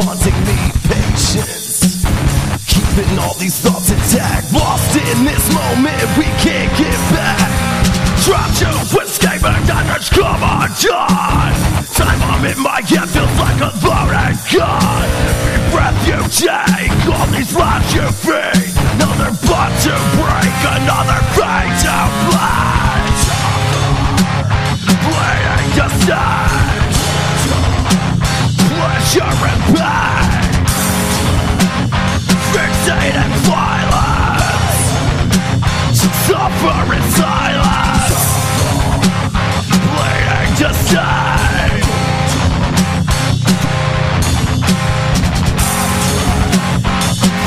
that's 0.00 0.24
haunting 0.24 0.40
me, 0.46 0.56
patience. 0.88 2.04
Keeping 2.66 3.18
all 3.18 3.34
these 3.34 3.58
thoughts 3.60 3.90
intact, 3.90 4.52
lost 4.52 4.96
in 4.96 5.24
this 5.24 5.52
moment, 5.52 6.02
we 6.16 6.24
can't 6.40 6.70
get 6.78 6.98
back. 7.12 7.50
To 8.60 9.00
escape 9.00 9.42
and 9.42 9.66
then 9.66 9.86
just 9.96 10.12
come 10.12 10.42
undone. 10.42 11.54
Time 11.96 12.20
I'm 12.28 12.44
in 12.44 12.60
my 12.62 12.82
head 12.82 13.08
feels 13.08 13.32
like 13.40 13.56
a 13.56 13.72
loaded 13.80 14.36
gun. 14.52 15.08
Every 15.26 15.58
breath 15.72 15.96
you 16.06 16.20
take, 16.28 16.92
all 17.08 17.26
these 17.28 17.56
lives 17.56 17.94
you 17.94 18.06
feed. 18.12 18.76
Another 18.94 19.32
bond 19.48 19.74
to 19.88 19.96
break, 20.20 20.60
another 20.76 21.20
fate 21.32 21.76
to 21.82 21.96
blind. 22.28 23.16
Bleeding 25.08 25.70
to 25.76 25.88
sight 26.04 26.49
Pleasure 29.10 29.24
and 29.24 29.62
pain 29.74 30.30
Fixated 32.52 33.30
Suffer 36.26 36.94
in 36.94 37.02
silence 37.10 38.18
Bleeding 39.82 40.54
to 40.58 40.70
sight 40.86 41.82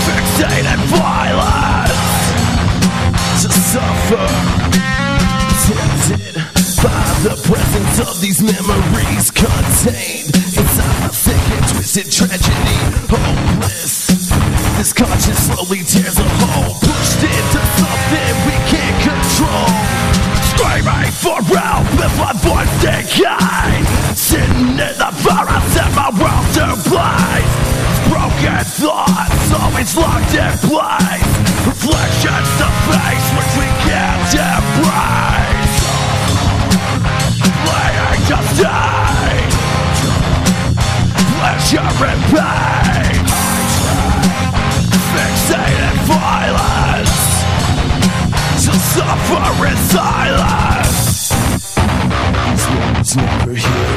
Fixated 0.03 0.81
violence 0.91 2.03
To 3.41 3.49
suffer 3.71 4.27
tempted 5.63 6.35
by 6.83 7.03
the 7.23 7.35
presence 7.47 7.95
of 8.09 8.19
these 8.19 8.41
memories 8.43 9.31
contained 9.31 10.42
twisted 11.93 12.11
tragedy. 12.11 12.77
Hopeless. 13.07 14.07
This 14.77 14.93
conscience 14.93 15.45
slowly 15.45 15.83
tears 15.85 16.17
a 16.17 16.25
hole, 16.41 16.73
pushed 16.81 17.21
into 17.21 17.61
something 17.77 18.33
we 18.49 18.57
can't 18.65 18.97
control. 19.05 19.69
Screaming 20.49 21.13
for 21.21 21.37
help 21.53 21.85
if 21.93 22.13
my 22.17 22.33
voice 22.41 22.73
decayed. 22.81 23.85
Sitting 24.17 24.73
in 24.73 24.95
the 24.97 25.11
forest 25.21 25.77
and 25.77 25.93
my 25.93 26.09
world 26.17 26.47
to 26.57 26.73
blaze. 26.89 27.53
Broken 28.09 28.65
thoughts 28.73 29.53
always 29.53 29.93
locked 29.95 30.33
in 30.33 30.53
place. 30.65 31.29
Reflections 31.61 32.49
to 32.57 32.67
face 32.89 33.27
which 33.37 33.53
we 33.61 33.69
can't 33.85 34.33
embrace. 34.33 35.77
Bleeding 37.61 38.25
to 38.29 38.37
stay. 38.55 39.02
And 41.65 42.21
pain. 42.25 43.25
Fixated 45.13 45.97
violence. 46.05 47.23
To 48.65 48.71
suffer 48.93 49.65
in 49.65 49.77
silence. 49.77 51.29
This 52.51 52.65
one's 52.67 53.15
never 53.15 53.53
here. 53.55 53.92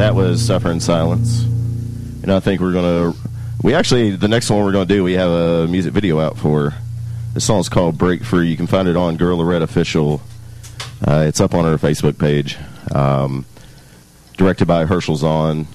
That 0.00 0.14
was 0.14 0.40
"Suffer 0.40 0.70
in 0.70 0.80
Silence," 0.80 1.42
and 2.22 2.32
I 2.32 2.40
think 2.40 2.62
we're 2.62 2.72
gonna. 2.72 3.12
We 3.62 3.74
actually 3.74 4.16
the 4.16 4.28
next 4.28 4.48
one 4.48 4.64
we're 4.64 4.72
gonna 4.72 4.86
do. 4.86 5.04
We 5.04 5.12
have 5.12 5.28
a 5.28 5.68
music 5.68 5.92
video 5.92 6.18
out 6.18 6.38
for. 6.38 6.72
The 7.34 7.40
song's 7.40 7.68
called 7.68 7.98
"Break 7.98 8.24
Free." 8.24 8.48
You 8.48 8.56
can 8.56 8.66
find 8.66 8.88
it 8.88 8.96
on 8.96 9.18
Guerilla 9.18 9.44
Red 9.44 9.60
Official. 9.60 10.22
Uh, 11.06 11.26
it's 11.28 11.38
up 11.38 11.52
on 11.54 11.66
our 11.66 11.76
Facebook 11.76 12.18
page. 12.18 12.56
Um, 12.94 13.44
directed 14.38 14.64
by 14.64 14.86
Herschel 14.86 15.16
Zahn, 15.16 15.66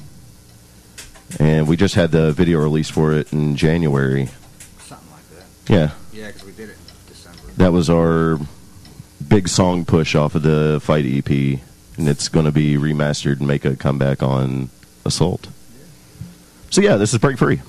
and 1.39 1.67
we 1.67 1.77
just 1.77 1.93
had 1.93 2.09
the 2.09 2.31
video 2.31 2.57
release 2.63 2.89
for 2.89 3.13
it 3.13 3.31
in 3.31 3.55
January. 3.55 4.29
Something 4.79 5.07
like 5.11 5.29
that. 5.37 5.71
Yeah, 5.71 5.91
Yeah, 6.19 6.27
because 6.31 6.45
we 6.45 6.51
did 6.53 6.69
it 6.69 6.77
in 6.77 7.13
December. 7.13 7.51
that 7.57 7.71
was 7.71 7.91
our 7.91 8.39
big 9.27 9.47
song 9.47 9.85
push 9.85 10.15
off 10.15 10.33
of 10.33 10.41
the 10.41 10.79
Fight 10.81 11.05
EP, 11.05 11.59
and 11.97 12.07
it's 12.07 12.27
going 12.27 12.45
to 12.45 12.51
be 12.51 12.75
remastered 12.75 13.39
and 13.39 13.47
make 13.47 13.65
a 13.65 13.75
comeback 13.75 14.21
on 14.21 14.69
Assault. 15.05 15.47
So 16.69 16.81
yeah, 16.81 16.97
this 16.97 17.13
is 17.13 17.19
Break 17.19 17.37
Free. 17.37 17.61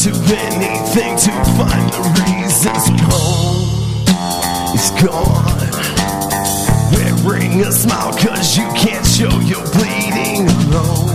to 0.00 0.10
anything 0.34 1.14
to 1.14 1.30
find 1.58 1.92
the 1.92 2.00
reasons 2.24 2.88
when 2.88 2.98
home 3.10 4.74
is 4.74 4.90
gone. 5.02 5.59
A 7.60 7.70
smile 7.70 8.10
cause 8.12 8.56
you 8.56 8.66
can't 8.72 9.04
show 9.04 9.28
you're 9.40 9.68
bleeding 9.76 10.48
alone. 10.48 11.12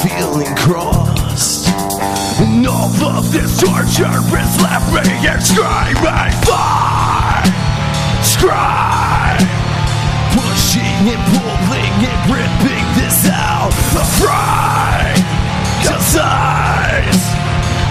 Feeling 0.00 0.56
crossed. 0.56 1.68
And 2.40 2.66
all 2.66 2.88
of 3.04 3.30
this 3.30 3.60
torture 3.60 4.08
is 4.08 4.52
left 4.64 4.88
me 4.94 5.12
and 5.28 5.42
screaming 5.44 6.32
fight. 6.48 7.44
Scream. 8.24 9.44
Pushing 10.32 11.04
and 11.12 11.22
pulling 11.36 11.96
and 12.00 12.20
ripping 12.32 12.86
this 12.96 13.28
out 13.28 13.70
the 13.92 14.04
to 15.84 16.00
size 16.00 17.22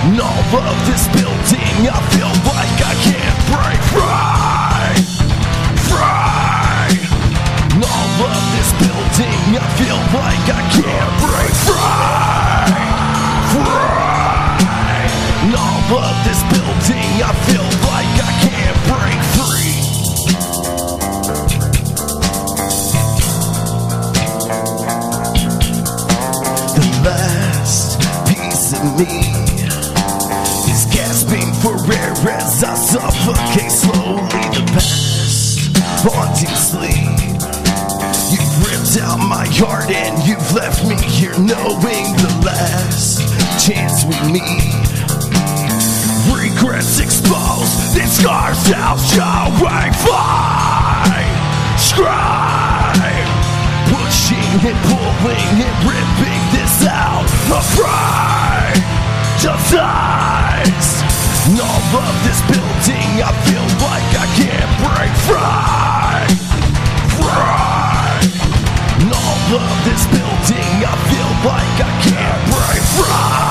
And 0.03 0.19
all 0.19 0.61
of 0.65 0.77
this 0.89 1.05
building 1.13 1.77
I 1.87 2.01
feel 2.09 2.33
like 2.49 2.77
I 2.81 2.95
can't 3.05 3.37
break 3.53 3.81
Free 3.93 4.56
Of 8.19 8.43
this 8.51 8.71
building. 8.81 9.57
I 9.57 9.67
feel 9.77 9.99
like 10.17 10.49
I 10.49 10.61
can't 10.73 11.11
break. 11.21 11.53
Free 11.65 12.25
Free 13.53 14.07
all 15.55 15.97
of 15.99 16.15
this 16.25 16.41
building. 16.51 17.21
I 17.21 17.31
feel 17.45 17.67
like 17.87 18.13
I 18.19 18.31
can't 18.43 18.79
break 18.89 19.21
free. 19.37 19.77
The 26.75 26.87
last 27.05 28.01
piece 28.27 28.73
of 28.73 28.83
me 28.97 29.13
is 30.71 30.85
gasping 30.91 31.53
for 31.61 31.75
air 31.93 32.11
as 32.33 32.63
I 32.63 32.75
suffocate 32.75 33.66
heart 39.57 39.89
and 39.89 40.13
you've 40.21 40.53
left 40.53 40.85
me 40.85 40.93
here 40.95 41.33
knowing 41.41 42.05
the 42.21 42.33
last 42.45 43.25
chance 43.57 44.05
we 44.05 44.13
meet. 44.29 44.69
Regrets 46.29 47.01
exposed, 47.01 47.97
these 47.97 48.21
scars 48.21 48.61
now 48.69 48.93
showing. 48.97 49.93
Fight, 50.05 51.25
scream. 51.81 53.29
Pushing 53.89 54.53
and 54.61 54.79
pulling 54.85 55.53
and 55.63 55.77
ripping 55.89 56.43
this 56.51 56.85
out 56.85 57.25
Afraid 57.47 58.83
to 59.41 59.53
size 59.71 60.89
And 61.47 61.57
all 61.61 62.03
of 62.03 62.15
this 62.27 62.41
building 62.45 63.09
I 63.23 63.31
feel 63.47 63.65
like 63.81 64.09
I 64.21 64.27
can't 64.35 64.71
break 64.83 65.13
Free 65.25 65.86
Of 69.49 69.61
this 69.85 70.05
building 70.07 70.83
I 70.83 70.95
feel 71.07 71.31
like 71.47 71.79
I 71.79 72.01
can't 72.03 72.51
break 72.51 72.83
free 72.83 73.46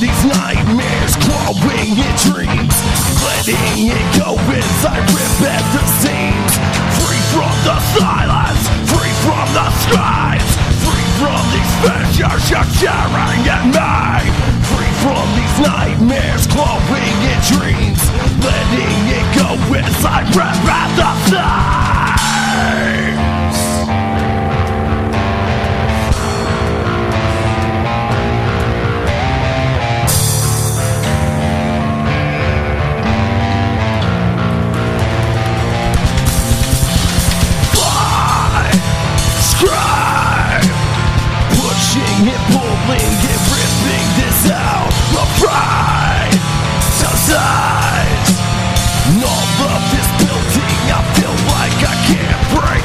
these 0.00 0.24
nightmares 0.24 1.14
clawing 1.16 1.94
in 1.94 2.14
dreams. 2.18 2.74
Letting 3.22 3.92
it 3.92 4.06
go 4.18 4.34
as 4.34 4.84
I 4.86 4.98
rip 5.12 5.38
at 5.44 5.64
the 5.74 5.84
seams. 6.00 6.54
Free 7.02 7.24
from 7.34 7.54
the 7.62 7.78
silence. 7.94 8.62
Free 8.90 9.14
from 9.22 9.46
the 9.54 9.68
skies. 9.84 10.48
Free 10.82 11.08
from 11.20 11.42
these 11.54 11.72
fissures 11.84 12.44
you're 12.50 12.70
tearing 12.80 13.44
at 13.46 13.64
me. 13.70 14.30
Free 14.72 14.94
from 15.04 15.26
these 15.36 15.56
nightmares 15.62 16.46
clawing 16.46 17.18
in 17.30 17.40
dreams. 17.54 18.02
Letting 18.42 19.00
it 19.14 19.26
go 19.36 19.50
as 19.78 20.04
I 20.04 20.22
rip 20.34 20.64
at 20.70 20.90
the 20.96 21.10
seams. 21.30 22.03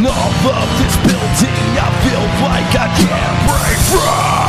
All 0.06 0.46
of 0.52 0.68
this 0.78 0.96
building, 1.02 1.64
I 1.76 1.88
feel 2.04 2.24
like 2.44 2.72
I 2.76 2.88
can't 3.00 3.36
break 3.48 3.78
free. 3.90 4.44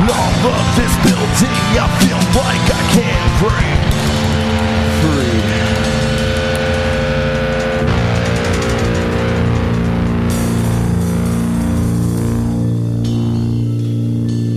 And 0.00 0.08
all 0.10 0.44
of 0.52 0.66
this 0.76 0.94
building, 1.04 1.60
I 1.76 1.86
feel 2.00 2.20
like 2.40 2.66
I 2.70 2.82
can't 2.96 3.32
break 3.40 3.80
free. 5.00 5.40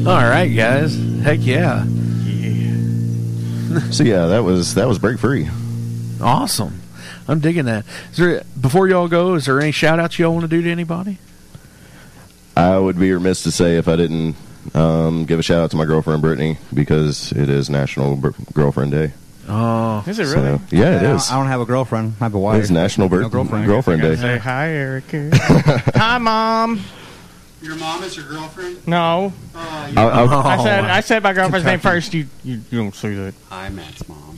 All 0.07 0.25
right, 0.29 0.51
guys. 0.55 0.91
Heck 1.23 1.45
yeah. 1.45 1.85
So 3.93 4.03
yeah, 4.03 4.25
that 4.27 4.43
was 4.43 4.73
that 4.75 4.87
was 4.87 4.97
Break 4.99 5.19
Free. 5.19 5.49
Awesome. 6.21 6.81
I'm 7.27 7.39
digging 7.39 7.65
that. 7.65 7.85
Is 8.11 8.17
there, 8.17 8.43
before 8.59 8.87
y'all 8.87 9.07
go, 9.07 9.35
is 9.35 9.45
there 9.45 9.59
any 9.61 9.71
shout 9.71 9.99
outs 9.99 10.17
y'all 10.19 10.31
want 10.33 10.41
to 10.43 10.47
do 10.47 10.61
to 10.61 10.69
anybody? 10.71 11.19
I 12.57 12.77
would 12.77 12.99
be 12.99 13.11
remiss 13.13 13.43
to 13.43 13.51
say 13.51 13.77
if 13.77 13.87
I 13.87 13.95
didn't 13.95 14.35
um, 14.73 15.25
give 15.25 15.39
a 15.39 15.43
shout 15.43 15.61
out 15.61 15.71
to 15.71 15.77
my 15.77 15.85
girlfriend 15.85 16.21
Brittany 16.21 16.57
because 16.73 17.31
it 17.31 17.49
is 17.49 17.69
National 17.69 18.15
Br- 18.15 18.29
Girlfriend 18.53 18.91
Day. 18.91 19.11
Oh, 19.47 20.03
Is 20.07 20.19
it 20.19 20.27
So, 20.27 20.41
really? 20.41 20.59
yeah, 20.71 20.95
it 20.95 20.97
I 20.99 21.01
don't- 21.03 21.15
is. 21.17 21.31
I 21.31 21.35
don't 21.37 21.47
have 21.47 21.61
a 21.61 21.65
girlfriend. 21.65 22.13
I 22.19 22.25
have 22.25 22.33
a 22.33 22.39
wife. 22.39 22.61
It's 22.61 22.69
National 22.69 23.09
No 23.09 23.29
girlfriend. 23.29 23.65
Girlfriend 23.65 24.01
Day. 24.01 24.15
Say 24.15 24.37
hi, 24.37 24.69
Erica. 24.69 25.29
hi, 25.95 26.17
mom. 26.17 26.81
Your 27.63 27.75
mom 27.77 28.03
is 28.03 28.17
your 28.17 28.25
girlfriend? 28.25 28.85
No, 28.85 29.31
I- 29.55 29.93
I- 29.95 30.55
I 30.55 30.63
said 30.63 30.83
I 30.83 30.99
said 30.99 31.23
my 31.23 31.31
girlfriend's 31.31 31.65
name 31.65 31.79
first. 31.79 32.13
You 32.13 32.27
you, 32.43 32.59
you 32.69 32.77
don't 32.77 32.93
see 32.93 33.13
that. 33.15 33.33
Hi, 33.49 33.69
Matt's 33.69 34.07
mom. 34.09 34.37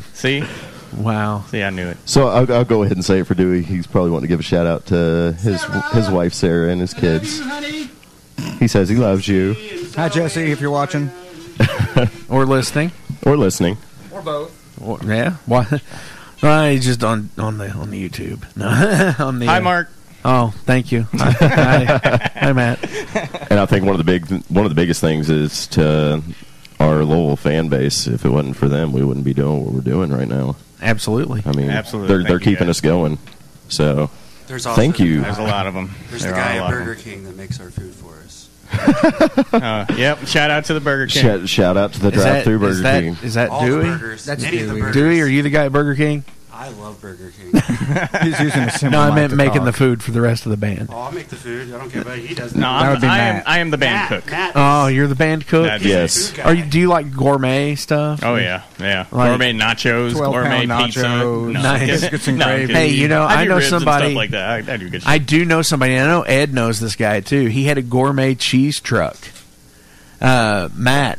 See, 0.12 0.42
Wow. 0.96 1.44
See, 1.50 1.62
I 1.62 1.70
knew 1.70 1.86
it. 1.88 1.98
So 2.04 2.26
I'll, 2.28 2.52
I'll 2.52 2.64
go 2.64 2.82
ahead 2.82 2.96
and 2.96 3.04
say 3.04 3.20
it 3.20 3.26
for 3.28 3.34
Dewey. 3.34 3.62
He's 3.62 3.86
probably 3.86 4.10
wanting 4.10 4.22
to 4.24 4.28
give 4.28 4.40
a 4.40 4.42
shout 4.42 4.66
out 4.66 4.86
to 4.86 5.36
his 5.40 5.62
his 5.92 6.10
wife 6.10 6.32
Sarah 6.34 6.70
and 6.72 6.80
his 6.80 6.92
kids. 6.94 7.40
He 8.58 8.66
says 8.66 8.88
he 8.88 8.96
loves 8.96 9.28
you 9.28 9.54
Hi, 9.94 10.08
Jesse, 10.08 10.50
if 10.50 10.60
you're 10.60 10.70
watching. 10.70 11.10
or 12.28 12.44
listening. 12.44 12.90
or 13.24 13.36
listening. 13.36 13.78
Or 14.10 14.20
both. 14.20 14.80
Or, 14.82 14.98
yeah. 15.04 15.36
Why? 15.46 15.66
Uh, 16.42 16.68
he's 16.68 16.84
just 16.84 17.02
on 17.02 17.30
on 17.38 17.56
the 17.56 17.70
on 17.70 17.88
the 17.90 18.08
YouTube. 18.08 18.44
No, 18.56 18.66
on 19.24 19.38
the. 19.38 19.46
Hi, 19.46 19.56
uh, 19.56 19.60
Mark. 19.62 19.90
Oh, 20.28 20.52
thank 20.64 20.90
you. 20.90 21.02
Hi, 21.12 21.30
hi, 21.38 22.30
hi, 22.34 22.52
Matt. 22.52 22.82
And 23.50 23.60
I 23.60 23.66
think 23.66 23.84
one 23.84 23.94
of 23.94 23.98
the 23.98 24.04
big 24.04 24.28
one 24.48 24.64
of 24.64 24.70
the 24.70 24.74
biggest 24.74 25.00
things 25.00 25.30
is 25.30 25.68
to 25.68 26.20
our 26.80 27.04
Lowell 27.04 27.36
fan 27.36 27.68
base. 27.68 28.08
If 28.08 28.24
it 28.24 28.30
wasn't 28.30 28.56
for 28.56 28.68
them, 28.68 28.92
we 28.92 29.04
wouldn't 29.04 29.24
be 29.24 29.34
doing 29.34 29.64
what 29.64 29.72
we're 29.72 29.80
doing 29.82 30.10
right 30.10 30.26
now. 30.26 30.56
Absolutely. 30.82 31.42
I 31.46 31.52
mean, 31.52 31.70
Absolutely. 31.70 32.08
they're 32.08 32.24
they're 32.24 32.38
keeping 32.40 32.66
guys. 32.66 32.78
us 32.78 32.80
going. 32.80 33.18
So 33.68 34.10
There's 34.48 34.66
also 34.66 34.80
thank 34.80 34.98
you. 34.98 35.20
There's 35.20 35.38
a 35.38 35.42
lot 35.42 35.68
of 35.68 35.74
them. 35.74 35.90
There's 36.10 36.22
There 36.22 36.32
the 36.32 36.36
guy 36.38 36.56
at 36.56 36.70
Burger 36.70 36.96
King 36.96 37.22
that 37.24 37.36
makes 37.36 37.60
our 37.60 37.70
food 37.70 37.94
for 37.94 38.14
us. 38.24 38.48
Uh, 39.52 39.86
yep. 39.96 40.26
Shout 40.26 40.50
out 40.50 40.64
to 40.66 40.74
the 40.74 40.80
Burger 40.80 41.06
King. 41.06 41.22
Shout, 41.22 41.48
shout 41.48 41.76
out 41.76 41.92
to 41.94 42.00
the 42.00 42.10
drive-through 42.10 42.56
is 42.66 42.78
Burger 42.78 42.82
that- 42.82 43.00
King. 43.02 43.16
Is 43.22 43.34
that 43.34 43.48
All 43.50 43.60
the 43.62 43.66
Dewey? 43.68 43.84
burgers. 43.84 44.24
That's 44.24 44.42
Any 44.44 44.60
of 44.62 44.68
the 44.68 44.74
Dewey. 44.74 44.92
Dewey, 44.92 45.20
are 45.22 45.26
you 45.26 45.42
the 45.42 45.50
guy 45.50 45.66
at 45.66 45.72
Burger 45.72 45.94
King? 45.94 46.24
I 46.58 46.70
love 46.70 47.00
Burger 47.02 47.30
King. 47.38 47.52
He's 48.22 48.40
using 48.40 48.62
a 48.62 48.70
symbol. 48.70 48.98
No, 48.98 49.04
I 49.04 49.14
meant 49.14 49.30
to 49.30 49.36
making 49.36 49.56
talk. 49.56 49.64
the 49.66 49.72
food 49.74 50.02
for 50.02 50.10
the 50.10 50.22
rest 50.22 50.46
of 50.46 50.50
the 50.50 50.56
band. 50.56 50.88
oh, 50.90 50.96
I'll 50.96 51.12
make 51.12 51.28
the 51.28 51.36
food. 51.36 51.72
I 51.74 51.76
don't 51.78 51.90
care 51.90 52.00
about 52.00 52.18
it. 52.18 52.24
He 52.24 52.34
does 52.34 52.54
No, 52.54 52.62
That 52.62 52.68
I'm, 52.82 52.90
would 52.92 53.00
be 53.02 53.06
I 53.06 53.18
am. 53.18 53.34
Matt. 53.36 53.48
I 53.48 53.58
am 53.58 53.70
the 53.70 53.76
band 53.78 54.10
Matt, 54.10 54.22
cook. 54.22 54.30
Matt 54.30 54.52
Oh, 54.56 54.86
you're 54.86 55.06
the 55.06 55.14
band 55.14 55.46
cook. 55.46 55.66
That'd 55.66 55.86
Yes. 55.86 56.30
food 56.30 56.36
guy. 56.38 56.42
Are 56.44 56.54
you? 56.54 56.64
Do 56.64 56.80
you 56.80 56.88
like 56.88 57.12
gourmet 57.14 57.74
stuff? 57.74 58.20
Oh 58.24 58.36
yeah, 58.36 58.62
yeah. 58.80 59.06
Like- 59.12 59.28
gourmet 59.30 59.52
nachos, 59.52 60.12
12 60.12 60.32
gourmet 60.32 60.66
pound 60.66 60.84
pizza, 60.86 61.00
nachos, 61.04 61.52
no, 61.52 61.60
Nice. 61.60 61.86
just- 61.88 62.00
biscuits 62.04 62.28
and 62.28 62.38
no, 62.38 62.44
gravy. 62.46 62.66
just- 62.68 62.78
Hey, 62.78 62.88
you 62.88 63.08
know, 63.08 63.22
I 63.24 63.42
do 63.44 63.48
know 63.50 63.54
ribs 63.56 63.66
and 63.66 63.70
somebody- 63.82 64.04
stuff 64.06 64.16
like 64.16 64.30
that. 64.30 64.48
I, 64.68 64.72
I 64.72 64.76
do 64.78 64.88
good. 64.88 65.02
Shit. 65.02 65.08
I 65.10 65.18
do 65.18 65.44
know 65.44 65.60
somebody. 65.62 65.94
and 65.94 66.04
I 66.04 66.10
know 66.10 66.22
Ed 66.22 66.54
knows 66.54 66.80
this 66.80 66.96
guy 66.96 67.20
too. 67.20 67.46
He 67.48 67.64
had 67.64 67.76
a 67.76 67.82
gourmet 67.82 68.34
cheese 68.34 68.80
truck. 68.80 69.16
Uh, 70.22 70.70
Matt. 70.74 71.18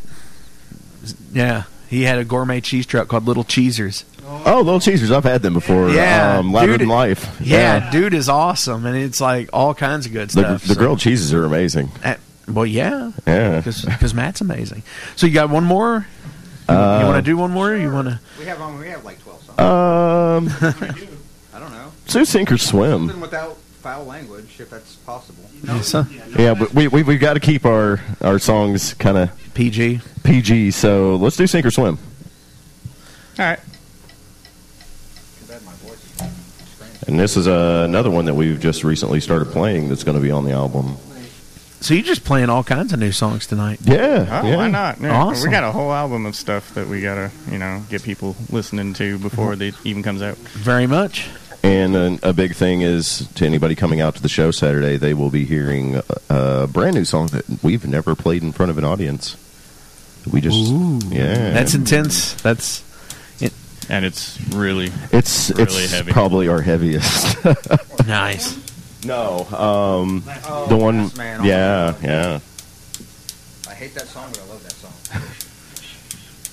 Yeah, 1.32 1.64
he 1.90 2.04
had 2.04 2.18
a 2.18 2.26
gourmet 2.26 2.60
cheese 2.62 2.86
truck 2.88 3.08
called 3.08 3.26
Little 3.26 3.44
Cheesers. 3.44 4.04
Oh, 4.30 4.62
Little 4.62 4.80
Cheesers. 4.82 5.12
I've 5.12 5.24
had 5.24 5.42
them 5.42 5.54
before. 5.54 5.90
Yeah, 5.90 6.38
um, 6.40 6.52
louder 6.52 6.74
dude, 6.74 6.82
than 6.82 6.88
life. 6.90 7.38
Yeah, 7.40 7.90
dude 7.92 8.14
is 8.14 8.28
awesome, 8.28 8.86
and 8.86 8.96
it's 8.98 9.22
like 9.22 9.50
all 9.54 9.74
kinds 9.74 10.06
of 10.06 10.12
good 10.12 10.32
stuff. 10.32 10.64
the 10.64 10.74
so- 10.74 10.80
grilled 10.80 11.00
cheeses 11.00 11.34
are 11.34 11.46
amazing. 11.46 11.90
Uh, 12.04 12.16
well, 12.48 12.66
yeah, 12.66 13.12
Yeah. 13.26 13.62
because 13.62 14.14
Matt's 14.14 14.42
amazing. 14.42 14.84
So 15.16 15.28
you 15.28 15.34
got 15.34 15.50
one 15.50 15.64
more? 15.64 16.08
You, 16.70 16.76
Uh, 16.76 17.02
want 17.06 17.16
to 17.26 17.30
do 17.32 17.38
one 17.38 17.52
more? 17.52 17.72
Or 17.72 17.78
you 17.78 17.90
want 17.92 18.10
to? 18.10 18.20
We 18.40 18.46
have 18.46 18.62
um, 18.62 18.78
we 18.80 18.88
have 18.90 19.06
like 19.06 19.22
twelve 19.24 19.42
songs. 19.44 19.60
Um, 19.60 20.50
I 21.54 21.60
don't 21.60 21.72
know. 21.72 21.92
so 22.08 22.24
sink 22.26 22.52
or 22.52 22.58
swim. 22.58 23.08
Something 23.08 23.22
without 23.22 23.56
foul 23.82 24.06
language, 24.06 24.58
if 24.60 24.70
that's 24.70 24.96
possible. 24.96 25.44
Yeah, 26.38 26.54
but 26.54 26.74
we 26.74 26.90
we 26.90 27.04
we've 27.04 27.20
got 27.22 27.36
to 27.36 27.40
keep 27.40 27.66
our 27.66 28.02
our 28.22 28.40
songs 28.40 28.94
kind 28.96 29.18
of 29.18 29.30
PG. 29.54 30.02
PG. 30.24 30.72
So 30.72 31.16
let's 31.16 31.38
do 31.38 31.48
sink 31.48 31.66
or 31.66 31.72
swim. 31.72 31.98
All 33.40 33.46
right. 33.46 33.60
And 37.08 37.20
this 37.20 37.38
is 37.38 37.48
uh, 37.48 37.84
another 37.88 38.12
one 38.12 38.26
that 38.26 38.34
we've 38.36 38.60
just 38.60 38.84
recently 38.84 39.20
started 39.22 39.48
playing. 39.50 39.90
That's 39.90 40.04
going 40.04 40.18
to 40.18 40.22
be 40.24 40.32
on 40.32 40.44
the 40.46 40.52
album. 40.52 40.98
So 41.80 41.94
you're 41.94 42.04
just 42.04 42.26
playing 42.26 42.50
all 42.50 42.64
kinds 42.64 42.92
of 42.92 43.00
new 43.00 43.12
songs 43.12 43.46
tonight. 43.48 43.80
Yeah, 43.84 44.26
Oh, 44.44 44.48
yeah. 44.48 44.56
why 44.56 44.68
not? 44.68 45.00
Yeah. 45.00 45.16
Awesome. 45.16 45.48
We 45.48 45.52
got 45.52 45.64
a 45.64 45.72
whole 45.72 45.94
album 45.94 46.26
of 46.26 46.36
stuff 46.36 46.74
that 46.74 46.88
we 46.88 47.02
gotta, 47.02 47.30
you 47.52 47.60
know, 47.60 47.84
get 47.88 48.02
people 48.02 48.36
listening 48.52 48.94
to 48.96 49.20
before 49.20 49.54
it 49.54 49.62
even 49.86 50.02
comes 50.02 50.24
out. 50.24 50.38
Very 50.38 50.88
much. 50.88 51.28
And 51.64 51.96
a, 51.96 52.30
a 52.30 52.34
big 52.34 52.56
thing 52.56 52.82
is 52.82 53.28
to 53.36 53.46
anybody 53.46 53.76
coming 53.76 54.02
out 54.02 54.16
to 54.16 54.22
the 54.24 54.28
show 54.30 54.50
Saturday, 54.50 54.98
they 54.98 55.14
will 55.14 55.30
be 55.30 55.46
hearing 55.46 55.98
a, 55.98 56.04
a 56.64 56.68
brand 56.68 56.96
new 56.96 57.06
song 57.06 57.28
that 57.28 57.46
we've 57.62 57.86
never 57.88 58.16
played 58.16 58.42
in 58.42 58.52
front 58.54 58.72
of 58.72 58.78
an 58.80 58.84
audience. 58.84 59.38
We 60.32 60.42
just, 60.42 60.58
yeah, 61.12 61.52
That's 61.52 61.76
intense. 61.76 62.34
That's 62.42 62.82
And 63.90 64.04
it's 64.06 64.38
really, 64.50 64.92
it's 65.12 65.50
really 65.52 65.64
it's 65.84 65.92
heavy. 65.92 66.12
probably 66.12 66.48
our 66.50 66.62
heaviest. 66.62 67.38
nice. 68.08 68.58
no, 69.06 69.46
um, 69.58 70.24
Oh, 70.46 70.66
the 70.68 70.76
one, 70.76 71.10
man. 71.16 71.44
yeah, 71.46 71.94
yeah. 72.04 72.40
I 73.70 73.74
hate 73.74 73.94
that 73.96 74.08
song, 74.08 74.30
but 74.32 74.42
I 74.42 74.46
love 74.48 74.64
that 74.64 74.74
song. 74.74 75.22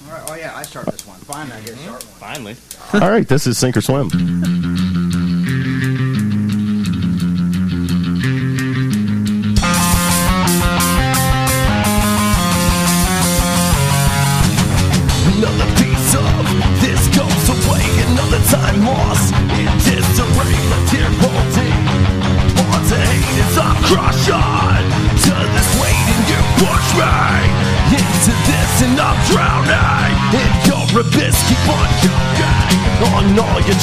All 0.07 0.13
right. 0.15 0.31
Oh 0.31 0.35
yeah, 0.35 0.55
I 0.55 0.63
start 0.63 0.87
this 0.87 1.07
one. 1.07 1.19
Finally, 1.21 1.57
I 1.57 1.61
get 1.63 1.75
to 1.75 1.79
start 1.79 2.05
one. 2.05 2.13
finally. 2.21 2.57
All 3.03 3.11
right, 3.11 3.27
this 3.27 3.47
is 3.47 3.59
sink 3.59 3.77
or 3.77 3.81
swim. 3.81 4.11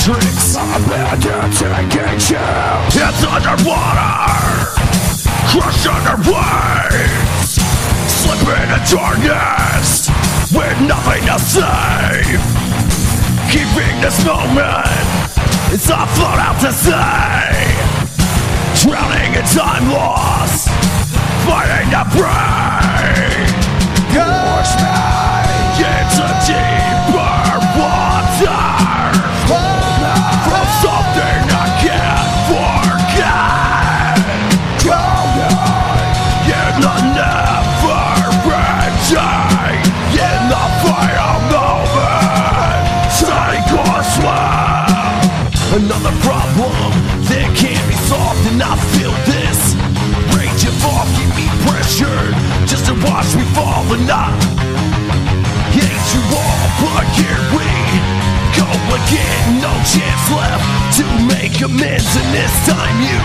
tricks. 0.01 0.57
I'm 0.57 0.81
better 0.89 1.45
taking 1.53 2.17
you. 2.33 2.41
It's 2.89 3.21
underwater, 3.21 4.73
crushed 5.53 5.85
under 5.85 6.17
waves. 6.25 7.61
Slip 8.09 8.41
into 8.41 8.79
darkness 8.89 10.09
with 10.49 10.77
nothing 10.89 11.23
to 11.29 11.37
save. 11.37 12.41
Keeping 13.51 13.99
this 14.01 14.25
moment 14.25 14.87
It's 15.73 15.89
I 15.91 16.07
float 16.15 16.39
out 16.39 16.57
to 16.61 16.71
sea. 16.73 17.61
Drowning 18.81 19.35
in 19.35 19.45
time 19.45 19.91
lost, 19.91 20.69
fighting 21.45 21.91
to 21.93 22.03
break. 22.17 23.53
Push 24.09 24.71
me 24.81 24.97
into 25.85 26.25
deeper 26.47 27.59
water. 27.77 28.80
Watch 53.03 53.35
me 53.35 53.43
fall, 53.55 53.85
and 53.93 54.09
I 54.09 54.29
hate 55.73 56.07
you 56.13 56.23
all, 56.33 56.67
but 56.81 57.05
here 57.17 57.43
we 57.55 57.67
go 58.57 58.69
again. 58.93 59.61
No 59.61 59.73
chance 59.85 60.25
left 60.29 60.65
to 60.97 61.05
make 61.25 61.55
amends, 61.61 62.11
and 62.15 62.29
this 62.33 62.53
time 62.67 62.97
you 63.01 63.19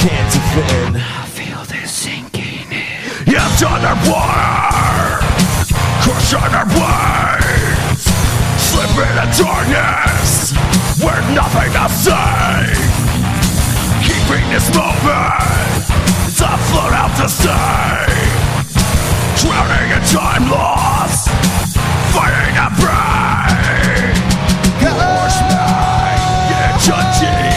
can't 0.00 0.28
defend. 0.32 0.96
I 0.96 1.26
feel 1.28 1.62
this 1.68 1.90
sinking 1.90 2.68
in. 2.70 3.26
Yes, 3.26 3.62
underwater, 3.62 5.20
crush 6.04 6.32
on 6.34 6.52
our 6.54 6.68
waves, 6.72 8.04
slip 8.56 8.92
in 8.96 9.16
into 9.16 9.42
darkness, 9.42 10.52
where 11.02 11.22
nothing 11.34 11.72
to 11.72 11.86
say. 11.90 12.72
Keeping 14.06 14.46
this 14.50 14.68
moment 14.74 15.84
as 16.26 16.40
I 16.42 16.56
float 16.68 16.92
out 16.92 17.12
to 17.20 17.28
sea, 17.28 17.95
drowning 19.46 19.90
in 19.92 20.02
time 20.10 20.50
lost, 20.50 21.28
fighting 22.12 22.54
to 22.58 22.68
break. 22.82 24.16
Push 24.80 25.36
me. 25.50 25.56
Into 26.86 26.96
deeper 27.18 27.55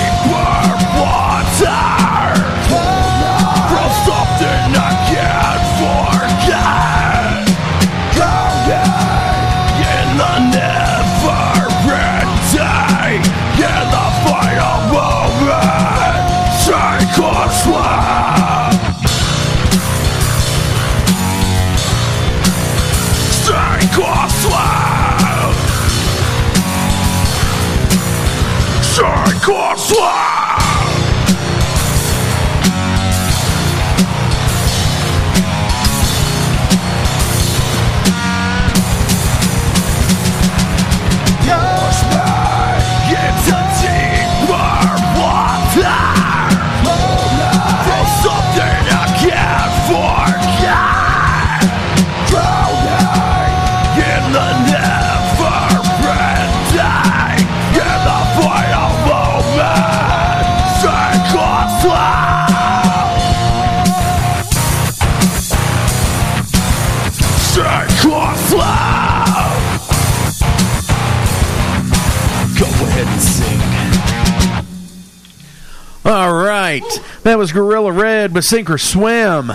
was 77.39 77.53
Guerilla 77.53 77.93
Red 77.93 78.33
with 78.33 78.43
Sink 78.43 78.69
or 78.69 78.77
Swim. 78.77 79.49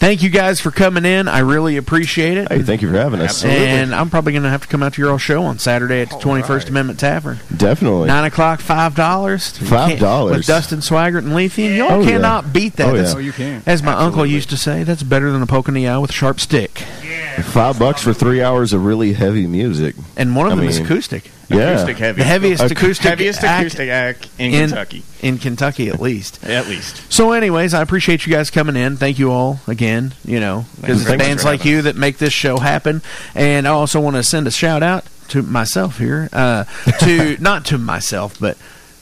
Thank 0.00 0.22
you 0.24 0.30
guys 0.30 0.60
for 0.60 0.70
coming 0.72 1.04
in. 1.04 1.28
I 1.28 1.38
really 1.40 1.76
appreciate 1.76 2.36
it. 2.38 2.48
Hey, 2.50 2.62
thank 2.62 2.82
you 2.82 2.88
for 2.90 2.96
having 2.96 3.20
us. 3.20 3.44
And 3.44 3.94
I'm 3.94 4.10
probably 4.10 4.32
going 4.32 4.42
to 4.42 4.48
have 4.48 4.62
to 4.62 4.68
come 4.68 4.82
out 4.82 4.94
to 4.94 5.02
your 5.02 5.12
all 5.12 5.18
show 5.18 5.42
on 5.44 5.58
Saturday 5.60 6.00
at 6.00 6.08
the 6.10 6.16
21st 6.16 6.70
Amendment 6.70 6.98
Tavern. 6.98 7.38
Definitely. 7.56 8.08
Nine 8.08 8.24
o'clock, 8.24 8.60
five 8.60 8.96
dollars. 8.96 9.52
$5. 9.58 10.30
with 10.30 10.46
Dustin 10.46 10.80
Swaggart 10.80 11.18
and 11.18 11.34
Leafy. 11.34 11.64
Y'all 11.76 11.92
Oh, 11.92 12.00
yeah. 12.00 12.10
cannot 12.12 12.52
beat 12.52 12.74
that. 12.76 12.86
Oh, 12.88 12.90
yeah. 12.92 12.96
That's- 12.96 13.14
Oh, 13.14 13.18
you 13.18 13.32
can. 13.32 13.62
As 13.66 13.82
my 13.84 13.92
uncle 13.92 14.26
used 14.26 14.50
to 14.50 14.56
say, 14.56 14.82
that's 14.82 15.02
better 15.04 15.30
than 15.30 15.42
a 15.42 15.46
poke 15.46 15.68
in 15.68 15.74
the 15.74 15.86
eye 15.86 15.98
with 15.98 16.10
a 16.10 16.14
sharp 16.14 16.40
stick. 16.40 16.82
Yeah. 17.06 17.42
Five 17.42 17.78
bucks 17.78 18.02
for 18.02 18.12
three 18.12 18.42
hours 18.42 18.72
of 18.72 18.84
really 18.84 19.12
heavy 19.12 19.46
music. 19.46 19.94
And 20.16 20.34
one 20.34 20.46
of 20.46 20.54
I 20.54 20.56
them 20.56 20.64
is 20.64 20.78
acoustic. 20.78 21.30
Yeah. 21.50 21.72
Acoustic 21.72 21.96
heavy. 21.98 22.18
The 22.18 22.24
heaviest 22.24 22.62
Ac- 22.62 22.72
acoustic 22.74 23.06
heaviest 23.06 23.44
act 23.44 23.60
acoustic 23.60 23.88
act 23.88 24.28
in 24.38 24.52
Kentucky. 24.52 25.02
In 25.20 25.38
Kentucky, 25.38 25.88
at 25.88 26.00
least. 26.00 26.44
At 26.50 26.68
least. 26.68 27.12
So, 27.12 27.32
anyways, 27.32 27.74
I 27.74 27.82
appreciate 27.82 28.24
you 28.26 28.32
guys 28.32 28.50
coming 28.50 28.76
in. 28.76 28.96
Thank 28.96 29.18
you 29.18 29.30
all 29.32 29.60
again. 29.66 30.14
You 30.24 30.40
know, 30.40 30.66
because 30.80 31.00
it's 31.00 31.08
Thanks 31.10 31.24
bands 31.24 31.44
like 31.44 31.60
having 31.60 31.72
you 31.72 31.82
that 31.82 31.96
make 31.96 32.18
this 32.18 32.32
show 32.32 32.58
happen. 32.58 33.02
And 33.34 33.66
I 33.66 33.70
also 33.70 34.00
want 34.00 34.16
to 34.16 34.22
send 34.22 34.46
a 34.46 34.50
shout 34.50 34.82
out 34.82 35.04
to 35.28 35.42
myself 35.42 35.98
here, 35.98 36.28
uh, 36.32 36.64
to 37.00 37.36
not 37.40 37.64
to 37.66 37.78
myself, 37.78 38.38
but 38.40 38.56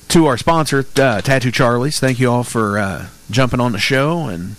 to 0.09 0.27
our 0.27 0.39
sponsor, 0.39 0.85
uh, 0.97 1.21
Tattoo 1.21 1.51
Charlie's. 1.51 2.01
Thank 2.01 2.19
you 2.19 2.31
all 2.31 2.45
for 2.45 2.79
uh, 2.79 3.07
jumping 3.31 3.61
on 3.61 3.73
the 3.73 3.79
show 3.79 4.25
and 4.27 4.57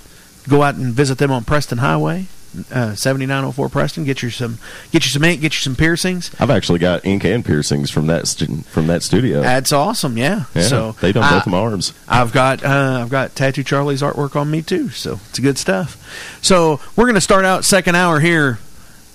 go 0.47 0.61
out 0.63 0.75
and 0.75 0.93
visit 0.93 1.17
them 1.17 1.31
on 1.31 1.43
Preston 1.43 1.79
Highway. 1.79 2.27
Uh, 2.71 2.95
7904 2.95 3.69
Preston. 3.69 4.03
Get 4.05 4.23
you 4.23 4.29
some, 4.29 4.57
get 4.91 5.05
you 5.05 5.11
some 5.11 5.23
ink, 5.23 5.41
get 5.41 5.53
you 5.53 5.59
some 5.59 5.75
piercings. 5.75 6.31
I've 6.39 6.49
actually 6.49 6.79
got 6.79 7.05
ink 7.05 7.23
and 7.23 7.45
piercings 7.45 7.91
from 7.91 8.07
that 8.07 8.27
stu- 8.27 8.63
from 8.69 8.87
that 8.87 9.03
studio. 9.03 9.41
That's 9.41 9.71
awesome. 9.71 10.17
Yeah. 10.17 10.45
Yeah, 10.55 10.61
so 10.63 10.91
they 11.01 11.11
done 11.11 11.23
I- 11.23 11.31
both 11.37 11.47
my 11.47 11.59
arms. 11.59 11.93
I've 12.07 12.31
got 12.31 12.63
uh, 12.63 12.99
I've 13.03 13.09
got 13.09 13.35
Tattoo 13.35 13.63
Charlie's 13.63 14.01
artwork 14.01 14.35
on 14.35 14.49
me 14.49 14.61
too, 14.63 14.89
so 14.89 15.19
it's 15.29 15.39
good 15.39 15.57
stuff. 15.57 15.97
So 16.41 16.79
we're 16.95 17.05
gonna 17.05 17.21
start 17.21 17.45
out 17.45 17.65
second 17.65 17.95
hour 17.95 18.19
here 18.19 18.59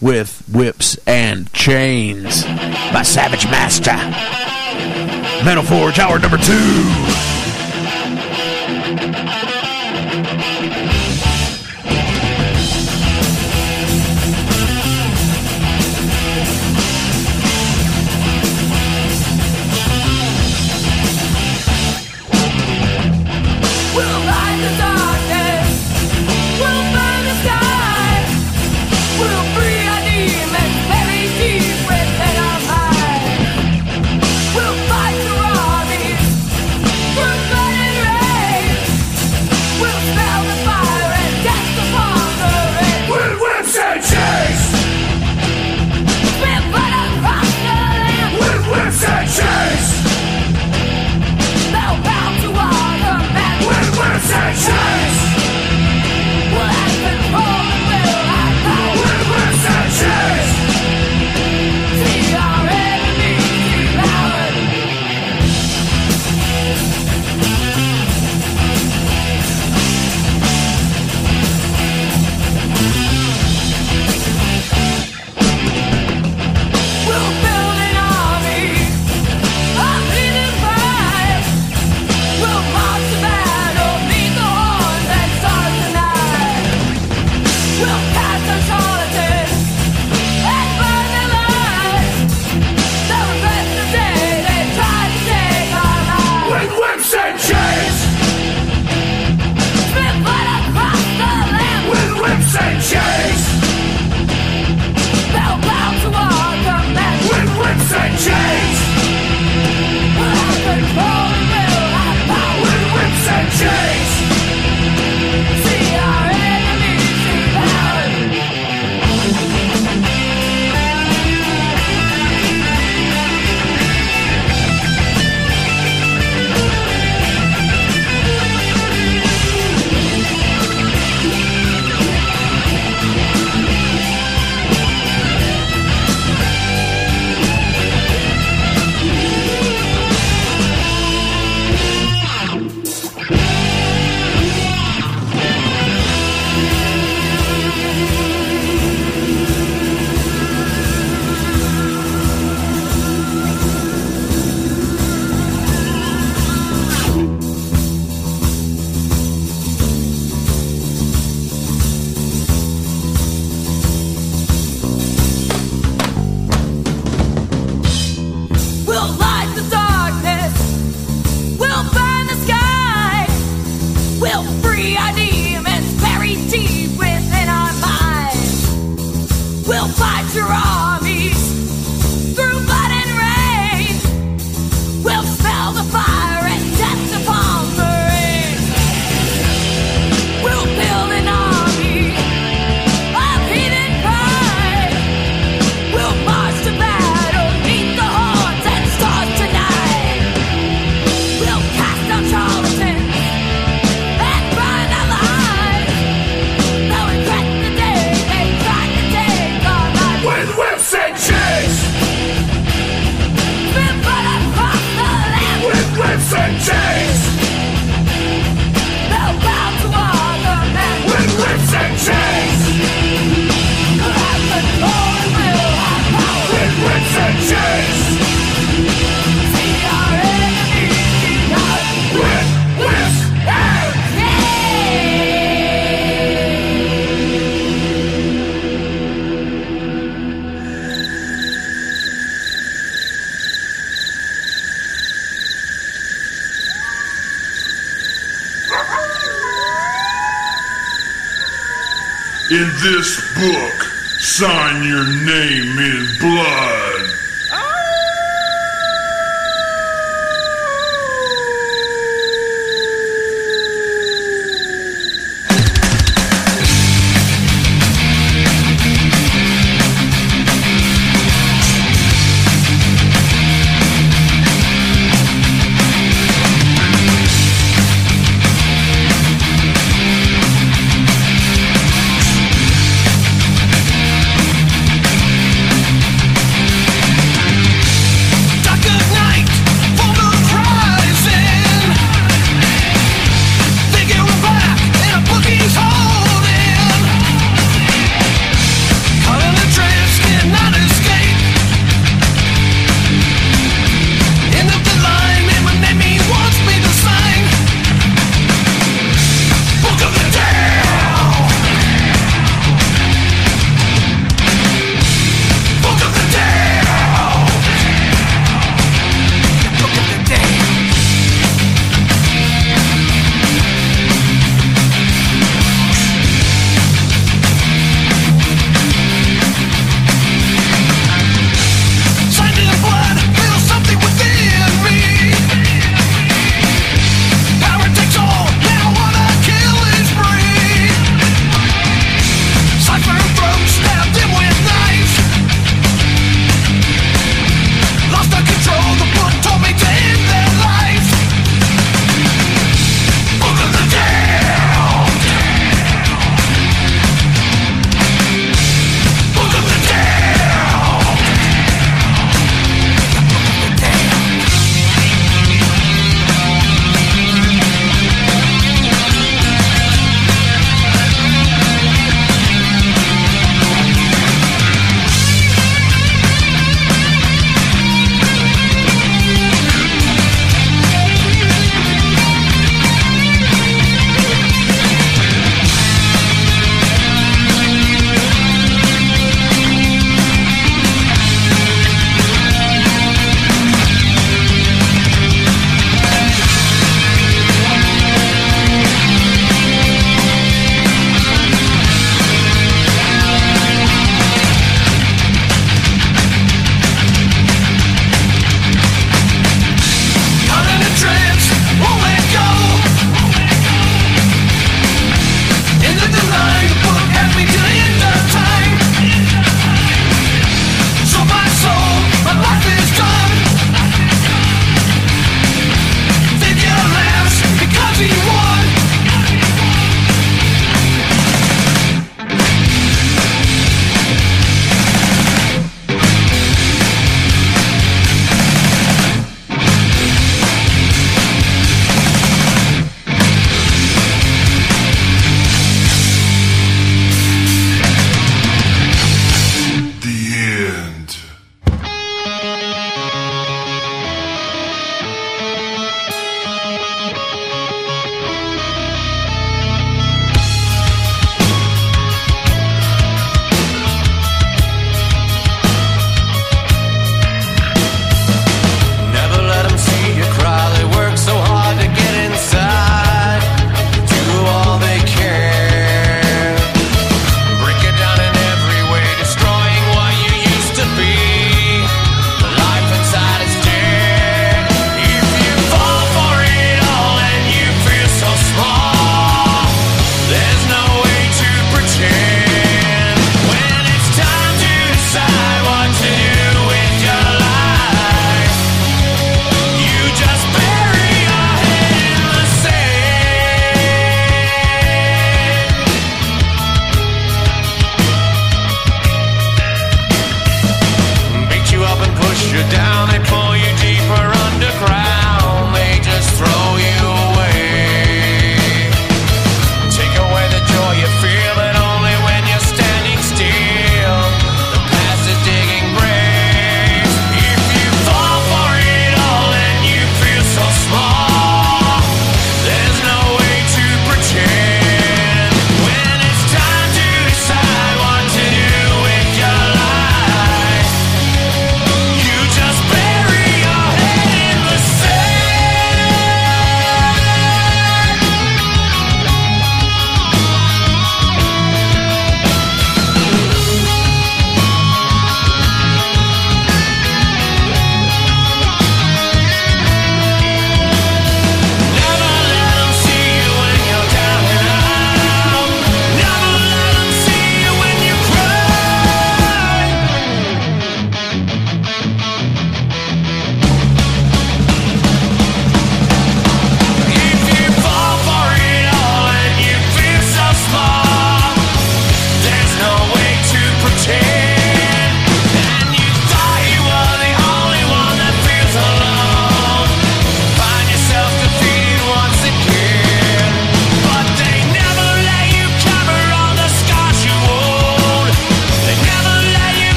with 0.00 0.42
Whips 0.50 0.96
and 1.06 1.52
Chains 1.52 2.44
by 2.44 3.02
Savage 3.02 3.44
Master. 3.46 3.92
Metal 5.44 5.62
Forge 5.62 5.98
hour 5.98 6.18
number 6.18 6.38
two. 6.38 6.84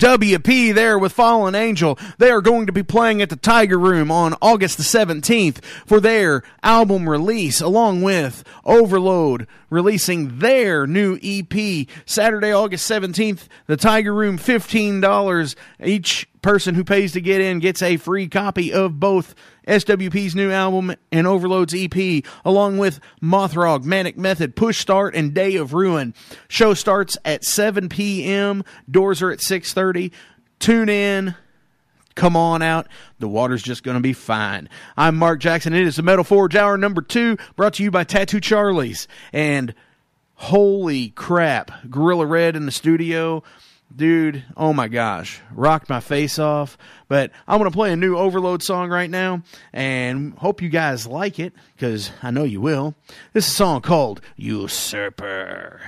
SWP 0.00 0.74
there 0.74 0.98
with 0.98 1.12
Fallen 1.12 1.54
Angel. 1.54 1.98
They 2.16 2.30
are 2.30 2.40
going 2.40 2.64
to 2.66 2.72
be 2.72 2.82
playing 2.82 3.20
at 3.20 3.28
the 3.28 3.36
Tiger 3.36 3.78
Room 3.78 4.10
on 4.10 4.34
August 4.40 4.78
the 4.78 4.82
17th 4.82 5.62
for 5.84 6.00
their 6.00 6.42
album 6.62 7.06
release, 7.06 7.60
along 7.60 8.00
with 8.00 8.42
Overload 8.64 9.46
releasing 9.68 10.38
their 10.38 10.86
new 10.86 11.18
EP 11.22 11.86
Saturday, 12.06 12.50
August 12.50 12.90
17th. 12.90 13.46
The 13.66 13.76
Tiger 13.76 14.14
Room, 14.14 14.38
$15. 14.38 15.54
Each 15.84 16.26
person 16.40 16.74
who 16.74 16.82
pays 16.84 17.12
to 17.12 17.20
get 17.20 17.42
in 17.42 17.58
gets 17.58 17.82
a 17.82 17.98
free 17.98 18.26
copy 18.26 18.72
of 18.72 18.98
both 18.98 19.34
SWP's 19.66 20.34
new 20.34 20.50
album 20.50 20.94
and 21.12 21.26
Overload's 21.26 21.74
EP, 21.76 22.24
along 22.44 22.78
with 22.78 23.00
Mothrawk, 23.22 23.84
Manic 23.84 24.16
Method, 24.16 24.56
Push 24.56 24.78
Start, 24.78 25.14
and 25.14 25.34
Day 25.34 25.56
of 25.56 25.74
Ruin. 25.74 26.14
Show 26.48 26.74
starts 26.74 27.16
at 27.24 27.44
7 27.44 27.88
p.m. 27.88 28.64
Doors 28.90 29.22
are 29.22 29.30
at 29.30 29.40
6:30. 29.40 30.12
Tune 30.58 30.88
in. 30.88 31.34
Come 32.14 32.36
on 32.36 32.60
out. 32.60 32.86
The 33.18 33.28
water's 33.28 33.62
just 33.62 33.82
going 33.82 33.96
to 33.96 34.02
be 34.02 34.12
fine. 34.12 34.68
I'm 34.96 35.16
Mark 35.16 35.40
Jackson. 35.40 35.72
It 35.72 35.86
is 35.86 35.96
the 35.96 36.02
Metal 36.02 36.24
Forge 36.24 36.56
Hour 36.56 36.76
number 36.76 37.02
two, 37.02 37.38
brought 37.56 37.74
to 37.74 37.82
you 37.82 37.90
by 37.90 38.04
Tattoo 38.04 38.40
Charlie's. 38.40 39.08
And 39.32 39.74
holy 40.34 41.10
crap, 41.10 41.70
Guerilla 41.88 42.26
Red 42.26 42.56
in 42.56 42.66
the 42.66 42.72
studio. 42.72 43.42
Dude, 43.94 44.44
oh 44.56 44.72
my 44.72 44.88
gosh, 44.88 45.40
rocked 45.52 45.88
my 45.88 46.00
face 46.00 46.38
off. 46.38 46.78
But 47.08 47.32
I'm 47.48 47.58
going 47.58 47.70
to 47.70 47.76
play 47.76 47.92
a 47.92 47.96
new 47.96 48.16
Overload 48.16 48.62
song 48.62 48.88
right 48.88 49.10
now 49.10 49.42
and 49.72 50.34
hope 50.34 50.62
you 50.62 50.68
guys 50.68 51.06
like 51.06 51.38
it 51.38 51.52
because 51.74 52.12
I 52.22 52.30
know 52.30 52.44
you 52.44 52.60
will. 52.60 52.94
This 53.32 53.46
is 53.46 53.52
a 53.52 53.56
song 53.56 53.80
called 53.80 54.20
Usurper. 54.36 55.80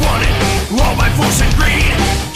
Wanted, 0.00 0.80
all 0.80 0.96
my 0.96 1.10
force 1.16 1.40
and 1.42 1.54
greed. 1.56 2.29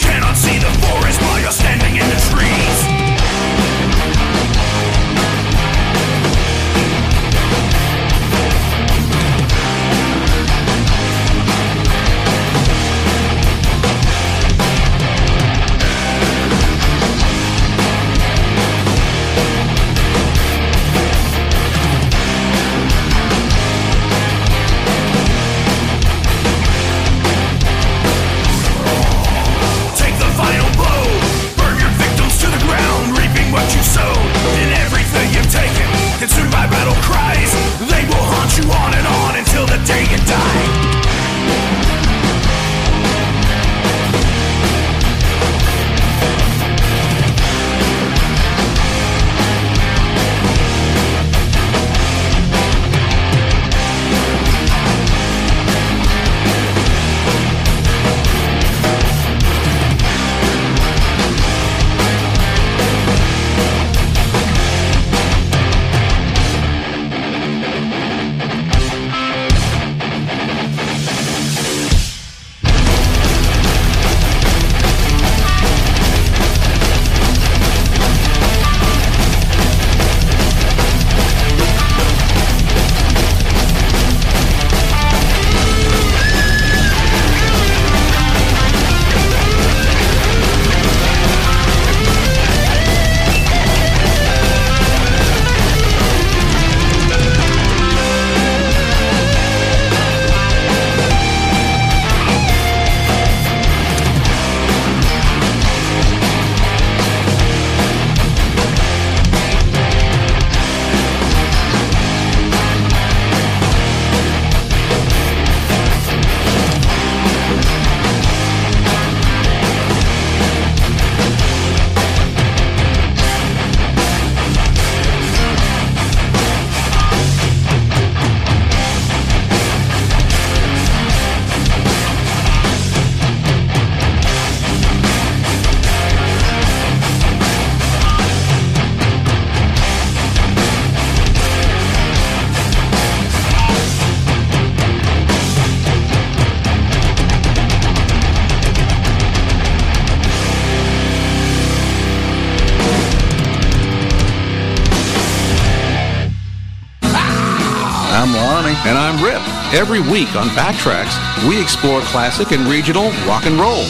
Every 159.74 159.98
week 160.00 160.36
on 160.36 160.46
Backtracks, 160.50 161.18
we 161.48 161.60
explore 161.60 162.00
classic 162.02 162.52
and 162.52 162.64
regional 162.68 163.10
rock 163.26 163.44
and 163.44 163.58
roll. 163.58 163.82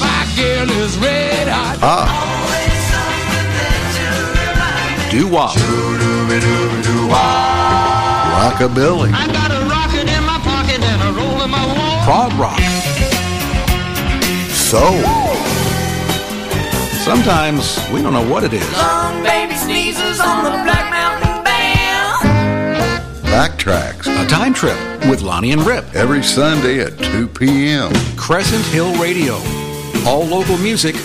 Ah. 1.82 2.08
Doo 5.10 5.28
wop. 5.28 5.54
Rockabilly. 8.32 9.12
I 9.12 9.26
got 9.26 9.50
a 9.52 9.60
rocket 9.68 10.08
in 10.08 10.24
my 10.24 10.38
pocket 10.38 10.82
and 10.82 11.02
a 11.02 11.12
roll 11.20 11.42
in 11.42 11.50
my 11.50 11.66
wall. 11.66 12.02
Prog 12.04 12.32
rock. 12.40 12.58
Soul. 14.48 15.02
Sometimes 17.04 17.78
we 17.92 18.00
don't 18.00 18.14
know 18.14 18.26
what 18.26 18.42
it 18.42 18.54
is. 18.54 18.72
Long 18.72 19.22
baby 19.22 19.54
sneezes 19.54 20.18
on 20.18 20.44
the 20.44 20.50
Black 20.64 20.90
Mountain 20.90 21.44
Band. 21.44 22.24
Backtracks. 23.26 24.06
A 24.06 24.26
time 24.26 24.54
trip 24.54 24.93
with 25.08 25.22
Lonnie 25.22 25.52
and 25.52 25.64
Rip. 25.66 25.84
Every 25.94 26.22
Sunday 26.22 26.80
at 26.80 26.98
2 26.98 27.28
p.m. 27.28 27.92
Crescent 28.16 28.64
Hill 28.66 28.94
Radio. 29.00 29.34
All 30.06 30.24
local 30.24 30.58
music, 30.58 30.96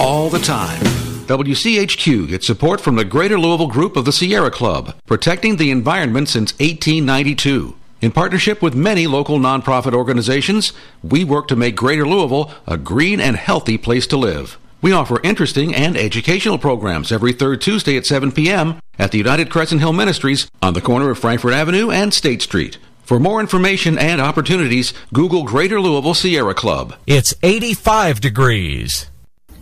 all 0.00 0.28
the 0.30 0.38
time. 0.38 0.80
WCHQ 1.26 2.28
gets 2.28 2.46
support 2.46 2.80
from 2.80 2.96
the 2.96 3.04
Greater 3.04 3.38
Louisville 3.38 3.66
Group 3.66 3.96
of 3.96 4.04
the 4.04 4.12
Sierra 4.12 4.50
Club, 4.50 4.94
protecting 5.06 5.56
the 5.56 5.70
environment 5.70 6.28
since 6.28 6.52
1892. 6.54 7.74
In 8.02 8.12
partnership 8.12 8.60
with 8.60 8.74
many 8.74 9.06
local 9.06 9.38
nonprofit 9.38 9.94
organizations, 9.94 10.74
we 11.02 11.24
work 11.24 11.48
to 11.48 11.56
make 11.56 11.76
Greater 11.76 12.06
Louisville 12.06 12.52
a 12.66 12.76
green 12.76 13.20
and 13.20 13.36
healthy 13.36 13.78
place 13.78 14.06
to 14.08 14.18
live. 14.18 14.58
We 14.82 14.92
offer 14.92 15.18
interesting 15.22 15.74
and 15.74 15.96
educational 15.96 16.58
programs 16.58 17.10
every 17.10 17.32
third 17.32 17.62
Tuesday 17.62 17.96
at 17.96 18.04
7 18.04 18.32
p.m. 18.32 18.78
at 18.98 19.12
the 19.12 19.18
United 19.18 19.48
Crescent 19.48 19.80
Hill 19.80 19.94
Ministries 19.94 20.50
on 20.60 20.74
the 20.74 20.82
corner 20.82 21.08
of 21.08 21.18
Frankfort 21.18 21.54
Avenue 21.54 21.90
and 21.90 22.12
State 22.12 22.42
Street. 22.42 22.76
For 23.04 23.20
more 23.20 23.40
information 23.40 23.98
and 23.98 24.18
opportunities, 24.18 24.94
Google 25.12 25.44
Greater 25.44 25.78
Louisville 25.78 26.14
Sierra 26.14 26.54
Club. 26.54 26.94
It's 27.06 27.34
85 27.42 28.18
degrees. 28.20 29.10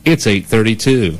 It's 0.05 0.28
832. 0.28 1.19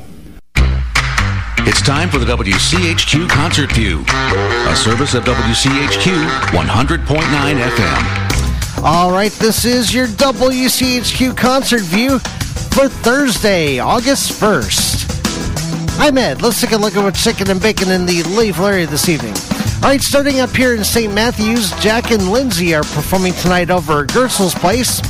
It's 1.65 1.81
time 1.81 2.09
for 2.09 2.19
the 2.19 2.25
WCHQ 2.25 3.29
Concert 3.29 3.73
View, 3.73 4.05
a 4.07 4.75
service 4.75 5.13
of 5.15 5.25
WCHQ 5.25 6.27
100.9 6.51 7.69
FM. 7.69 8.83
All 8.83 9.11
right, 9.11 9.31
this 9.33 9.65
is 9.65 9.93
your 9.93 10.07
WCHQ 10.07 11.37
concert 11.37 11.83
view 11.83 12.19
for 12.19 12.89
Thursday, 12.89 13.79
August 13.79 14.31
1st. 14.41 15.02
I'm 15.99 16.17
Ed. 16.17 16.41
Let's 16.41 16.59
take 16.59 16.71
a 16.71 16.77
look 16.77 16.95
at 16.95 17.03
what's 17.03 17.23
chicken 17.23 17.49
and 17.49 17.61
bacon 17.61 17.89
in 17.91 18.05
the 18.05 18.23
Louisville 18.23 18.65
area 18.65 18.87
this 18.87 19.07
evening. 19.07 19.33
All 19.83 19.89
right, 19.89 20.01
starting 20.01 20.39
up 20.39 20.49
here 20.49 20.73
in 20.73 20.83
St. 20.83 21.13
Matthews, 21.13 21.71
Jack 21.79 22.11
and 22.11 22.31
Lindsay 22.31 22.73
are 22.73 22.83
performing 22.83 23.33
tonight 23.33 23.69
over 23.69 24.03
at 24.03 24.09
Gerstle's 24.13 24.55
Place. 24.55 25.01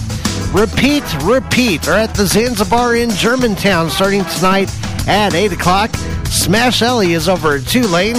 Repeat, 0.54 1.04
repeat 1.24 1.88
are 1.88 1.98
at 1.98 2.14
the 2.14 2.26
Zanzabar 2.26 2.96
in 2.96 3.10
Germantown 3.12 3.90
starting 3.90 4.26
tonight 4.26 4.70
at 5.08 5.34
8 5.34 5.54
o'clock. 5.54 5.96
Smash 6.26 6.82
Ellie 6.82 7.14
is 7.14 7.30
over 7.30 7.56
at 7.56 7.66
Tulane. 7.66 8.18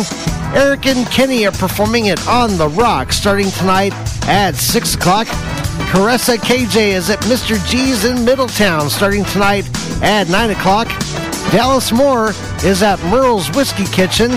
Eric 0.54 0.86
and 0.86 1.06
Kenny 1.08 1.46
are 1.46 1.52
performing 1.52 2.06
it 2.06 2.26
On 2.26 2.56
the 2.56 2.68
Rock 2.68 3.12
starting 3.12 3.50
tonight 3.50 3.92
at 4.26 4.54
6 4.56 4.94
o'clock. 4.94 5.26
Caressa 5.90 6.36
KJ 6.36 6.88
is 6.88 7.10
at 7.10 7.20
Mr. 7.20 7.56
G's 7.68 8.04
in 8.04 8.24
Middletown 8.24 8.88
starting 8.88 9.24
tonight 9.24 9.68
at 10.02 10.28
9 10.28 10.50
o'clock. 10.50 10.88
Dallas 11.50 11.92
Moore 11.92 12.30
is 12.64 12.82
at 12.82 13.02
Merle's 13.04 13.50
Whiskey 13.50 13.86
Kitchen. 13.86 14.32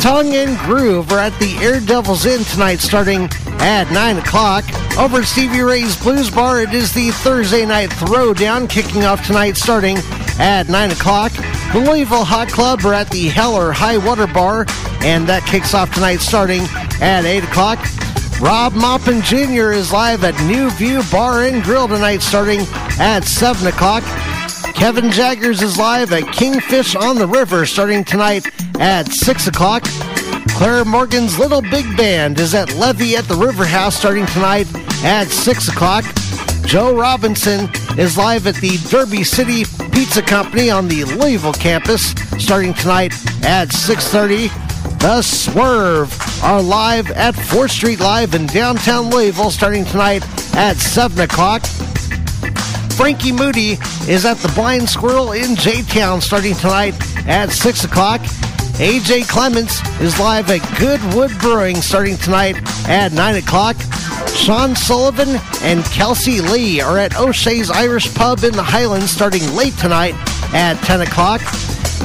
Tongue 0.00 0.34
and 0.34 0.56
Groove 0.58 1.10
are 1.12 1.18
at 1.18 1.38
the 1.40 1.56
Air 1.60 1.80
Devils 1.80 2.24
Inn 2.24 2.44
tonight 2.44 2.80
starting 2.80 3.28
at 3.60 3.90
9 3.90 4.18
o'clock. 4.18 4.64
Over 4.96 5.18
at 5.18 5.24
Stevie 5.24 5.60
Ray's 5.60 6.00
Blues 6.00 6.30
Bar, 6.30 6.62
it 6.62 6.72
is 6.72 6.92
the 6.92 7.10
Thursday 7.10 7.66
night 7.66 7.90
throwdown 7.90 8.68
kicking 8.68 9.04
off 9.04 9.26
tonight 9.26 9.56
starting 9.56 9.98
at 10.38 10.68
9 10.68 10.90
o'clock. 10.92 11.32
The 11.72 11.80
Louisville 11.80 12.24
Hot 12.24 12.48
Club 12.48 12.84
are 12.84 12.94
at 12.94 13.10
the 13.10 13.28
Hell 13.28 13.54
or 13.54 13.72
High 13.72 13.98
Water 13.98 14.26
Bar, 14.26 14.66
and 15.00 15.28
that 15.28 15.44
kicks 15.46 15.74
off 15.74 15.92
tonight 15.92 16.18
starting 16.18 16.62
at 17.00 17.24
8 17.24 17.44
o'clock. 17.44 17.78
Rob 18.40 18.74
Maupin 18.74 19.20
Jr. 19.22 19.72
is 19.72 19.92
live 19.92 20.22
at 20.22 20.40
New 20.46 20.70
View 20.70 21.02
Bar 21.10 21.44
and 21.44 21.62
Grill 21.62 21.88
tonight 21.88 22.22
starting 22.22 22.60
at 23.00 23.24
7 23.24 23.66
o'clock. 23.66 24.04
Kevin 24.78 25.10
Jaggers 25.10 25.60
is 25.60 25.76
live 25.76 26.12
at 26.12 26.22
Kingfish 26.32 26.94
on 26.94 27.16
the 27.16 27.26
River 27.26 27.66
starting 27.66 28.04
tonight 28.04 28.46
at 28.78 29.08
6 29.08 29.48
o'clock. 29.48 29.82
Claire 30.50 30.84
Morgan's 30.84 31.36
Little 31.36 31.60
Big 31.60 31.96
Band 31.96 32.38
is 32.38 32.54
at 32.54 32.72
Levee 32.76 33.16
at 33.16 33.24
the 33.24 33.34
River 33.34 33.64
House 33.64 33.96
starting 33.96 34.24
tonight 34.26 34.68
at 35.02 35.24
6 35.24 35.66
o'clock. 35.66 36.04
Joe 36.64 36.96
Robinson 36.96 37.68
is 37.98 38.16
live 38.16 38.46
at 38.46 38.54
the 38.56 38.78
Derby 38.88 39.24
City 39.24 39.64
Pizza 39.90 40.22
Company 40.22 40.70
on 40.70 40.86
the 40.86 41.02
Louisville 41.04 41.52
campus 41.54 42.12
starting 42.38 42.72
tonight 42.72 43.12
at 43.44 43.70
6.30. 43.70 45.00
The 45.00 45.22
Swerve 45.22 46.16
are 46.44 46.62
live 46.62 47.10
at 47.10 47.34
4th 47.34 47.70
Street 47.70 47.98
Live 47.98 48.32
in 48.32 48.46
downtown 48.46 49.10
Louisville 49.10 49.50
starting 49.50 49.84
tonight 49.86 50.22
at 50.54 50.76
7 50.76 51.18
o'clock. 51.18 51.64
Frankie 52.98 53.30
Moody 53.30 53.78
is 54.08 54.24
at 54.24 54.38
the 54.38 54.50
Blind 54.56 54.88
Squirrel 54.88 55.30
in 55.30 55.54
J 55.54 55.82
Town 55.82 56.20
starting 56.20 56.56
tonight 56.56 56.94
at 57.28 57.52
6 57.52 57.84
o'clock. 57.84 58.20
AJ 58.80 59.28
Clements 59.28 59.80
is 60.00 60.18
live 60.18 60.50
at 60.50 60.58
Goodwood 60.80 61.30
Brewing 61.38 61.76
starting 61.76 62.16
tonight 62.16 62.56
at 62.88 63.12
9 63.12 63.36
o'clock. 63.36 63.76
Sean 64.34 64.74
Sullivan 64.74 65.28
and 65.62 65.84
Kelsey 65.84 66.40
Lee 66.40 66.80
are 66.80 66.98
at 66.98 67.16
O'Shea's 67.16 67.70
Irish 67.70 68.12
Pub 68.14 68.42
in 68.42 68.52
the 68.52 68.64
Highlands 68.64 69.12
starting 69.12 69.46
late 69.54 69.74
tonight 69.74 70.16
at 70.52 70.74
10 70.82 71.02
o'clock. 71.02 71.40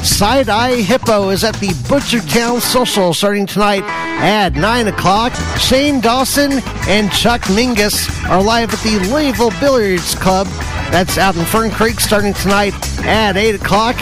Side 0.04 0.48
Eye 0.48 0.76
Hippo 0.76 1.30
is 1.30 1.44
at 1.44 1.56
the 1.56 1.70
Butchertown 1.90 2.62
Social 2.62 3.16
starting 3.16 3.48
tonight 3.48 3.84
at 4.22 4.54
9 4.54 4.90
o'clock. 4.90 5.34
Shane 5.58 6.02
Dawson 6.02 6.52
and 6.88 7.12
Chuck 7.12 7.42
Mingus 7.42 8.08
are 8.30 8.44
live 8.44 8.72
at 8.72 8.80
the 8.82 9.00
Louisville 9.10 9.52
Billiards 9.60 10.14
Club. 10.14 10.48
That's 10.94 11.18
out 11.18 11.36
in 11.36 11.44
Fern 11.46 11.72
Creek 11.72 12.00
starting 12.00 12.36
tonight 12.36 12.76
at 13.04 13.36
8 13.36 13.56
o'clock. 13.56 13.96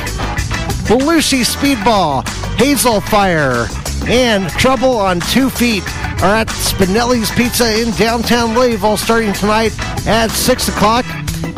Belushi 0.83 1.45
Speedball, 1.45 2.27
Hazel 2.57 2.99
Fire, 2.99 3.65
and 4.07 4.49
Trouble 4.49 4.97
on 4.97 5.21
Two 5.21 5.49
Feet 5.49 5.83
are 6.21 6.35
at 6.35 6.49
Spinelli's 6.49 7.31
Pizza 7.31 7.81
in 7.81 7.91
downtown 7.91 8.53
Louisville 8.53 8.97
starting 8.97 9.31
tonight 9.31 9.71
at 10.05 10.31
6 10.31 10.67
o'clock. 10.67 11.05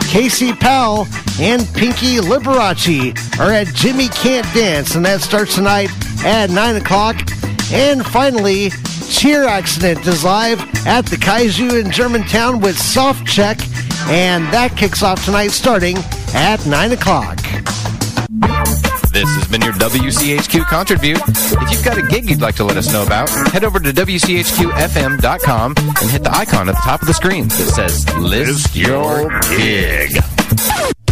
Casey 0.01 0.53
Powell 0.53 1.07
and 1.39 1.67
Pinky 1.73 2.17
Liberace 2.17 3.39
are 3.39 3.51
at 3.51 3.73
Jimmy 3.73 4.09
Can't 4.09 4.45
Dance, 4.53 4.93
and 4.93 5.03
that 5.03 5.21
starts 5.21 5.55
tonight 5.55 5.89
at 6.23 6.51
9 6.51 6.75
o'clock. 6.75 7.15
And 7.71 8.05
finally, 8.05 8.69
Cheer 9.09 9.45
Accident 9.45 10.05
is 10.05 10.23
live 10.23 10.59
at 10.85 11.07
the 11.07 11.15
Kaiju 11.15 11.83
in 11.83 11.89
Germantown 11.89 12.61
with 12.61 12.77
Soft 12.77 13.25
Check, 13.25 13.57
and 14.09 14.45
that 14.53 14.75
kicks 14.77 15.03
off 15.03 15.23
tonight 15.25 15.51
starting 15.51 15.97
at 16.33 16.65
9 16.65 16.91
o'clock. 16.93 17.37
This 19.11 19.29
has 19.35 19.47
been 19.47 19.61
your 19.61 19.73
WCHQ 19.73 20.65
Concert 20.65 20.99
View. 20.99 21.15
If 21.15 21.71
you've 21.71 21.85
got 21.85 21.97
a 21.99 22.01
gig 22.01 22.29
you'd 22.29 22.41
like 22.41 22.55
to 22.55 22.63
let 22.63 22.77
us 22.77 22.91
know 22.91 23.03
about, 23.03 23.29
head 23.29 23.63
over 23.63 23.79
to 23.79 23.93
WCHQFM.com 23.93 25.75
and 25.77 26.09
hit 26.09 26.23
the 26.23 26.35
icon 26.35 26.67
at 26.67 26.75
the 26.75 26.81
top 26.81 27.01
of 27.01 27.07
the 27.07 27.13
screen 27.13 27.47
that 27.47 27.71
says 27.75 28.11
List 28.17 28.75
Your 28.75 29.29
Gig. 29.55 31.02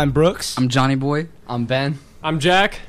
I'm 0.00 0.12
Brooks. 0.12 0.56
I'm 0.56 0.70
Johnny 0.70 0.94
Boy. 0.94 1.28
I'm 1.46 1.66
Ben. 1.66 1.98
I'm 2.22 2.40
Jack. 2.40 2.80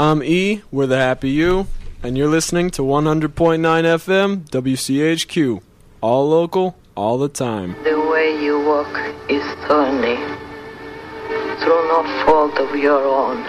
I'm 0.00 0.20
E. 0.20 0.62
We're 0.72 0.88
the 0.88 0.96
Happy 0.96 1.30
You, 1.30 1.68
and 2.02 2.18
you're 2.18 2.28
listening 2.28 2.70
to 2.70 2.82
100.9 2.82 3.30
FM 3.60 4.50
WCHQ. 4.50 5.62
All 6.00 6.28
local, 6.28 6.76
all 6.96 7.18
the 7.18 7.28
time. 7.28 7.76
The 7.84 8.00
way 8.10 8.42
you 8.42 8.58
walk 8.58 8.92
is 9.30 9.44
thorny, 9.68 10.16
through 11.60 11.86
no 11.86 12.02
fault 12.26 12.58
of 12.58 12.74
your 12.74 13.00
own. 13.00 13.44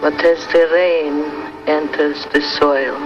But 0.00 0.14
as 0.24 0.46
the 0.52 0.68
rain 0.72 1.24
enters 1.66 2.24
the 2.32 2.40
soil, 2.40 2.96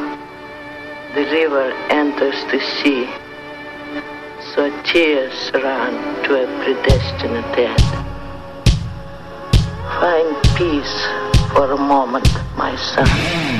the 1.14 1.24
river 1.32 1.72
enters 1.88 2.36
the 2.52 2.60
sea, 2.60 3.08
so 4.52 4.68
tears 4.82 5.50
run 5.54 6.22
to 6.24 6.44
a 6.44 6.46
predestined 6.62 7.56
end. 7.56 7.99
Find 10.00 10.34
peace 10.56 11.06
for 11.52 11.72
a 11.72 11.76
moment, 11.76 12.26
my 12.56 12.74
son. 12.74 13.59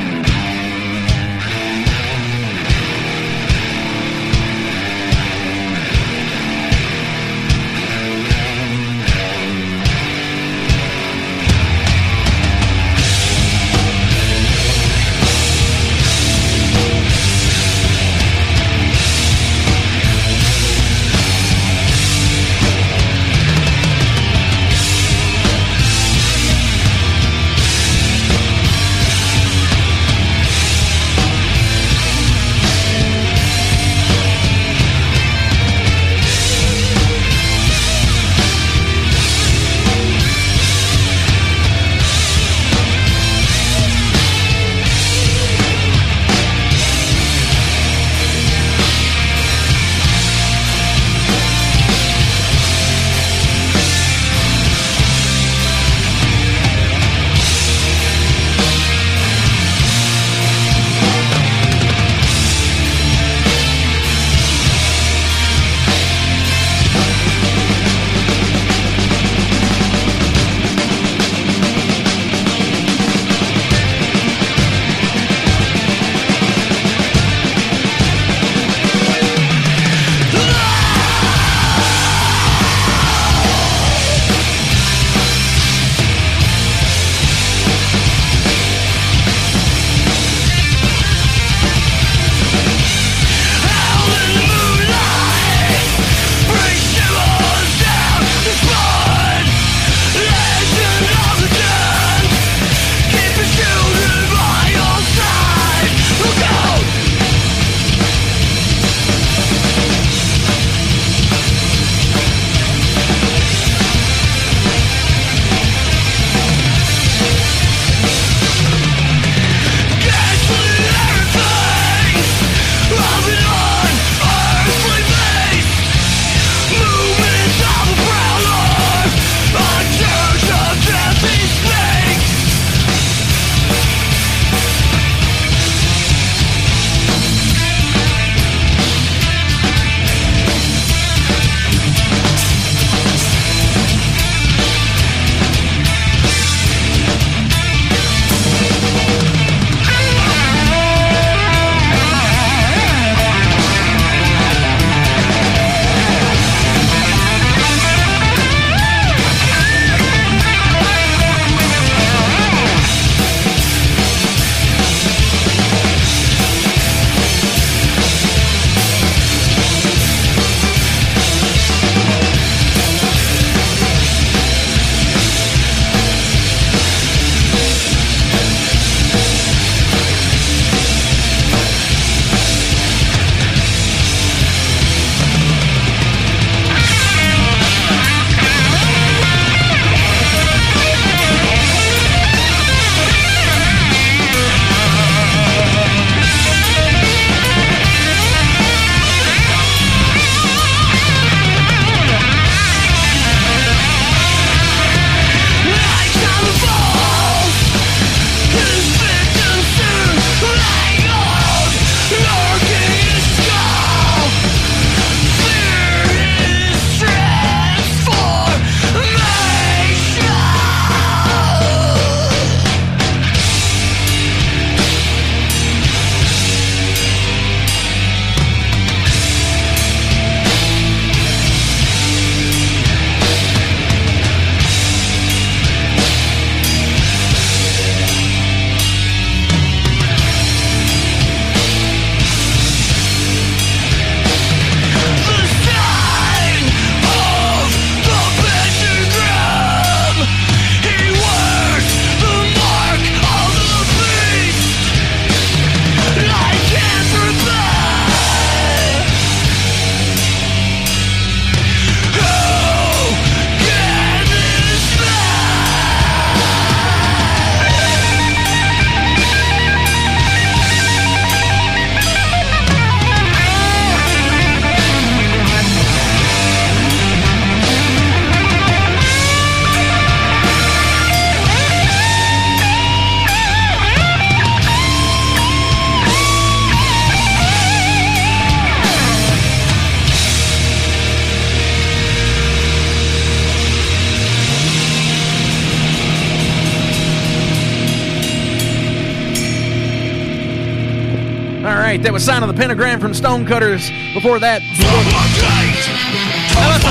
Right, 301.90 302.02
that 302.04 302.12
was 302.12 302.24
Sign 302.24 302.44
of 302.44 302.48
the 302.48 302.54
Pentagram 302.54 303.00
from 303.00 303.12
Stonecutters. 303.12 303.90
Before 304.14 304.38
that, 304.38 304.62
the 304.62 304.76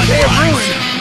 Day 0.08 0.22
of 0.24 0.32
Ruin. 0.44 0.99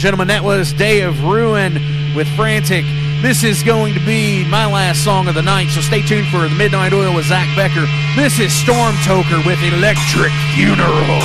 And 0.00 0.02
gentlemen, 0.02 0.28
that 0.28 0.42
was 0.42 0.72
Day 0.72 1.02
of 1.02 1.24
Ruin 1.24 1.74
with 2.16 2.26
Frantic. 2.32 2.86
This 3.20 3.44
is 3.44 3.62
going 3.62 3.92
to 3.92 4.00
be 4.00 4.48
my 4.48 4.64
last 4.64 5.04
song 5.04 5.28
of 5.28 5.34
the 5.34 5.42
night, 5.42 5.68
so 5.68 5.82
stay 5.82 6.00
tuned 6.00 6.26
for 6.28 6.40
the 6.40 6.48
Midnight 6.48 6.94
Oil 6.94 7.14
with 7.14 7.26
Zach 7.26 7.44
Becker. 7.54 7.84
This 8.16 8.40
is 8.40 8.48
Storm 8.50 8.96
Toker 9.04 9.44
with 9.44 9.60
Electric 9.60 10.32
Funeral 10.56 11.20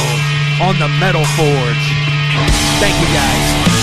on 0.60 0.76
the 0.76 0.92
Metal 1.00 1.24
Forge. 1.40 1.88
Thank 2.84 3.00
you, 3.00 3.08
guys. 3.16 3.75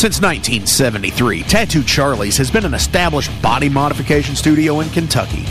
Since 0.00 0.22
1973, 0.22 1.42
Tattoo 1.42 1.82
Charlie's 1.82 2.38
has 2.38 2.50
been 2.50 2.64
an 2.64 2.72
established 2.72 3.30
body 3.42 3.68
modification 3.68 4.34
studio 4.34 4.80
in 4.80 4.88
Kentucky, 4.88 5.42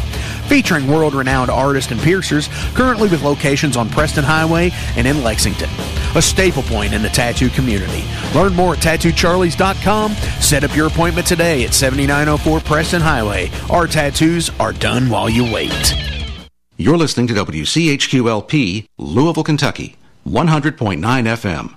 featuring 0.47 0.87
world 0.87 1.13
renowned 1.13 1.51
artists 1.51 1.91
and 1.91 2.01
piercers, 2.01 2.49
currently 2.73 3.07
with 3.09 3.21
locations 3.21 3.77
on 3.77 3.91
Preston 3.91 4.23
Highway 4.23 4.71
and 4.95 5.05
in 5.05 5.23
Lexington. 5.23 5.69
A 6.15 6.21
staple 6.23 6.63
point 6.63 6.95
in 6.95 7.03
the 7.03 7.09
tattoo 7.09 7.49
community. 7.49 8.03
Learn 8.33 8.55
more 8.55 8.73
at 8.73 8.79
tattoocharlies.com. 8.79 10.13
Set 10.41 10.63
up 10.63 10.75
your 10.75 10.87
appointment 10.87 11.27
today 11.27 11.63
at 11.63 11.75
7904 11.75 12.59
Preston 12.61 13.01
Highway. 13.01 13.51
Our 13.69 13.85
tattoos 13.85 14.49
are 14.59 14.73
done 14.73 15.11
while 15.11 15.29
you 15.29 15.43
wait. 15.43 15.93
You're 16.75 16.97
listening 16.97 17.27
to 17.27 17.35
WCHQLP, 17.35 18.87
Louisville, 18.97 19.43
Kentucky, 19.43 19.95
100.9 20.25 20.97
FM. 20.97 21.75